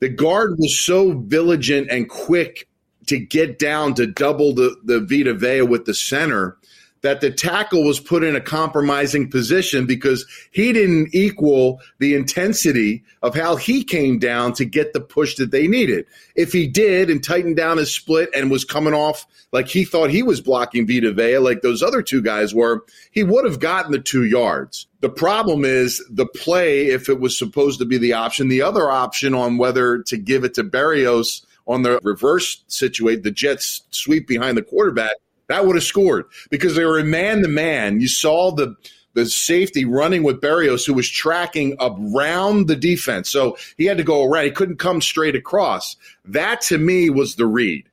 The 0.00 0.08
guard 0.08 0.58
was 0.58 0.78
so 0.78 1.12
vigilant 1.12 1.90
and 1.90 2.08
quick 2.08 2.68
to 3.06 3.18
get 3.18 3.58
down 3.58 3.94
to 3.94 4.06
double 4.06 4.54
the, 4.54 4.76
the 4.84 5.00
Vita 5.00 5.34
Vea 5.34 5.62
with 5.62 5.84
the 5.84 5.94
center 5.94 6.56
that 7.04 7.20
the 7.20 7.30
tackle 7.30 7.84
was 7.84 8.00
put 8.00 8.24
in 8.24 8.34
a 8.34 8.40
compromising 8.40 9.30
position 9.30 9.84
because 9.84 10.24
he 10.50 10.72
didn't 10.72 11.10
equal 11.12 11.78
the 11.98 12.14
intensity 12.14 13.04
of 13.22 13.34
how 13.34 13.56
he 13.56 13.84
came 13.84 14.18
down 14.18 14.54
to 14.54 14.64
get 14.64 14.94
the 14.94 15.02
push 15.02 15.34
that 15.34 15.50
they 15.50 15.68
needed. 15.68 16.06
If 16.34 16.50
he 16.50 16.66
did 16.66 17.10
and 17.10 17.22
tightened 17.22 17.56
down 17.56 17.76
his 17.76 17.94
split 17.94 18.30
and 18.34 18.50
was 18.50 18.64
coming 18.64 18.94
off 18.94 19.26
like 19.52 19.68
he 19.68 19.84
thought 19.84 20.08
he 20.08 20.22
was 20.22 20.40
blocking 20.40 20.86
Vita 20.86 21.12
Vea, 21.12 21.36
like 21.36 21.60
those 21.60 21.82
other 21.82 22.00
two 22.00 22.22
guys 22.22 22.54
were, 22.54 22.82
he 23.10 23.22
would 23.22 23.44
have 23.44 23.60
gotten 23.60 23.92
the 23.92 23.98
two 23.98 24.24
yards. 24.24 24.86
The 25.00 25.10
problem 25.10 25.66
is 25.66 26.02
the 26.08 26.24
play, 26.24 26.86
if 26.86 27.10
it 27.10 27.20
was 27.20 27.38
supposed 27.38 27.80
to 27.80 27.84
be 27.84 27.98
the 27.98 28.14
option, 28.14 28.48
the 28.48 28.62
other 28.62 28.90
option 28.90 29.34
on 29.34 29.58
whether 29.58 29.98
to 30.04 30.16
give 30.16 30.42
it 30.42 30.54
to 30.54 30.64
Berrios 30.64 31.44
on 31.66 31.82
the 31.82 32.00
reverse 32.02 32.64
situation, 32.68 33.20
the 33.20 33.30
Jets 33.30 33.82
sweep 33.90 34.26
behind 34.26 34.56
the 34.56 34.62
quarterback 34.62 35.16
that 35.48 35.66
would 35.66 35.76
have 35.76 35.84
scored 35.84 36.26
because 36.50 36.74
they 36.74 36.84
were 36.84 37.02
man 37.04 37.42
to 37.42 37.48
man. 37.48 38.00
You 38.00 38.08
saw 38.08 38.50
the 38.50 38.76
the 39.14 39.26
safety 39.26 39.84
running 39.84 40.24
with 40.24 40.40
Berrios, 40.40 40.84
who 40.84 40.92
was 40.92 41.08
tracking 41.08 41.76
around 41.80 42.66
the 42.66 42.76
defense. 42.76 43.30
So 43.30 43.56
he 43.78 43.84
had 43.84 43.96
to 43.98 44.04
go 44.04 44.24
around. 44.24 44.44
He 44.44 44.50
couldn't 44.50 44.78
come 44.78 45.00
straight 45.00 45.36
across. 45.36 45.96
That 46.24 46.60
to 46.62 46.78
me 46.78 47.10
was 47.10 47.36
the 47.36 47.46
read. 47.46 47.88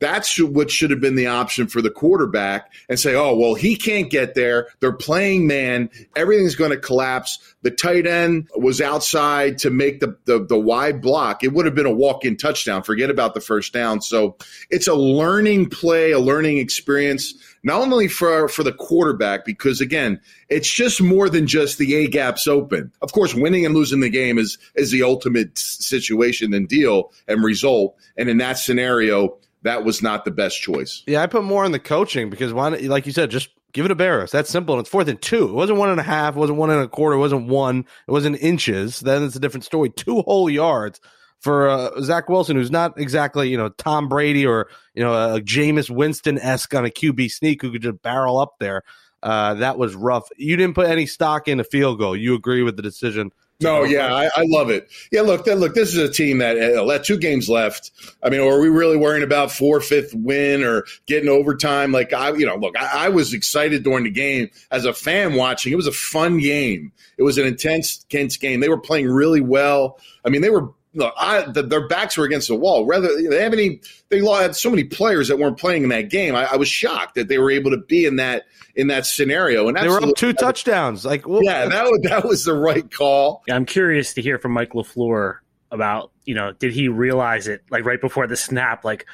That's 0.00 0.38
what 0.38 0.70
should 0.70 0.90
have 0.90 1.00
been 1.00 1.14
the 1.14 1.28
option 1.28 1.66
for 1.66 1.80
the 1.80 1.90
quarterback 1.90 2.72
and 2.88 2.98
say, 2.98 3.14
oh, 3.14 3.34
well, 3.34 3.54
he 3.54 3.76
can't 3.76 4.10
get 4.10 4.34
there. 4.34 4.68
They're 4.80 4.92
playing 4.92 5.46
man. 5.46 5.88
Everything's 6.16 6.56
going 6.56 6.72
to 6.72 6.76
collapse. 6.76 7.38
The 7.62 7.70
tight 7.70 8.06
end 8.06 8.48
was 8.56 8.80
outside 8.80 9.56
to 9.58 9.70
make 9.70 10.00
the, 10.00 10.16
the, 10.24 10.44
the 10.44 10.58
wide 10.58 11.00
block. 11.00 11.44
It 11.44 11.52
would 11.52 11.64
have 11.64 11.76
been 11.76 11.86
a 11.86 11.92
walk 11.92 12.24
in 12.24 12.36
touchdown. 12.36 12.82
Forget 12.82 13.08
about 13.08 13.34
the 13.34 13.40
first 13.40 13.72
down. 13.72 14.02
So 14.02 14.36
it's 14.68 14.88
a 14.88 14.94
learning 14.94 15.70
play, 15.70 16.10
a 16.10 16.18
learning 16.18 16.58
experience, 16.58 17.32
not 17.62 17.80
only 17.80 18.08
for, 18.08 18.48
for 18.48 18.62
the 18.62 18.72
quarterback, 18.72 19.44
because 19.44 19.80
again, 19.80 20.20
it's 20.48 20.70
just 20.70 21.00
more 21.00 21.30
than 21.30 21.46
just 21.46 21.78
the 21.78 21.94
A 21.94 22.08
gaps 22.08 22.46
open. 22.46 22.92
Of 23.00 23.12
course, 23.12 23.32
winning 23.32 23.64
and 23.64 23.74
losing 23.74 24.00
the 24.00 24.10
game 24.10 24.38
is, 24.38 24.58
is 24.74 24.90
the 24.90 25.04
ultimate 25.04 25.56
situation 25.56 26.52
and 26.52 26.68
deal 26.68 27.12
and 27.26 27.42
result. 27.42 27.96
And 28.18 28.28
in 28.28 28.36
that 28.38 28.58
scenario, 28.58 29.38
that 29.64 29.84
was 29.84 30.02
not 30.02 30.24
the 30.24 30.30
best 30.30 30.60
choice. 30.60 31.02
Yeah, 31.06 31.22
I 31.22 31.26
put 31.26 31.42
more 31.42 31.64
on 31.64 31.72
the 31.72 31.78
coaching 31.78 32.30
because 32.30 32.52
why, 32.52 32.70
Not, 32.70 32.82
like 32.82 33.06
you 33.06 33.12
said, 33.12 33.30
just 33.30 33.48
give 33.72 33.84
it 33.84 33.90
a 33.90 33.96
Berrios. 33.96 34.30
That's 34.30 34.50
simple. 34.50 34.74
And 34.74 34.80
it's 34.80 34.90
fourth 34.90 35.08
and 35.08 35.20
two. 35.20 35.48
It 35.48 35.54
wasn't 35.54 35.78
one 35.78 35.90
and 35.90 35.98
a 35.98 36.04
half. 36.04 36.36
It 36.36 36.38
wasn't 36.38 36.58
one 36.58 36.70
and 36.70 36.80
a 36.80 36.88
quarter. 36.88 37.16
It 37.16 37.20
wasn't 37.20 37.48
one. 37.48 37.80
It 38.06 38.12
wasn't 38.12 38.40
inches. 38.40 39.00
Then 39.00 39.24
it's 39.24 39.36
a 39.36 39.40
different 39.40 39.64
story. 39.64 39.90
Two 39.90 40.20
whole 40.22 40.48
yards 40.48 41.00
for 41.40 41.68
uh, 41.68 42.00
Zach 42.02 42.28
Wilson, 42.28 42.56
who's 42.56 42.70
not 42.70 42.98
exactly 42.98 43.48
you 43.48 43.56
know 43.56 43.70
Tom 43.70 44.08
Brady 44.08 44.46
or 44.46 44.68
you 44.94 45.02
know 45.02 45.34
a 45.34 45.40
Jameis 45.40 45.90
Winston 45.90 46.38
esque 46.38 46.74
on 46.74 46.84
a 46.84 46.90
QB 46.90 47.30
sneak 47.30 47.62
who 47.62 47.72
could 47.72 47.82
just 47.82 48.02
barrel 48.02 48.38
up 48.38 48.54
there. 48.60 48.82
Uh, 49.22 49.54
that 49.54 49.78
was 49.78 49.94
rough. 49.94 50.28
You 50.36 50.56
didn't 50.56 50.74
put 50.74 50.86
any 50.86 51.06
stock 51.06 51.48
in 51.48 51.58
a 51.58 51.64
field 51.64 51.98
goal. 51.98 52.14
You 52.14 52.34
agree 52.34 52.62
with 52.62 52.76
the 52.76 52.82
decision 52.82 53.32
no, 53.60 53.84
yeah, 53.84 54.12
I, 54.12 54.26
I, 54.36 54.44
love 54.46 54.70
it. 54.70 54.88
Yeah, 55.12 55.22
look, 55.22 55.46
look, 55.46 55.74
this 55.74 55.94
is 55.94 55.98
a 55.98 56.12
team 56.12 56.38
that 56.38 56.58
uh, 56.58 56.98
two 56.98 57.16
games 57.16 57.48
left. 57.48 57.92
I 58.22 58.28
mean, 58.28 58.40
are 58.40 58.60
we 58.60 58.68
really 58.68 58.96
worrying 58.96 59.22
about 59.22 59.52
four, 59.52 59.80
fifth 59.80 60.12
win 60.12 60.64
or 60.64 60.84
getting 61.06 61.28
overtime? 61.28 61.92
Like, 61.92 62.12
I, 62.12 62.32
you 62.32 62.46
know, 62.46 62.56
look, 62.56 62.74
I, 62.78 63.06
I, 63.06 63.08
was 63.10 63.32
excited 63.32 63.84
during 63.84 64.04
the 64.04 64.10
game 64.10 64.50
as 64.70 64.84
a 64.84 64.92
fan 64.92 65.34
watching. 65.34 65.72
It 65.72 65.76
was 65.76 65.86
a 65.86 65.92
fun 65.92 66.38
game. 66.38 66.92
It 67.16 67.22
was 67.22 67.38
an 67.38 67.46
intense, 67.46 68.04
intense 68.10 68.36
game. 68.36 68.60
They 68.60 68.68
were 68.68 68.80
playing 68.80 69.08
really 69.08 69.40
well. 69.40 69.98
I 70.24 70.30
mean, 70.30 70.42
they 70.42 70.50
were 70.50 70.70
look, 70.94 71.14
I, 71.16 71.42
the, 71.42 71.62
their 71.62 71.86
backs 71.86 72.16
were 72.16 72.24
against 72.24 72.48
the 72.48 72.54
wall. 72.54 72.86
Rather, 72.86 73.08
they 73.28 73.42
have 73.42 73.52
any, 73.52 73.80
they 74.08 74.20
had 74.20 74.56
so 74.56 74.70
many 74.70 74.84
players 74.84 75.28
that 75.28 75.38
weren't 75.38 75.58
playing 75.58 75.82
in 75.82 75.88
that 75.90 76.10
game. 76.10 76.34
I, 76.34 76.52
I, 76.52 76.56
was 76.56 76.68
shocked 76.68 77.16
that 77.16 77.28
they 77.28 77.38
were 77.38 77.50
able 77.50 77.70
to 77.72 77.76
be 77.76 78.06
in 78.06 78.16
that 78.16 78.44
in 78.76 78.88
that 78.88 79.06
scenario. 79.06 79.68
And 79.68 79.76
they 79.76 79.88
were 79.88 80.02
up 80.02 80.16
two 80.16 80.32
touchdowns. 80.32 81.04
Like, 81.04 81.26
well, 81.28 81.42
yeah, 81.42 81.66
that 81.66 81.84
was, 81.84 82.00
that 82.04 82.24
was 82.24 82.44
the 82.44 82.54
right 82.54 82.88
call. 82.90 83.42
I'm 83.50 83.66
curious 83.66 84.14
to 84.14 84.22
hear 84.22 84.38
from 84.38 84.52
Mike 84.52 84.72
LaFleur 84.72 85.38
about, 85.70 86.12
you 86.24 86.34
know, 86.34 86.52
did 86.52 86.72
he 86.72 86.88
realize 86.88 87.48
it 87.48 87.62
like 87.70 87.84
right 87.84 88.00
before 88.00 88.26
the 88.26 88.36
snap? 88.36 88.84
Like, 88.84 89.06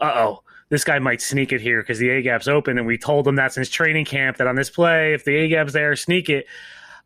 uh 0.00 0.12
oh, 0.14 0.42
this 0.68 0.84
guy 0.84 0.98
might 0.98 1.20
sneak 1.20 1.52
it 1.52 1.60
here 1.60 1.80
because 1.82 1.98
the 1.98 2.10
A 2.10 2.22
gap's 2.22 2.48
open, 2.48 2.78
and 2.78 2.86
we 2.86 2.98
told 2.98 3.26
him 3.26 3.36
that 3.36 3.52
since 3.52 3.68
training 3.70 4.04
camp 4.04 4.38
that 4.38 4.46
on 4.46 4.56
this 4.56 4.70
play, 4.70 5.14
if 5.14 5.24
the 5.24 5.36
A 5.36 5.48
gap's 5.48 5.72
there, 5.72 5.94
sneak 5.96 6.28
it. 6.28 6.46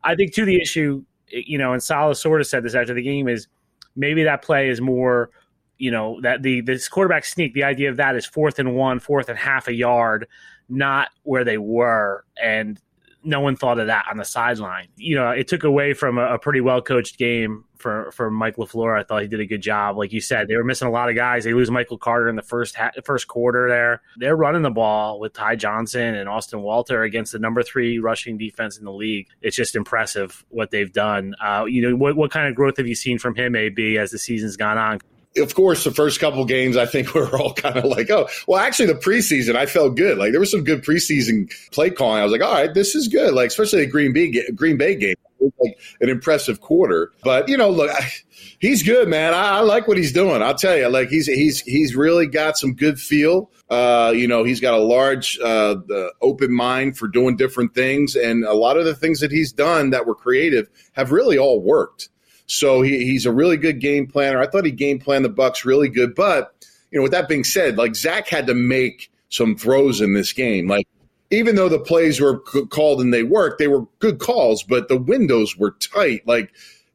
I 0.03 0.15
think 0.15 0.33
to 0.33 0.45
the 0.45 0.59
issue, 0.59 1.03
you 1.27 1.57
know, 1.57 1.73
and 1.73 1.81
Saleh 1.81 2.17
sort 2.17 2.41
of 2.41 2.47
said 2.47 2.63
this 2.63 2.73
after 2.73 2.93
the 2.93 3.03
game 3.03 3.27
is 3.27 3.47
maybe 3.95 4.23
that 4.23 4.41
play 4.41 4.69
is 4.69 4.81
more, 4.81 5.31
you 5.77 5.91
know, 5.91 6.19
that 6.21 6.43
the 6.43 6.61
this 6.61 6.87
quarterback 6.87 7.25
sneak. 7.25 7.53
The 7.53 7.63
idea 7.63 7.89
of 7.89 7.97
that 7.97 8.15
is 8.15 8.25
fourth 8.25 8.59
and 8.59 8.75
one, 8.75 8.99
fourth 8.99 9.29
and 9.29 9.37
half 9.37 9.67
a 9.67 9.73
yard, 9.73 10.27
not 10.69 11.09
where 11.23 11.43
they 11.43 11.57
were, 11.57 12.25
and 12.41 12.79
no 13.23 13.39
one 13.39 13.55
thought 13.55 13.79
of 13.79 13.87
that 13.87 14.05
on 14.09 14.17
the 14.17 14.25
sideline. 14.25 14.87
You 14.95 15.15
know, 15.15 15.29
it 15.29 15.47
took 15.47 15.63
away 15.63 15.93
from 15.93 16.17
a, 16.17 16.35
a 16.35 16.39
pretty 16.39 16.61
well 16.61 16.81
coached 16.81 17.17
game 17.17 17.65
for 17.77 18.11
for 18.11 18.31
Mike 18.31 18.55
LaFleur. 18.55 18.99
I 18.99 19.03
thought 19.03 19.21
he 19.21 19.27
did 19.27 19.39
a 19.39 19.45
good 19.45 19.61
job. 19.61 19.97
Like 19.97 20.13
you 20.13 20.21
said, 20.21 20.47
they 20.47 20.55
were 20.55 20.63
missing 20.63 20.87
a 20.87 20.91
lot 20.91 21.09
of 21.09 21.15
guys. 21.15 21.43
They 21.43 21.53
lose 21.53 21.69
Michael 21.69 21.97
Carter 21.97 22.29
in 22.29 22.35
the 22.35 22.41
first 22.41 22.75
ha- 22.75 22.91
first 23.03 23.27
quarter. 23.27 23.67
There, 23.67 24.01
they're 24.17 24.35
running 24.35 24.61
the 24.61 24.71
ball 24.71 25.19
with 25.19 25.33
Ty 25.33 25.57
Johnson 25.57 26.15
and 26.15 26.29
Austin 26.29 26.61
Walter 26.61 27.03
against 27.03 27.31
the 27.31 27.39
number 27.39 27.63
three 27.63 27.99
rushing 27.99 28.37
defense 28.37 28.77
in 28.77 28.85
the 28.85 28.93
league. 28.93 29.27
It's 29.41 29.55
just 29.55 29.75
impressive 29.75 30.45
what 30.49 30.71
they've 30.71 30.91
done. 30.91 31.35
Uh, 31.43 31.65
you 31.67 31.81
know, 31.81 31.95
what 31.95 32.15
what 32.15 32.31
kind 32.31 32.47
of 32.47 32.55
growth 32.55 32.77
have 32.77 32.87
you 32.87 32.95
seen 32.95 33.19
from 33.19 33.35
him, 33.35 33.55
AB, 33.55 33.97
as 33.97 34.11
the 34.11 34.19
season's 34.19 34.57
gone 34.57 34.77
on? 34.77 34.99
Of 35.37 35.55
course, 35.55 35.83
the 35.83 35.91
first 35.91 36.19
couple 36.19 36.43
games, 36.45 36.77
I 36.77 36.85
think 36.85 37.13
we 37.13 37.21
are 37.21 37.37
all 37.37 37.53
kind 37.53 37.77
of 37.77 37.85
like, 37.85 38.09
oh, 38.09 38.27
well, 38.47 38.59
actually, 38.59 38.87
the 38.87 38.95
preseason, 38.95 39.55
I 39.55 39.65
felt 39.65 39.95
good. 39.95 40.17
Like 40.17 40.31
there 40.31 40.39
was 40.39 40.51
some 40.51 40.63
good 40.63 40.83
preseason 40.83 41.51
play 41.71 41.89
calling. 41.89 42.19
I 42.19 42.23
was 42.23 42.31
like, 42.31 42.41
all 42.41 42.53
right, 42.53 42.73
this 42.73 42.95
is 42.95 43.07
good. 43.07 43.33
Like 43.33 43.47
especially 43.47 43.85
the 43.85 43.91
Green 43.91 44.13
Bay 44.13 44.51
Green 44.53 44.77
Bay 44.77 44.95
game, 44.95 45.15
was 45.41 45.51
like 45.59 45.79
an 45.99 46.09
impressive 46.09 46.61
quarter. 46.61 47.11
But 47.23 47.49
you 47.49 47.57
know, 47.57 47.69
look, 47.69 47.89
I, 47.91 48.11
he's 48.59 48.83
good, 48.83 49.07
man. 49.07 49.33
I, 49.33 49.57
I, 49.57 49.59
like 49.61 49.87
what 49.87 49.97
he's 49.97 50.13
doing. 50.13 50.41
I'll 50.41 50.55
tell 50.55 50.77
you, 50.77 50.87
like 50.87 51.09
he's 51.09 51.27
he's 51.27 51.59
he's 51.61 51.95
really 51.95 52.27
got 52.27 52.57
some 52.57 52.73
good 52.73 52.99
feel. 52.99 53.51
Uh, 53.69 54.13
you 54.15 54.27
know, 54.27 54.43
he's 54.43 54.59
got 54.59 54.73
a 54.73 54.83
large 54.83 55.39
uh, 55.39 55.75
open 56.21 56.53
mind 56.53 56.97
for 56.97 57.07
doing 57.07 57.35
different 57.35 57.73
things, 57.73 58.15
and 58.15 58.43
a 58.43 58.53
lot 58.53 58.77
of 58.77 58.85
the 58.85 58.95
things 58.95 59.19
that 59.21 59.31
he's 59.31 59.51
done 59.51 59.89
that 59.91 60.05
were 60.05 60.15
creative 60.15 60.69
have 60.93 61.11
really 61.11 61.37
all 61.37 61.61
worked. 61.61 62.09
So 62.51 62.81
he, 62.81 63.05
he's 63.05 63.25
a 63.25 63.31
really 63.31 63.55
good 63.55 63.79
game 63.79 64.07
planner. 64.07 64.39
I 64.39 64.45
thought 64.45 64.65
he 64.65 64.71
game 64.71 64.99
planned 64.99 65.23
the 65.23 65.29
Bucs 65.29 65.63
really 65.63 65.87
good. 65.87 66.13
But 66.13 66.53
you 66.91 66.99
know, 66.99 67.03
with 67.03 67.13
that 67.13 67.29
being 67.29 67.45
said, 67.45 67.77
like 67.77 67.95
Zach 67.95 68.27
had 68.27 68.47
to 68.47 68.53
make 68.53 69.09
some 69.29 69.55
throws 69.55 70.01
in 70.01 70.13
this 70.13 70.33
game. 70.33 70.67
Like 70.67 70.85
even 71.29 71.55
though 71.55 71.69
the 71.69 71.79
plays 71.79 72.19
were 72.19 72.39
called 72.39 72.99
and 72.99 73.13
they 73.13 73.23
worked, 73.23 73.57
they 73.57 73.69
were 73.69 73.85
good 73.99 74.19
calls, 74.19 74.63
but 74.63 74.89
the 74.89 74.97
windows 74.97 75.57
were 75.57 75.71
tight. 75.79 76.27
Like, 76.27 76.51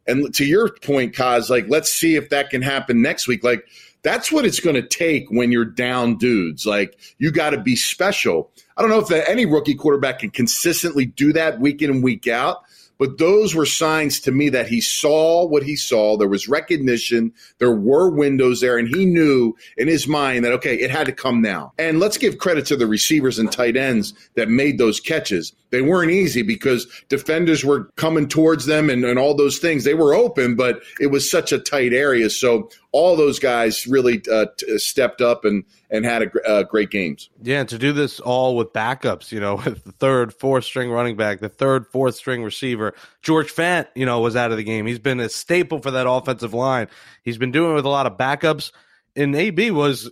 and 0.06 0.32
to 0.34 0.44
your 0.44 0.70
point, 0.82 1.14
Kaz, 1.14 1.48
like 1.48 1.64
let's 1.68 1.90
see 1.90 2.16
if 2.16 2.28
that 2.28 2.50
can 2.50 2.60
happen 2.60 3.00
next 3.00 3.26
week. 3.26 3.42
Like 3.42 3.64
that's 4.02 4.30
what 4.30 4.44
it's 4.44 4.60
going 4.60 4.76
to 4.76 4.86
take 4.86 5.26
when 5.30 5.52
you're 5.52 5.64
down 5.64 6.18
dudes. 6.18 6.66
Like 6.66 6.98
you 7.16 7.32
got 7.32 7.50
to 7.50 7.58
be 7.58 7.76
special. 7.76 8.50
I 8.76 8.82
don't 8.82 8.90
know 8.90 9.00
if 9.00 9.10
any 9.10 9.46
rookie 9.46 9.74
quarterback 9.74 10.18
can 10.18 10.30
consistently 10.30 11.06
do 11.06 11.32
that 11.32 11.60
week 11.60 11.80
in 11.80 11.90
and 11.90 12.04
week 12.04 12.28
out. 12.28 12.65
But 12.98 13.18
those 13.18 13.54
were 13.54 13.66
signs 13.66 14.20
to 14.20 14.32
me 14.32 14.48
that 14.50 14.68
he 14.68 14.80
saw 14.80 15.46
what 15.46 15.62
he 15.62 15.76
saw. 15.76 16.16
There 16.16 16.28
was 16.28 16.48
recognition. 16.48 17.32
There 17.58 17.74
were 17.74 18.10
windows 18.10 18.60
there, 18.60 18.78
and 18.78 18.88
he 18.88 19.04
knew 19.04 19.54
in 19.76 19.88
his 19.88 20.08
mind 20.08 20.44
that, 20.44 20.52
okay, 20.54 20.76
it 20.76 20.90
had 20.90 21.06
to 21.06 21.12
come 21.12 21.42
now. 21.42 21.72
And 21.78 22.00
let's 22.00 22.18
give 22.18 22.38
credit 22.38 22.66
to 22.66 22.76
the 22.76 22.86
receivers 22.86 23.38
and 23.38 23.50
tight 23.50 23.76
ends 23.76 24.14
that 24.34 24.48
made 24.48 24.78
those 24.78 25.00
catches. 25.00 25.52
They 25.70 25.82
weren't 25.82 26.12
easy 26.12 26.42
because 26.42 26.86
defenders 27.08 27.64
were 27.64 27.84
coming 27.96 28.28
towards 28.28 28.66
them 28.66 28.88
and, 28.88 29.04
and 29.04 29.18
all 29.18 29.34
those 29.34 29.58
things. 29.58 29.84
They 29.84 29.94
were 29.94 30.14
open, 30.14 30.54
but 30.54 30.80
it 31.00 31.08
was 31.08 31.28
such 31.28 31.52
a 31.52 31.58
tight 31.58 31.92
area. 31.92 32.30
So 32.30 32.70
all 32.92 33.16
those 33.16 33.38
guys 33.38 33.86
really 33.86 34.22
uh, 34.32 34.46
t- 34.56 34.78
stepped 34.78 35.20
up 35.20 35.44
and 35.44 35.64
and 35.90 36.04
had 36.04 36.22
a 36.22 36.48
uh, 36.48 36.62
great 36.64 36.90
games. 36.90 37.30
Yeah, 37.42 37.62
to 37.64 37.78
do 37.78 37.92
this 37.92 38.18
all 38.20 38.56
with 38.56 38.72
backups, 38.72 39.30
you 39.30 39.40
know, 39.40 39.56
with 39.56 39.84
the 39.84 39.92
third, 39.92 40.32
fourth 40.32 40.64
string 40.64 40.90
running 40.90 41.16
back, 41.16 41.40
the 41.40 41.48
third, 41.48 41.86
fourth 41.86 42.14
string 42.14 42.42
receiver. 42.42 42.85
George 43.22 43.52
Fant, 43.52 43.86
you 43.94 44.06
know, 44.06 44.20
was 44.20 44.36
out 44.36 44.50
of 44.50 44.56
the 44.56 44.64
game. 44.64 44.86
He's 44.86 44.98
been 44.98 45.20
a 45.20 45.28
staple 45.28 45.80
for 45.80 45.90
that 45.92 46.08
offensive 46.08 46.54
line. 46.54 46.88
He's 47.22 47.38
been 47.38 47.52
doing 47.52 47.72
it 47.72 47.74
with 47.74 47.86
a 47.86 47.90
lot 47.90 48.06
of 48.06 48.16
backups. 48.16 48.72
And 49.14 49.34
AB 49.34 49.70
was, 49.70 50.10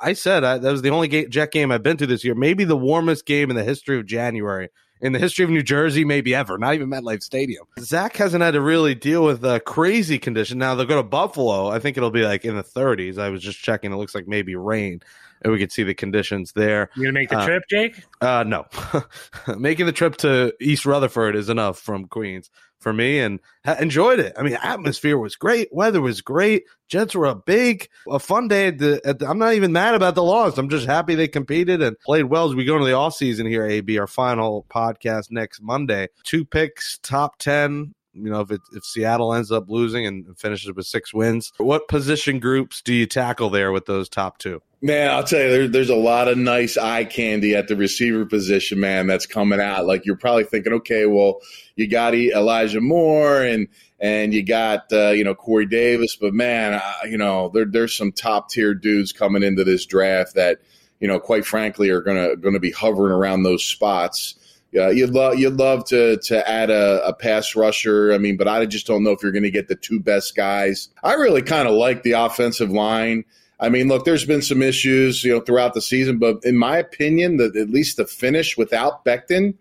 I 0.00 0.14
said 0.14 0.40
that 0.40 0.62
was 0.62 0.82
the 0.82 0.90
only 0.90 1.26
Jet 1.26 1.52
game 1.52 1.70
I've 1.70 1.82
been 1.82 1.98
to 1.98 2.06
this 2.06 2.24
year. 2.24 2.34
Maybe 2.34 2.64
the 2.64 2.76
warmest 2.76 3.26
game 3.26 3.50
in 3.50 3.56
the 3.56 3.64
history 3.64 3.98
of 3.98 4.06
January 4.06 4.70
in 5.00 5.12
the 5.12 5.18
history 5.18 5.44
of 5.44 5.50
New 5.50 5.62
Jersey, 5.62 6.04
maybe 6.04 6.34
ever, 6.34 6.58
not 6.58 6.74
even 6.74 6.88
MetLife 6.88 7.22
Stadium. 7.22 7.66
Zach 7.80 8.16
hasn't 8.16 8.42
had 8.42 8.52
to 8.52 8.60
really 8.60 8.94
deal 8.94 9.24
with 9.24 9.44
a 9.44 9.60
crazy 9.60 10.18
condition. 10.18 10.58
Now 10.58 10.74
they'll 10.74 10.86
go 10.86 10.96
to 10.96 11.02
Buffalo. 11.02 11.68
I 11.68 11.78
think 11.78 11.96
it'll 11.96 12.10
be 12.10 12.24
like 12.24 12.44
in 12.44 12.56
the 12.56 12.64
30s. 12.64 13.18
I 13.18 13.28
was 13.28 13.42
just 13.42 13.58
checking. 13.58 13.92
It 13.92 13.96
looks 13.96 14.14
like 14.14 14.26
maybe 14.26 14.56
rain, 14.56 15.02
and 15.42 15.52
we 15.52 15.58
could 15.58 15.72
see 15.72 15.82
the 15.82 15.94
conditions 15.94 16.52
there. 16.52 16.90
You 16.96 17.04
gonna 17.04 17.12
make 17.12 17.28
the 17.28 17.38
uh, 17.38 17.46
trip, 17.46 17.62
Jake? 17.70 18.02
Uh, 18.20 18.44
no. 18.46 18.66
Making 19.58 19.86
the 19.86 19.92
trip 19.92 20.16
to 20.18 20.54
East 20.60 20.86
Rutherford 20.86 21.36
is 21.36 21.48
enough 21.48 21.78
from 21.78 22.06
Queens 22.06 22.50
for 22.78 22.92
me 22.92 23.18
and 23.18 23.40
ha- 23.64 23.76
enjoyed 23.80 24.20
it. 24.20 24.34
I 24.38 24.42
mean, 24.42 24.56
atmosphere 24.62 25.18
was 25.18 25.36
great, 25.36 25.68
weather 25.72 26.00
was 26.00 26.20
great. 26.20 26.64
Jets 26.88 27.14
were 27.14 27.26
a 27.26 27.34
big, 27.34 27.88
a 28.08 28.18
fun 28.18 28.48
day. 28.48 28.68
At 28.68 28.78
the, 28.78 29.00
at 29.04 29.18
the, 29.18 29.28
I'm 29.28 29.38
not 29.38 29.54
even 29.54 29.72
mad 29.72 29.94
about 29.94 30.14
the 30.14 30.22
loss. 30.22 30.56
I'm 30.56 30.68
just 30.68 30.86
happy 30.86 31.14
they 31.14 31.26
competed 31.26 31.82
and 31.82 31.98
played 32.00 32.24
well 32.24 32.48
as 32.48 32.54
we 32.54 32.64
go 32.64 32.74
into 32.74 32.86
the 32.86 32.92
off 32.92 33.14
season 33.14 33.46
here. 33.46 33.66
AB, 33.66 33.98
our 33.98 34.06
final 34.06 34.66
podcast 34.70 35.30
next 35.30 35.60
Monday. 35.60 36.08
Two 36.22 36.44
picks, 36.44 36.98
top 36.98 37.38
ten. 37.38 37.94
You 38.16 38.30
know, 38.30 38.40
if 38.40 38.50
it, 38.50 38.60
if 38.72 38.84
Seattle 38.84 39.34
ends 39.34 39.52
up 39.52 39.68
losing 39.68 40.06
and 40.06 40.38
finishes 40.38 40.72
with 40.72 40.86
six 40.86 41.12
wins, 41.12 41.52
what 41.58 41.88
position 41.88 42.40
groups 42.40 42.82
do 42.82 42.94
you 42.94 43.06
tackle 43.06 43.50
there 43.50 43.72
with 43.72 43.86
those 43.86 44.08
top 44.08 44.38
two? 44.38 44.62
Man, 44.82 45.10
I'll 45.10 45.24
tell 45.24 45.40
you, 45.40 45.50
there, 45.50 45.68
there's 45.68 45.90
a 45.90 45.96
lot 45.96 46.28
of 46.28 46.36
nice 46.36 46.76
eye 46.76 47.04
candy 47.04 47.54
at 47.54 47.66
the 47.68 47.76
receiver 47.76 48.26
position, 48.26 48.78
man, 48.78 49.06
that's 49.06 49.26
coming 49.26 49.60
out. 49.60 49.86
Like 49.86 50.04
you're 50.04 50.16
probably 50.16 50.44
thinking, 50.44 50.72
okay, 50.74 51.06
well, 51.06 51.40
you 51.76 51.88
got 51.88 52.14
Elijah 52.14 52.80
Moore 52.80 53.42
and 53.42 53.68
and 53.98 54.34
you 54.34 54.42
got 54.42 54.92
uh, 54.92 55.08
you 55.10 55.24
know 55.24 55.34
Corey 55.34 55.66
Davis, 55.66 56.16
but 56.16 56.34
man, 56.34 56.74
uh, 56.74 56.92
you 57.08 57.16
know 57.16 57.50
there, 57.54 57.64
there's 57.64 57.96
some 57.96 58.12
top 58.12 58.50
tier 58.50 58.74
dudes 58.74 59.12
coming 59.12 59.42
into 59.42 59.64
this 59.64 59.86
draft 59.86 60.34
that 60.34 60.58
you 61.00 61.08
know 61.08 61.18
quite 61.18 61.46
frankly 61.46 61.88
are 61.90 62.00
gonna 62.02 62.36
gonna 62.36 62.60
be 62.60 62.70
hovering 62.70 63.12
around 63.12 63.42
those 63.42 63.64
spots. 63.64 64.34
Yeah, 64.72 64.90
you'd 64.90 65.10
love 65.10 65.38
you'd 65.38 65.54
love 65.54 65.84
to 65.86 66.18
to 66.24 66.48
add 66.48 66.70
a, 66.70 67.06
a, 67.06 67.14
pass 67.14 67.54
rusher. 67.54 68.12
I 68.12 68.18
mean, 68.18 68.36
but 68.36 68.48
I 68.48 68.66
just 68.66 68.86
don't 68.86 69.04
know 69.04 69.12
if 69.12 69.22
you're 69.22 69.32
going 69.32 69.44
to 69.44 69.50
get 69.50 69.68
the 69.68 69.76
two 69.76 70.00
best 70.00 70.36
guys. 70.36 70.88
I 71.02 71.14
really 71.14 71.42
kind 71.42 71.68
of 71.68 71.74
like 71.74 72.02
the 72.02 72.12
offensive 72.12 72.70
line. 72.70 73.24
I 73.58 73.70
mean, 73.70 73.88
look, 73.88 74.04
there's 74.04 74.26
been 74.26 74.42
some 74.42 74.60
issues, 74.60 75.24
you 75.24 75.32
know, 75.32 75.40
throughout 75.40 75.72
the 75.72 75.80
season, 75.80 76.18
but 76.18 76.44
in 76.44 76.58
my 76.58 76.76
opinion, 76.76 77.38
that 77.38 77.56
at 77.56 77.70
least 77.70 77.96
the 77.96 78.06
finish 78.06 78.58
without 78.58 79.04
Becton 79.04 79.54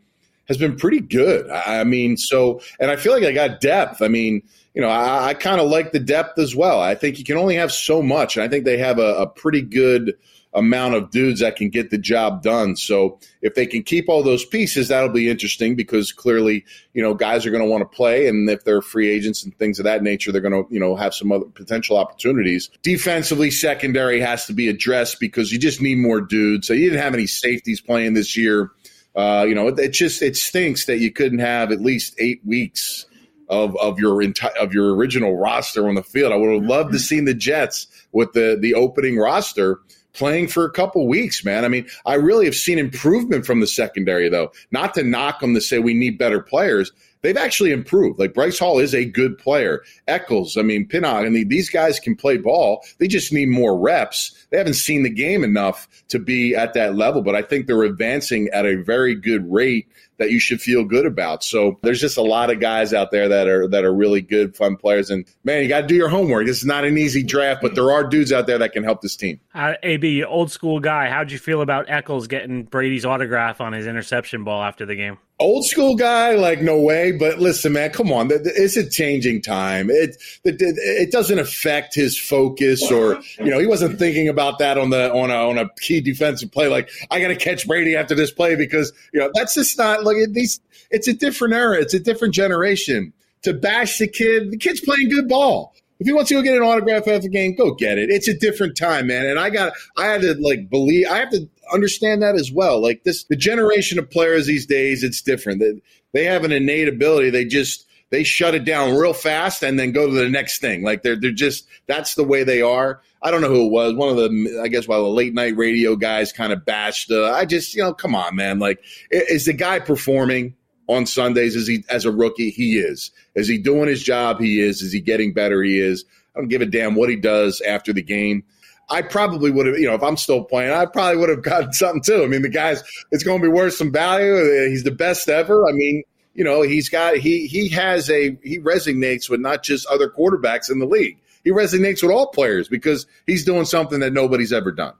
has 0.48 0.58
been 0.58 0.76
pretty 0.76 1.00
good. 1.00 1.50
I 1.50 1.84
mean, 1.86 2.18
so, 2.18 2.62
and 2.80 2.92
I 2.92 2.98
feel 2.98 3.14
like 3.14 3.24
I 3.24 3.32
got 3.32 3.62
depth. 3.62 4.02
I 4.02 4.10
mean, 4.10 4.42
you 4.74 4.82
know, 4.82 4.90
I, 4.90 5.30
I 5.30 5.34
kind 5.34 5.62
of 5.62 5.70
like 5.70 5.92
the 5.92 6.00
depth 6.00 6.38
as 6.38 6.56
well. 6.56 6.82
I 6.82 6.96
think 6.96 7.18
you 7.18 7.24
can 7.24 7.38
only 7.38 7.56
have 7.56 7.72
so 7.72 8.02
much. 8.02 8.36
And 8.36 8.44
I 8.44 8.50
think 8.50 8.66
they 8.66 8.78
have 8.78 9.00
a, 9.00 9.16
a 9.16 9.28
pretty 9.28 9.62
good 9.62 10.16
amount 10.56 10.96
of 10.96 11.12
dudes 11.12 11.42
that 11.42 11.58
can 11.58 11.70
get 11.70 11.92
the 11.92 11.98
job 11.98 12.42
done. 12.42 12.78
So 12.78 13.20
if 13.42 13.56
they 13.56 13.68
can 13.68 13.84
keep 13.84 14.08
all 14.08 14.24
those 14.24 14.46
pieces, 14.46 14.88
that'll 14.88 15.10
be 15.10 15.30
interesting 15.30 15.76
because 15.76 16.14
clearly, 16.14 16.66
you 16.94 17.04
know, 17.04 17.14
guys 17.14 17.46
are 17.46 17.52
going 17.52 17.64
to 17.64 17.70
want 17.70 17.82
to 17.82 17.96
play. 17.96 18.28
And 18.28 18.50
if 18.50 18.64
they're 18.64 18.82
free 18.82 19.10
agents 19.10 19.44
and 19.44 19.56
things 19.58 19.80
of 19.80 19.84
that 19.84 20.02
nature, 20.02 20.32
they're 20.32 20.42
going 20.42 20.66
to, 20.66 20.74
you 20.74 20.80
know, 20.80 20.96
have 20.96 21.14
some 21.14 21.32
other 21.32 21.46
potential 21.46 21.98
opportunities. 21.98 22.70
Defensively, 22.82 23.52
secondary 23.52 24.22
has 24.22 24.46
to 24.46 24.54
be 24.54 24.70
addressed 24.70 25.20
because 25.20 25.52
you 25.52 25.60
just 25.60 25.82
need 25.82 25.98
more 25.98 26.22
dudes. 26.22 26.68
So 26.68 26.74
you 26.74 26.90
didn't 26.90 27.04
have 27.04 27.14
any 27.14 27.28
safeties 27.28 27.82
playing 27.82 28.14
this 28.14 28.38
year. 28.38 28.72
Uh, 29.14 29.46
you 29.48 29.56
know, 29.56 29.68
it, 29.68 29.80
it, 29.80 29.90
just 29.94 30.22
it 30.22 30.38
stinks 30.38 30.86
that 30.86 31.00
you 31.00 31.12
couldn't 31.12 31.40
have 31.40 31.72
at 31.72 31.82
least 31.82 32.16
eight 32.18 32.42
weeks 32.46 33.06
of 33.48 33.76
of 33.78 34.00
your 34.00 34.22
entire 34.22 34.58
of 34.60 34.74
your 34.74 34.96
original 34.96 35.38
roster 35.38 35.88
on 35.88 35.96
the 35.96 36.04
field. 36.04 36.32
I 36.32 36.36
would 36.36 36.54
have 36.54 36.64
loved 36.64 36.94
to 36.94 37.00
seen 37.00 37.26
the 37.26 37.34
Jets 37.34 37.88
with 38.12 38.34
the 38.34 38.58
the 38.60 38.74
opening 38.74 39.18
roster 39.18 39.80
playing 40.16 40.48
for 40.48 40.66
a 40.66 40.72
couple 40.72 41.08
weeks, 41.08 41.44
man. 41.44 41.66
I 41.66 41.68
mean, 41.68 41.88
I 42.06 42.16
really 42.16 42.46
have 42.46 42.56
seen 42.56 42.80
improvement 42.80 43.46
from 43.46 43.60
the 43.60 43.68
secondary, 43.68 44.30
though. 44.30 44.52
Not 44.72 44.94
to 44.96 45.04
knock 45.04 45.40
them 45.40 45.54
to 45.54 45.62
say 45.62 45.80
we 45.80 45.94
need 45.94 46.18
better 46.18 46.42
players. 46.42 46.92
They've 47.26 47.36
actually 47.36 47.72
improved. 47.72 48.20
Like 48.20 48.36
Bryce 48.36 48.60
Hall 48.60 48.78
is 48.78 48.94
a 48.94 49.04
good 49.04 49.40
player. 49.40 49.82
Echols, 50.08 50.58
I 50.58 50.62
mean, 50.62 50.88
Pinnock, 50.88 51.26
I 51.26 51.30
mean, 51.30 51.48
these 51.48 51.72
guys 51.72 52.00
can 52.00 52.16
play 52.16 52.38
ball. 52.38 52.86
They 53.00 53.08
just 53.08 53.34
need 53.34 53.50
more 53.50 53.76
reps. 53.80 54.46
They 54.52 54.60
haven't 54.60 54.76
seen 54.76 55.02
the 55.02 55.10
game 55.10 55.44
enough 55.44 55.88
to 56.10 56.20
be 56.20 56.54
at 56.54 56.76
that 56.76 56.96
level, 56.96 57.24
but 57.24 57.34
I 57.34 57.42
think 57.42 57.66
they're 57.66 57.82
advancing 57.82 58.48
at 58.54 58.68
a 58.68 58.76
very 58.76 59.16
good 59.16 59.52
rate 59.52 59.88
that 60.18 60.30
you 60.30 60.40
should 60.40 60.62
feel 60.62 60.86
good 60.86 61.08
about. 61.08 61.44
So 61.44 61.80
there's 61.82 62.00
just 62.00 62.18
a 62.18 62.22
lot 62.22 62.52
of 62.52 62.60
guys 62.60 62.94
out 62.94 63.10
there 63.10 63.28
that 63.28 63.48
are 63.48 63.68
that 63.70 63.84
are 63.84 63.94
really 63.94 64.22
good, 64.22 64.56
fun 64.56 64.78
players. 64.78 65.10
And 65.10 65.26
man, 65.44 65.64
you 65.64 65.68
got 65.68 65.82
to 65.82 65.88
do 65.88 65.96
your 65.96 66.10
homework. 66.10 66.46
This 66.46 66.60
is 66.60 66.66
not 66.66 66.86
an 66.86 66.96
easy 66.98 67.24
draft, 67.24 67.62
but 67.62 67.74
there 67.74 67.92
are 67.92 68.04
dudes 68.04 68.32
out 68.32 68.48
there 68.48 68.60
that 68.60 68.72
can 68.72 68.84
help 68.84 69.02
this 69.02 69.16
team. 69.16 69.40
Uh, 69.54 69.74
AB, 69.84 70.24
old 70.24 70.52
school 70.52 70.80
guy, 70.80 71.10
how'd 71.10 71.32
you 71.32 71.40
feel 71.40 71.62
about 71.62 71.90
Echols 71.90 72.28
getting 72.28 72.64
Brady's 72.64 73.04
autograph 73.04 73.62
on 73.62 73.74
his 73.74 73.88
interception 73.88 74.44
ball 74.44 74.64
after 74.64 74.86
the 74.86 74.96
game? 74.96 75.18
Old 75.38 75.66
school 75.66 75.96
guy, 75.96 76.36
like 76.36 76.62
no 76.62 76.80
way. 76.80 77.12
But 77.12 77.40
listen, 77.40 77.74
man, 77.74 77.90
come 77.90 78.12
on. 78.14 78.30
It's 78.32 78.78
a 78.78 78.90
changing 78.90 79.42
time. 79.42 79.90
It, 79.90 80.16
it 80.46 81.12
doesn't 81.12 81.40
affect 81.40 81.94
his 81.94 82.18
focus, 82.18 82.90
or 82.90 83.22
you 83.40 83.52
know, 83.52 83.60
he 83.60 83.68
wasn't 83.68 84.00
thinking 84.00 84.30
about 84.30 84.60
that 84.60 84.78
on 84.78 84.92
the 84.92 85.12
on 85.12 85.32
a 85.32 85.36
on 85.36 85.58
a 85.58 85.70
key 85.82 86.00
defensive 86.00 86.52
play. 86.52 86.68
Like 86.68 86.90
I 87.12 87.20
got 87.20 87.28
to 87.28 87.36
catch 87.36 87.68
Brady 87.68 87.98
after 87.98 88.16
this 88.16 88.32
play 88.32 88.56
because 88.56 88.94
you 89.14 89.20
know 89.20 89.30
that's 89.34 89.56
just 89.56 89.78
not 89.78 90.06
like 90.06 90.16
these. 90.30 90.62
It's 90.90 91.10
a 91.10 91.14
different 91.14 91.54
era. 91.54 91.82
It's 91.82 91.94
a 91.94 92.00
different 92.00 92.34
generation. 92.34 93.12
To 93.42 93.54
bash 93.54 93.98
the 93.98 94.08
kid, 94.08 94.52
the 94.52 94.58
kid's 94.58 94.80
playing 94.80 95.10
good 95.10 95.28
ball. 95.28 95.76
If 96.00 96.08
he 96.08 96.14
wants 96.14 96.30
to 96.30 96.36
go 96.36 96.42
get 96.42 96.56
an 96.56 96.64
autograph 96.64 97.08
after 97.08 97.20
the 97.20 97.30
game, 97.30 97.56
go 97.56 97.74
get 97.74 97.98
it. 97.98 98.10
It's 98.10 98.28
a 98.28 98.38
different 98.38 98.76
time, 98.76 99.08
man. 99.08 99.26
And 99.26 99.40
I 99.40 99.50
got, 99.50 99.74
I 99.98 100.06
had 100.06 100.22
to 100.22 100.34
like 100.40 100.70
believe, 100.70 101.08
I 101.08 101.18
have 101.18 101.30
to 101.32 101.48
understand 101.74 102.22
that 102.22 102.36
as 102.36 102.52
well. 102.52 102.82
Like 102.82 103.04
this, 103.04 103.24
the 103.26 103.36
generation 103.36 104.00
of 104.00 104.10
players 104.10 104.48
these 104.48 104.66
days, 104.66 105.04
it's 105.04 105.22
different. 105.22 105.60
They, 105.60 105.82
they 106.14 106.26
have 106.26 106.44
an 106.44 106.52
innate 106.52 106.88
ability. 106.88 107.30
They 107.30 107.46
just, 107.46 107.86
they 108.10 108.24
shut 108.24 108.56
it 108.56 108.66
down 108.66 108.96
real 108.96 109.14
fast 109.14 109.64
and 109.64 109.80
then 109.80 109.92
go 109.92 110.08
to 110.08 110.14
the 110.14 110.30
next 110.30 110.60
thing. 110.60 110.84
Like 110.84 111.04
they're, 111.04 111.20
they're 111.20 111.32
just, 111.32 111.68
that's 111.88 112.16
the 112.16 112.24
way 112.24 112.44
they 112.44 112.62
are. 112.62 113.02
I 113.22 113.32
don't 113.32 113.42
know 113.42 113.50
who 113.50 113.66
it 113.66 113.72
was. 113.72 113.94
One 113.96 114.10
of 114.10 114.18
the, 114.18 114.62
I 114.64 114.68
guess, 114.68 114.88
while 114.88 115.04
the 115.04 115.10
late 115.10 115.34
night 115.34 115.58
radio 115.58 115.96
guys 115.96 116.32
kind 116.32 116.54
of 116.54 116.64
bashed. 116.66 117.12
Uh, 117.12 117.32
I 117.32 117.46
just, 117.46 117.74
you 117.74 117.82
know, 117.82 117.94
come 117.94 118.16
on, 118.16 118.36
man. 118.36 118.60
Like, 118.60 118.80
is 119.12 119.46
the 119.46 119.54
guy 119.54 119.80
performing? 119.80 120.56
on 120.88 121.06
Sundays 121.06 121.56
is 121.56 121.68
he 121.68 121.84
as 121.90 122.06
a 122.06 122.12
rookie? 122.12 122.52
He 122.52 122.78
is. 122.78 123.12
Is 123.34 123.48
he 123.48 123.58
doing 123.58 123.88
his 123.88 124.04
job? 124.04 124.40
He 124.40 124.60
is. 124.60 124.82
Is 124.82 124.92
he 124.92 125.02
getting 125.02 125.34
better? 125.34 125.64
He 125.64 125.80
is. 125.80 126.06
I 126.36 126.40
don't 126.40 126.50
give 126.50 126.62
a 126.62 126.66
damn 126.66 126.96
what 126.96 127.10
he 127.10 127.16
does 127.16 127.62
after 127.62 127.94
the 127.94 128.02
game. 128.02 128.44
I 128.90 129.02
probably 129.02 129.52
would 129.52 129.66
have, 129.66 129.78
you 129.78 129.88
know, 129.88 129.96
if 129.96 130.04
I'm 130.04 130.18
still 130.18 130.44
playing, 130.44 130.72
I 130.72 130.86
probably 130.86 131.18
would 131.18 131.30
have 131.30 131.42
gotten 131.42 131.74
something 131.74 132.02
too. 132.02 132.24
I 132.24 132.28
mean, 132.28 132.42
the 132.42 132.50
guy's 132.50 132.84
it's 133.12 133.24
going 133.24 133.42
to 133.42 133.48
be 133.48 133.52
worth 133.52 133.74
some 133.74 133.92
value. 133.92 134.36
Uh, 134.36 134.70
he's 134.70 134.84
the 134.84 134.92
best 134.92 135.28
ever. 135.30 135.68
I 135.68 135.72
mean, 135.72 136.04
you 136.34 136.44
know, 136.44 136.62
he's 136.62 136.90
got 136.90 137.16
he 137.16 137.48
he 137.48 137.70
has 137.70 138.10
a 138.10 138.38
he 138.44 138.60
resonates 138.60 139.30
with 139.30 139.40
not 139.40 139.64
just 139.64 139.88
other 139.88 140.10
quarterbacks 140.10 140.70
in 140.70 140.80
the 140.80 140.86
league. 140.86 141.18
He 141.44 141.52
resonates 141.52 142.02
with 142.02 142.12
all 142.12 142.28
players 142.28 142.68
because 142.68 143.06
he's 143.26 143.46
doing 143.46 143.66
something 143.66 144.00
that 144.00 144.14
nobody's 144.14 144.52
ever 144.52 144.72
done. 144.72 144.94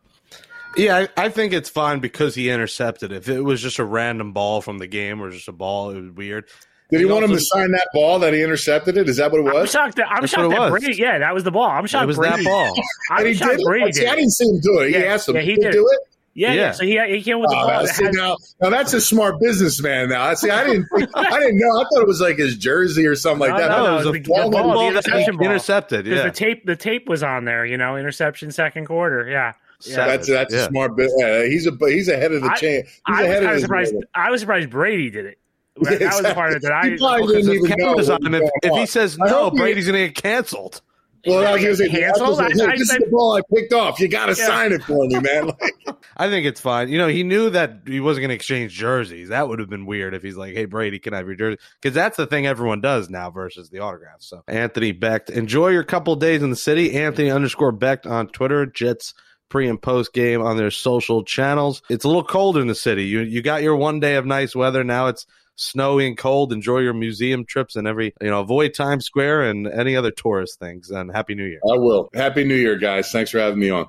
Yeah, 0.78 1.08
I, 1.18 1.26
I, 1.26 1.30
think 1.30 1.54
it's 1.54 1.70
fine 1.70 2.00
because 2.00 2.36
he 2.36 2.50
intercepted. 2.50 3.14
If 3.14 3.30
it 3.30 3.42
was 3.42 3.62
just 3.62 3.80
a 3.80 3.86
random 3.86 4.34
ball 4.34 4.62
from 4.62 4.78
the 4.78 4.88
game 4.88 5.22
or 5.22 5.32
just 5.32 5.48
a 5.48 5.54
ball, 5.54 5.92
it 5.92 6.02
was 6.02 6.12
weird. 6.12 6.46
Did 6.92 7.00
he, 7.00 7.06
he 7.08 7.12
want 7.12 7.26
him 7.26 7.32
to 7.32 7.40
sign 7.40 7.72
that 7.72 7.88
ball 7.94 8.20
that 8.20 8.34
he 8.34 8.44
intercepted 8.44 8.98
it? 8.98 9.10
Is 9.10 9.18
that 9.18 9.32
what 9.32 9.40
it 9.40 9.44
was? 9.44 9.56
I'm 9.56 9.68
shocked 9.68 9.98
that 9.98 10.08
I'm 10.08 10.22
That's 10.22 10.34
shocked 10.34 10.52
that 10.52 10.70
Brady. 10.70 10.96
Yeah, 10.96 11.18
that 11.20 11.34
was 11.34 11.44
the 11.44 11.52
ball. 11.52 11.70
I'm 11.70 11.88
shocked. 11.88 12.04
It 12.04 12.08
was 12.08 12.18
Brady. 12.18 12.44
that 12.44 12.46
ball. 12.46 12.74
I'm 13.10 13.34
shocked 13.34 13.62
Brady. 13.64 13.86
Did. 13.86 13.96
See, 13.96 14.08
I 14.08 14.16
didn't 14.16 14.32
see 14.32 14.48
him 14.48 14.60
do 14.60 14.80
it. 14.82 14.92
Yeah, 14.92 15.00
he 15.00 15.06
asked 15.06 15.30
him. 15.30 15.36
Yeah, 15.36 15.42
he 15.42 15.56
did. 15.56 15.72
do 15.72 15.88
it. 15.92 16.00
Yeah, 16.38 16.52
yeah, 16.52 16.72
So 16.74 16.84
he 16.84 17.00
he 17.08 17.24
came 17.24 17.40
with 17.40 17.50
the 17.50 17.56
oh, 17.56 17.68
ball. 17.68 17.88
See, 17.88 18.04
now, 18.10 18.36
now 18.62 18.70
that's 18.70 18.92
a 18.92 19.00
smart 19.00 19.40
businessman. 19.40 20.10
Now, 20.10 20.34
see, 20.34 20.50
I 20.50 20.66
didn't, 20.66 20.86
I 21.16 21.40
didn't 21.40 21.58
know. 21.58 21.80
I 21.80 21.84
thought 21.86 22.02
it 22.02 22.08
was 22.08 22.20
like 22.20 22.38
his 22.38 22.58
jersey 22.58 23.08
or 23.08 23.16
something 23.16 23.50
like 23.50 23.58
that. 23.58 23.70
No, 23.72 23.86
no, 23.86 23.94
it 23.94 24.06
was, 24.06 24.14
the, 24.14 24.20
ball, 24.20 24.50
the 24.50 24.58
ball, 24.58 24.80
the 24.80 24.88
interception 24.88 25.38
ball. 25.38 25.46
intercepted. 25.46 26.06
Yeah, 26.06 26.24
the 26.24 26.32
tape, 26.32 26.66
the 26.66 26.76
tape 26.76 27.08
was 27.08 27.24
on 27.24 27.46
there. 27.46 27.66
You 27.66 27.78
know, 27.78 27.96
interception 27.96 28.52
second 28.52 28.86
quarter. 28.86 29.30
Yeah. 29.30 29.54
Yeah, 29.86 30.08
that's 30.08 30.28
that's 30.28 30.54
yeah. 30.54 30.62
a 30.62 30.68
smart 30.68 30.98
bit. 30.98 31.10
Yeah, 31.18 31.26
uh, 31.26 31.42
he's 31.44 31.68
a 31.68 31.72
he's 31.88 32.10
ahead 32.10 32.34
of 32.34 32.42
the 32.42 32.50
chain. 32.56 32.84
He's 32.84 32.94
I, 33.08 33.24
ahead 33.24 33.44
was, 33.44 33.56
of 33.56 33.62
surprised. 33.62 33.96
I 34.14 34.32
was 34.32 34.42
surprised 34.42 34.70
Brady 34.70 35.10
did 35.10 35.26
it. 35.26 35.38
That, 35.82 35.94
exactly. 35.94 36.06
was 36.08 36.30
the 36.30 36.34
part 36.34 36.62
that 36.62 36.72
I. 36.72 36.98
Probably 36.98 37.36
didn't 37.36 37.54
even 37.54 37.78
know. 37.78 37.96
If, 37.98 38.52
if 38.64 38.74
he 38.76 38.86
says 38.86 39.18
no, 39.18 39.52
Brady's 39.52 39.88
going 39.88 40.00
to 40.00 40.08
get 40.08 40.22
canceled. 40.22 40.82
Well, 41.26 41.46
I 41.46 41.54
was 41.54 41.64
going 41.64 41.76
to 41.76 41.84
say, 41.84 41.90
canceled. 41.90 42.40
I, 42.40 42.46
I, 42.46 42.50
this 42.50 42.62
I, 42.62 42.74
is 42.74 42.90
the 42.90 43.08
ball 43.12 43.36
I 43.36 43.42
picked 43.54 43.74
off. 43.74 44.00
You 44.00 44.08
got 44.08 44.28
to 44.28 44.36
yeah. 44.38 44.48
sign 44.48 44.72
it 44.72 44.84
for 44.84 45.06
me, 45.08 45.20
man. 45.20 45.52
Like, 45.86 45.96
I 46.18 46.30
think 46.30 46.46
it's 46.46 46.62
fine. 46.62 46.90
You 46.90 46.98
know, 46.98 47.08
he 47.08 47.24
knew 47.24 47.50
that 47.50 47.82
he 47.86 48.00
wasn't 48.00 48.24
going 48.24 48.30
to 48.30 48.36
exchange 48.36 48.74
jerseys. 48.74 49.30
That 49.30 49.50
would 49.50 49.60
have 49.60 49.70
been 49.70 49.86
weird 49.86 50.14
if 50.14 50.24
he's 50.24 50.38
like, 50.38 50.54
"Hey, 50.54 50.66
Brady, 50.66 50.98
can 50.98 51.14
I 51.14 51.18
have 51.18 51.26
your 51.28 51.36
jersey?" 51.36 51.58
Because 51.82 51.94
that's 51.94 52.16
the 52.16 52.26
thing 52.26 52.48
everyone 52.48 52.80
does 52.80 53.10
now 53.10 53.32
versus 53.32 53.70
the 53.70 53.80
autograph. 53.80 54.22
So, 54.22 54.44
Anthony 54.48 54.94
Becht, 54.94 55.30
enjoy 55.30 55.70
your 55.70 55.84
couple 55.84 56.16
days 56.16 56.42
in 56.42 56.52
the 56.52 56.56
city. 56.56 56.94
Anthony 56.94 57.30
underscore 57.30 57.74
Becht 57.74 58.06
on 58.06 58.28
Twitter. 58.28 58.66
Jets 58.66 59.14
pre 59.50 59.68
and 59.68 59.82
post 59.82 60.14
game 60.14 60.42
on 60.42 60.58
their 60.58 60.72
social 60.72 61.24
channels. 61.24 61.82
It's 61.90 62.06
a 62.06 62.08
little 62.08 62.24
cold 62.24 62.58
in 62.58 62.68
the 62.68 62.76
city. 62.76 63.06
You 63.06 63.22
you 63.22 63.42
got 63.42 63.64
your 63.64 63.76
one 63.76 64.00
day 64.00 64.16
of 64.16 64.26
nice 64.26 64.56
weather. 64.56 64.84
Now 64.84 65.08
it's 65.08 65.26
snowy 65.56 66.08
and 66.08 66.18
cold. 66.18 66.54
Enjoy 66.54 66.80
your 66.80 66.94
museum 66.94 67.46
trips 67.46 67.76
and 67.76 67.88
every 67.88 68.14
you 68.22 68.30
know 68.30 68.42
avoid 68.42 68.74
Times 68.74 69.06
Square 69.06 69.44
and 69.50 69.68
any 69.68 69.96
other 69.96 70.12
tourist 70.12 70.60
things. 70.60 70.92
And 70.92 71.12
Happy 71.12 71.36
New 71.36 71.46
Year. 71.46 71.60
I 71.70 71.78
will. 71.78 72.10
Happy 72.14 72.44
New 72.44 72.56
Year, 72.56 72.78
guys. 72.78 73.12
Thanks 73.12 73.32
for 73.32 73.40
having 73.40 73.60
me 73.60 73.70
on. 73.70 73.88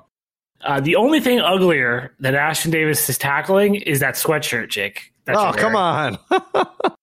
Uh, 0.61 0.79
the 0.79 0.95
only 0.95 1.19
thing 1.19 1.39
uglier 1.39 2.13
that 2.19 2.33
Ashtyn 2.33 2.71
Davis 2.71 3.07
is 3.09 3.17
tackling 3.17 3.75
is 3.75 3.99
that 3.99 4.15
sweatshirt, 4.15 4.69
Jake. 4.69 5.13
oh, 5.27 5.53
come 5.55 5.75
on. 5.75 6.17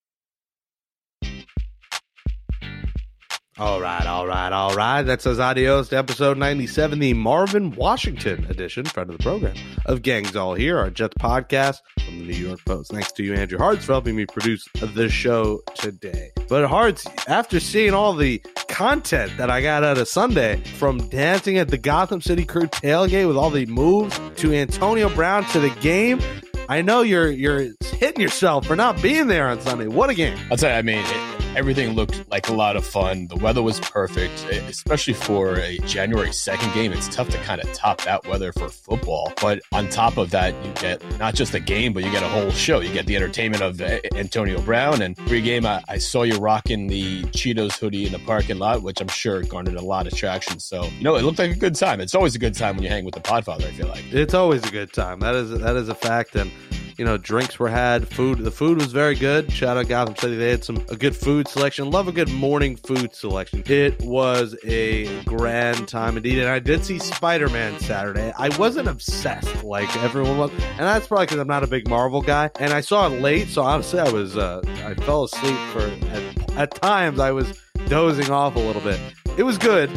All 3.56 3.80
right, 3.80 4.04
all 4.04 4.26
right, 4.26 4.52
all 4.52 4.74
right. 4.74 5.02
That 5.02 5.22
says 5.22 5.38
adios 5.38 5.88
to 5.90 5.96
episode 5.96 6.36
97, 6.38 6.98
the 6.98 7.14
Marvin 7.14 7.70
Washington 7.70 8.44
edition, 8.50 8.84
friend 8.84 9.08
of 9.08 9.16
the 9.16 9.22
program, 9.22 9.54
of 9.86 10.02
Gangs 10.02 10.34
All 10.34 10.54
Here, 10.54 10.76
our 10.76 10.90
Jets 10.90 11.14
podcast 11.20 11.78
from 12.04 12.18
the 12.18 12.24
New 12.24 12.34
York 12.34 12.58
Post. 12.64 12.90
Thanks 12.90 13.12
to 13.12 13.22
you, 13.22 13.32
Andrew 13.32 13.56
Hartz, 13.56 13.84
for 13.84 13.92
helping 13.92 14.16
me 14.16 14.26
produce 14.26 14.66
the 14.74 15.08
show 15.08 15.62
today. 15.76 16.32
But 16.48 16.66
Hartz, 16.68 17.06
after 17.28 17.60
seeing 17.60 17.94
all 17.94 18.12
the 18.12 18.42
content 18.66 19.30
that 19.38 19.50
I 19.50 19.62
got 19.62 19.84
out 19.84 19.98
of 19.98 20.08
Sunday, 20.08 20.60
from 20.76 20.98
dancing 21.08 21.56
at 21.56 21.68
the 21.68 21.78
Gotham 21.78 22.20
City 22.20 22.44
Crew 22.44 22.66
tailgate 22.66 23.28
with 23.28 23.36
all 23.36 23.50
the 23.50 23.66
moves 23.66 24.20
to 24.38 24.52
Antonio 24.52 25.08
Brown 25.10 25.44
to 25.50 25.60
the 25.60 25.70
game, 25.80 26.20
I 26.68 26.82
know 26.82 27.02
you're 27.02 27.30
you're 27.30 27.68
hitting 27.98 28.20
yourself 28.20 28.66
for 28.66 28.74
not 28.74 29.00
being 29.00 29.28
there 29.28 29.48
on 29.48 29.60
Sunday. 29.60 29.86
What 29.86 30.10
a 30.10 30.14
game! 30.14 30.36
I'll 30.50 30.56
tell 30.56 30.70
you, 30.70 30.76
I 30.76 30.82
mean, 30.82 31.04
it, 31.06 31.43
everything 31.56 31.92
looked 31.94 32.28
like 32.30 32.48
a 32.48 32.52
lot 32.52 32.76
of 32.76 32.84
fun. 32.84 33.28
The 33.28 33.36
weather 33.36 33.62
was 33.62 33.80
perfect, 33.80 34.44
especially 34.50 35.14
for 35.14 35.56
a 35.56 35.78
January 35.78 36.28
2nd 36.28 36.74
game. 36.74 36.92
It's 36.92 37.08
tough 37.08 37.28
to 37.30 37.38
kind 37.38 37.60
of 37.60 37.72
top 37.72 38.02
that 38.02 38.26
weather 38.26 38.52
for 38.52 38.68
football. 38.68 39.32
But 39.40 39.60
on 39.72 39.88
top 39.88 40.16
of 40.16 40.30
that, 40.30 40.54
you 40.64 40.72
get 40.74 41.02
not 41.18 41.34
just 41.34 41.54
a 41.54 41.60
game, 41.60 41.92
but 41.92 42.04
you 42.04 42.10
get 42.10 42.22
a 42.22 42.28
whole 42.28 42.50
show. 42.50 42.80
You 42.80 42.92
get 42.92 43.06
the 43.06 43.16
entertainment 43.16 43.62
of 43.62 43.80
eh, 43.80 44.00
Antonio 44.14 44.60
Brown. 44.62 45.02
And 45.02 45.16
pre-game, 45.16 45.64
I, 45.66 45.82
I 45.88 45.98
saw 45.98 46.22
you 46.22 46.36
rocking 46.36 46.88
the 46.88 47.22
Cheetos 47.24 47.78
hoodie 47.78 48.06
in 48.06 48.12
the 48.12 48.18
parking 48.20 48.58
lot, 48.58 48.82
which 48.82 49.00
I'm 49.00 49.08
sure 49.08 49.42
garnered 49.42 49.76
a 49.76 49.84
lot 49.84 50.06
of 50.06 50.14
traction. 50.14 50.58
So, 50.58 50.84
you 50.84 51.04
know, 51.04 51.16
it 51.16 51.22
looked 51.22 51.38
like 51.38 51.52
a 51.52 51.56
good 51.56 51.74
time. 51.74 52.00
It's 52.00 52.14
always 52.14 52.34
a 52.34 52.38
good 52.38 52.54
time 52.54 52.76
when 52.76 52.84
you 52.84 52.90
hang 52.90 53.04
with 53.04 53.14
the 53.14 53.20
Podfather, 53.20 53.66
I 53.66 53.72
feel 53.72 53.88
like. 53.88 54.04
It's 54.10 54.34
always 54.34 54.64
a 54.64 54.70
good 54.70 54.92
time. 54.92 55.20
That 55.20 55.34
is 55.34 55.50
that 55.50 55.76
is 55.76 55.88
a 55.88 55.94
fact. 55.94 56.34
And 56.36 56.50
you 56.96 57.04
know, 57.04 57.16
drinks 57.16 57.58
were 57.58 57.68
had. 57.68 58.08
Food, 58.08 58.38
the 58.38 58.50
food 58.50 58.78
was 58.78 58.92
very 58.92 59.14
good. 59.14 59.50
Shout 59.50 59.76
out 59.76 59.88
Gotham 59.88 60.16
City. 60.16 60.36
They 60.36 60.50
had 60.50 60.64
some 60.64 60.76
a 60.88 60.96
good 60.96 61.16
food 61.16 61.48
selection. 61.48 61.90
Love 61.90 62.08
a 62.08 62.12
good 62.12 62.30
morning 62.30 62.76
food 62.76 63.14
selection. 63.14 63.62
It 63.66 64.00
was 64.00 64.56
a 64.64 65.22
grand 65.24 65.88
time 65.88 66.16
indeed. 66.16 66.38
And 66.38 66.48
I 66.48 66.58
did 66.58 66.84
see 66.84 66.98
Spider 66.98 67.48
Man 67.48 67.78
Saturday. 67.80 68.32
I 68.38 68.56
wasn't 68.56 68.88
obsessed 68.88 69.64
like 69.64 69.94
everyone 69.98 70.38
was, 70.38 70.50
and 70.50 70.80
that's 70.80 71.06
probably 71.06 71.26
because 71.26 71.38
I'm 71.38 71.48
not 71.48 71.64
a 71.64 71.68
big 71.68 71.88
Marvel 71.88 72.22
guy. 72.22 72.50
And 72.58 72.72
I 72.72 72.80
saw 72.80 73.06
it 73.06 73.20
late, 73.20 73.48
so 73.48 73.62
honestly, 73.62 74.00
I 74.00 74.10
was 74.10 74.36
uh, 74.36 74.62
I 74.84 74.94
fell 74.94 75.24
asleep 75.24 75.58
for 75.72 75.80
at, 76.08 76.56
at 76.56 76.74
times. 76.74 77.20
I 77.20 77.32
was 77.32 77.60
dozing 77.88 78.30
off 78.30 78.56
a 78.56 78.60
little 78.60 78.82
bit. 78.82 79.00
It 79.36 79.42
was 79.42 79.58
good. 79.58 79.90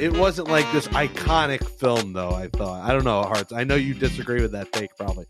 It 0.00 0.16
wasn't 0.16 0.48
like 0.48 0.70
this 0.72 0.88
iconic 0.88 1.64
film, 1.78 2.12
though. 2.12 2.30
I 2.30 2.48
thought. 2.48 2.82
I 2.82 2.92
don't 2.92 3.04
know, 3.04 3.22
Hartz. 3.22 3.52
I 3.52 3.64
know 3.64 3.74
you 3.74 3.94
disagree 3.94 4.40
with 4.40 4.52
that 4.52 4.72
take, 4.72 4.96
probably 4.96 5.26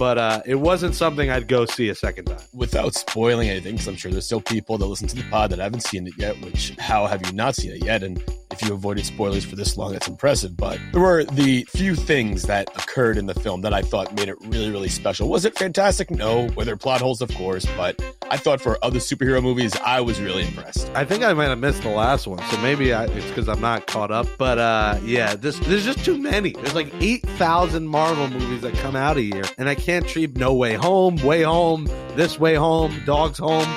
but 0.00 0.16
uh, 0.16 0.40
it 0.46 0.54
wasn't 0.54 0.94
something 0.94 1.28
I'd 1.28 1.46
go 1.46 1.66
see 1.66 1.90
a 1.90 1.94
second 1.94 2.24
time. 2.24 2.40
Without 2.54 2.94
spoiling 2.94 3.50
anything, 3.50 3.74
because 3.74 3.86
I'm 3.86 3.96
sure 3.96 4.10
there's 4.10 4.24
still 4.24 4.40
people 4.40 4.78
that 4.78 4.86
listen 4.86 5.06
to 5.08 5.14
the 5.14 5.24
pod 5.24 5.50
that 5.50 5.58
haven't 5.58 5.82
seen 5.82 6.06
it 6.06 6.14
yet, 6.16 6.40
which 6.40 6.74
how 6.78 7.04
have 7.04 7.24
you 7.26 7.32
not 7.34 7.54
seen 7.54 7.72
it 7.72 7.84
yet? 7.84 8.02
And 8.02 8.24
if 8.60 8.68
you 8.68 8.74
avoided 8.74 9.06
spoilers 9.06 9.44
for 9.44 9.56
this 9.56 9.76
long, 9.76 9.92
that's 9.92 10.08
impressive. 10.08 10.56
But 10.56 10.78
there 10.92 11.00
were 11.00 11.24
the 11.24 11.64
few 11.64 11.94
things 11.94 12.42
that 12.42 12.68
occurred 12.76 13.16
in 13.16 13.26
the 13.26 13.34
film 13.34 13.62
that 13.62 13.72
I 13.72 13.82
thought 13.82 14.14
made 14.14 14.28
it 14.28 14.36
really, 14.46 14.70
really 14.70 14.88
special. 14.88 15.28
Was 15.28 15.44
it 15.44 15.56
fantastic? 15.56 16.10
No. 16.10 16.48
Were 16.56 16.64
there 16.64 16.76
plot 16.76 17.00
holes? 17.00 17.22
Of 17.22 17.34
course. 17.34 17.66
But 17.76 18.00
I 18.30 18.36
thought 18.36 18.60
for 18.60 18.78
other 18.82 18.98
superhero 18.98 19.42
movies, 19.42 19.74
I 19.84 20.00
was 20.00 20.20
really 20.20 20.46
impressed. 20.46 20.90
I 20.94 21.04
think 21.04 21.24
I 21.24 21.32
might 21.32 21.48
have 21.48 21.58
missed 21.58 21.82
the 21.82 21.90
last 21.90 22.26
one, 22.26 22.38
so 22.50 22.58
maybe 22.58 22.92
I, 22.92 23.06
it's 23.06 23.26
because 23.28 23.48
I'm 23.48 23.60
not 23.60 23.86
caught 23.86 24.10
up. 24.10 24.26
But 24.38 24.58
uh, 24.58 24.98
yeah, 25.04 25.34
this 25.34 25.58
there's 25.60 25.84
just 25.84 26.04
too 26.04 26.18
many. 26.18 26.52
There's 26.52 26.74
like 26.74 26.92
eight 27.00 27.22
thousand 27.22 27.88
Marvel 27.88 28.28
movies 28.28 28.62
that 28.62 28.74
come 28.74 28.96
out 28.96 29.16
a 29.16 29.22
year, 29.22 29.44
and 29.58 29.68
I 29.68 29.74
can't 29.74 30.06
treat 30.06 30.36
No 30.36 30.54
Way 30.54 30.74
Home, 30.74 31.16
Way 31.16 31.42
Home, 31.42 31.86
This 32.14 32.38
Way 32.38 32.54
Home, 32.54 33.00
Dogs 33.06 33.38
Home. 33.38 33.68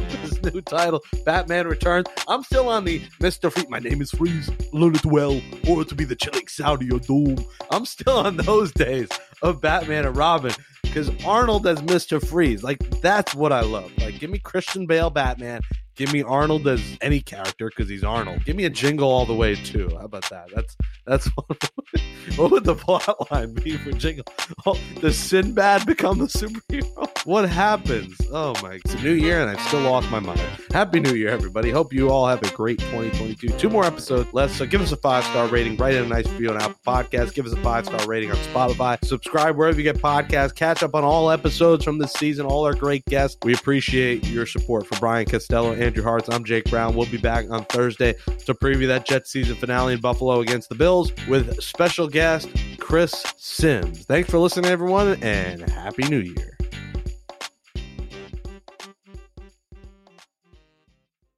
new 0.42 0.60
title, 0.60 1.02
Batman 1.24 1.66
Returns. 1.66 2.06
I'm 2.28 2.42
still 2.42 2.68
on 2.68 2.84
the 2.84 3.00
Mr. 3.20 3.52
Freeze. 3.52 3.68
My 3.68 3.78
name 3.78 4.00
is 4.00 4.10
Freeze. 4.10 4.50
Learn 4.72 4.94
it 4.94 5.04
well, 5.04 5.40
or 5.68 5.84
to 5.84 5.94
be 5.94 6.04
the 6.04 6.16
chilling 6.16 6.46
sound 6.48 6.82
of 6.82 6.88
your 6.88 7.00
doom. 7.00 7.44
I'm 7.70 7.84
still 7.84 8.18
on 8.18 8.36
those 8.36 8.72
days 8.72 9.08
of 9.42 9.60
Batman 9.60 10.06
and 10.06 10.16
Robin 10.16 10.52
because 10.82 11.10
Arnold 11.24 11.66
as 11.66 11.80
Mr. 11.82 12.24
Freeze, 12.24 12.62
like 12.62 12.78
that's 13.00 13.34
what 13.34 13.52
I 13.52 13.60
love. 13.60 13.92
Like, 13.98 14.18
give 14.18 14.30
me 14.30 14.38
Christian 14.38 14.86
Bale 14.86 15.10
Batman. 15.10 15.60
Give 15.96 16.12
me 16.12 16.22
Arnold 16.22 16.66
as 16.66 16.80
any 17.02 17.20
character 17.20 17.68
because 17.68 17.88
he's 17.88 18.02
Arnold. 18.02 18.44
Give 18.44 18.56
me 18.56 18.64
a 18.64 18.70
jingle 18.70 19.10
all 19.10 19.26
the 19.26 19.34
way 19.34 19.54
too. 19.54 19.90
How 19.98 20.06
about 20.06 20.28
that? 20.30 20.48
That's 20.54 20.76
that's 21.06 21.28
what, 22.36 22.50
would 22.50 22.64
the 22.64 22.74
plot 22.74 23.30
line 23.30 23.54
be 23.54 23.76
for 23.76 23.92
jingle? 23.92 24.24
Oh, 24.66 24.78
does 25.00 25.16
Sinbad 25.16 25.86
become 25.86 26.18
the 26.18 26.26
superhero? 26.26 27.08
What 27.26 27.50
happens? 27.50 28.16
Oh 28.32 28.54
my! 28.62 28.80
It's 28.82 28.94
a 28.94 29.02
new 29.02 29.12
year 29.12 29.42
and 29.42 29.50
I've 29.50 29.60
still 29.66 29.80
lost 29.80 30.10
my 30.10 30.20
mind. 30.20 30.40
Happy 30.72 31.00
New 31.00 31.12
Year, 31.12 31.28
everybody! 31.28 31.70
Hope 31.70 31.92
you 31.92 32.08
all 32.08 32.26
have 32.26 32.42
a 32.42 32.50
great 32.52 32.78
2022. 32.78 33.58
Two 33.58 33.68
more 33.68 33.84
episodes. 33.84 34.30
Let's 34.32 34.58
uh, 34.58 34.64
give 34.64 34.80
us 34.80 34.90
a 34.92 34.96
five 34.96 35.22
star 35.24 35.46
rating. 35.48 35.76
Write 35.76 35.96
in 35.96 36.04
a 36.04 36.08
nice 36.08 36.26
review 36.28 36.48
on 36.48 36.56
Apple 36.56 36.80
Podcasts. 36.86 37.34
Give 37.34 37.44
us 37.44 37.52
a 37.52 37.62
five 37.62 37.84
star 37.84 38.06
rating 38.06 38.30
on 38.30 38.38
Spotify. 38.38 39.04
Subscribe 39.04 39.54
wherever 39.58 39.76
you 39.76 39.82
get 39.82 39.98
podcasts. 39.98 40.54
Catch 40.54 40.82
up 40.82 40.94
on 40.94 41.04
all 41.04 41.30
episodes 41.30 41.84
from 41.84 41.98
this 41.98 42.14
season. 42.14 42.46
All 42.46 42.64
our 42.64 42.74
great 42.74 43.04
guests. 43.04 43.36
We 43.42 43.52
appreciate 43.52 44.26
your 44.26 44.46
support 44.46 44.86
for 44.86 44.98
Brian 44.98 45.26
Costello, 45.26 45.74
Andrew 45.74 46.02
Hartz. 46.02 46.30
I'm 46.30 46.42
Jake 46.42 46.70
Brown. 46.70 46.96
We'll 46.96 47.10
be 47.10 47.18
back 47.18 47.50
on 47.50 47.66
Thursday 47.66 48.14
to 48.46 48.54
preview 48.54 48.86
that 48.86 49.06
Jets 49.06 49.30
season 49.30 49.56
finale 49.56 49.92
in 49.92 50.00
Buffalo 50.00 50.40
against 50.40 50.70
the 50.70 50.74
Bills 50.74 51.12
with 51.28 51.60
special 51.80 52.08
guest 52.08 52.50
Chris 52.78 53.10
Sims. 53.38 54.04
Thanks 54.04 54.28
for 54.28 54.36
listening, 54.36 54.70
everyone, 54.70 55.16
and 55.22 55.62
Happy 55.70 56.02
New 56.10 56.18
Year. 56.18 56.58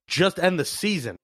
Just 0.08 0.40
end 0.40 0.58
the 0.58 0.64
season. 0.64 1.14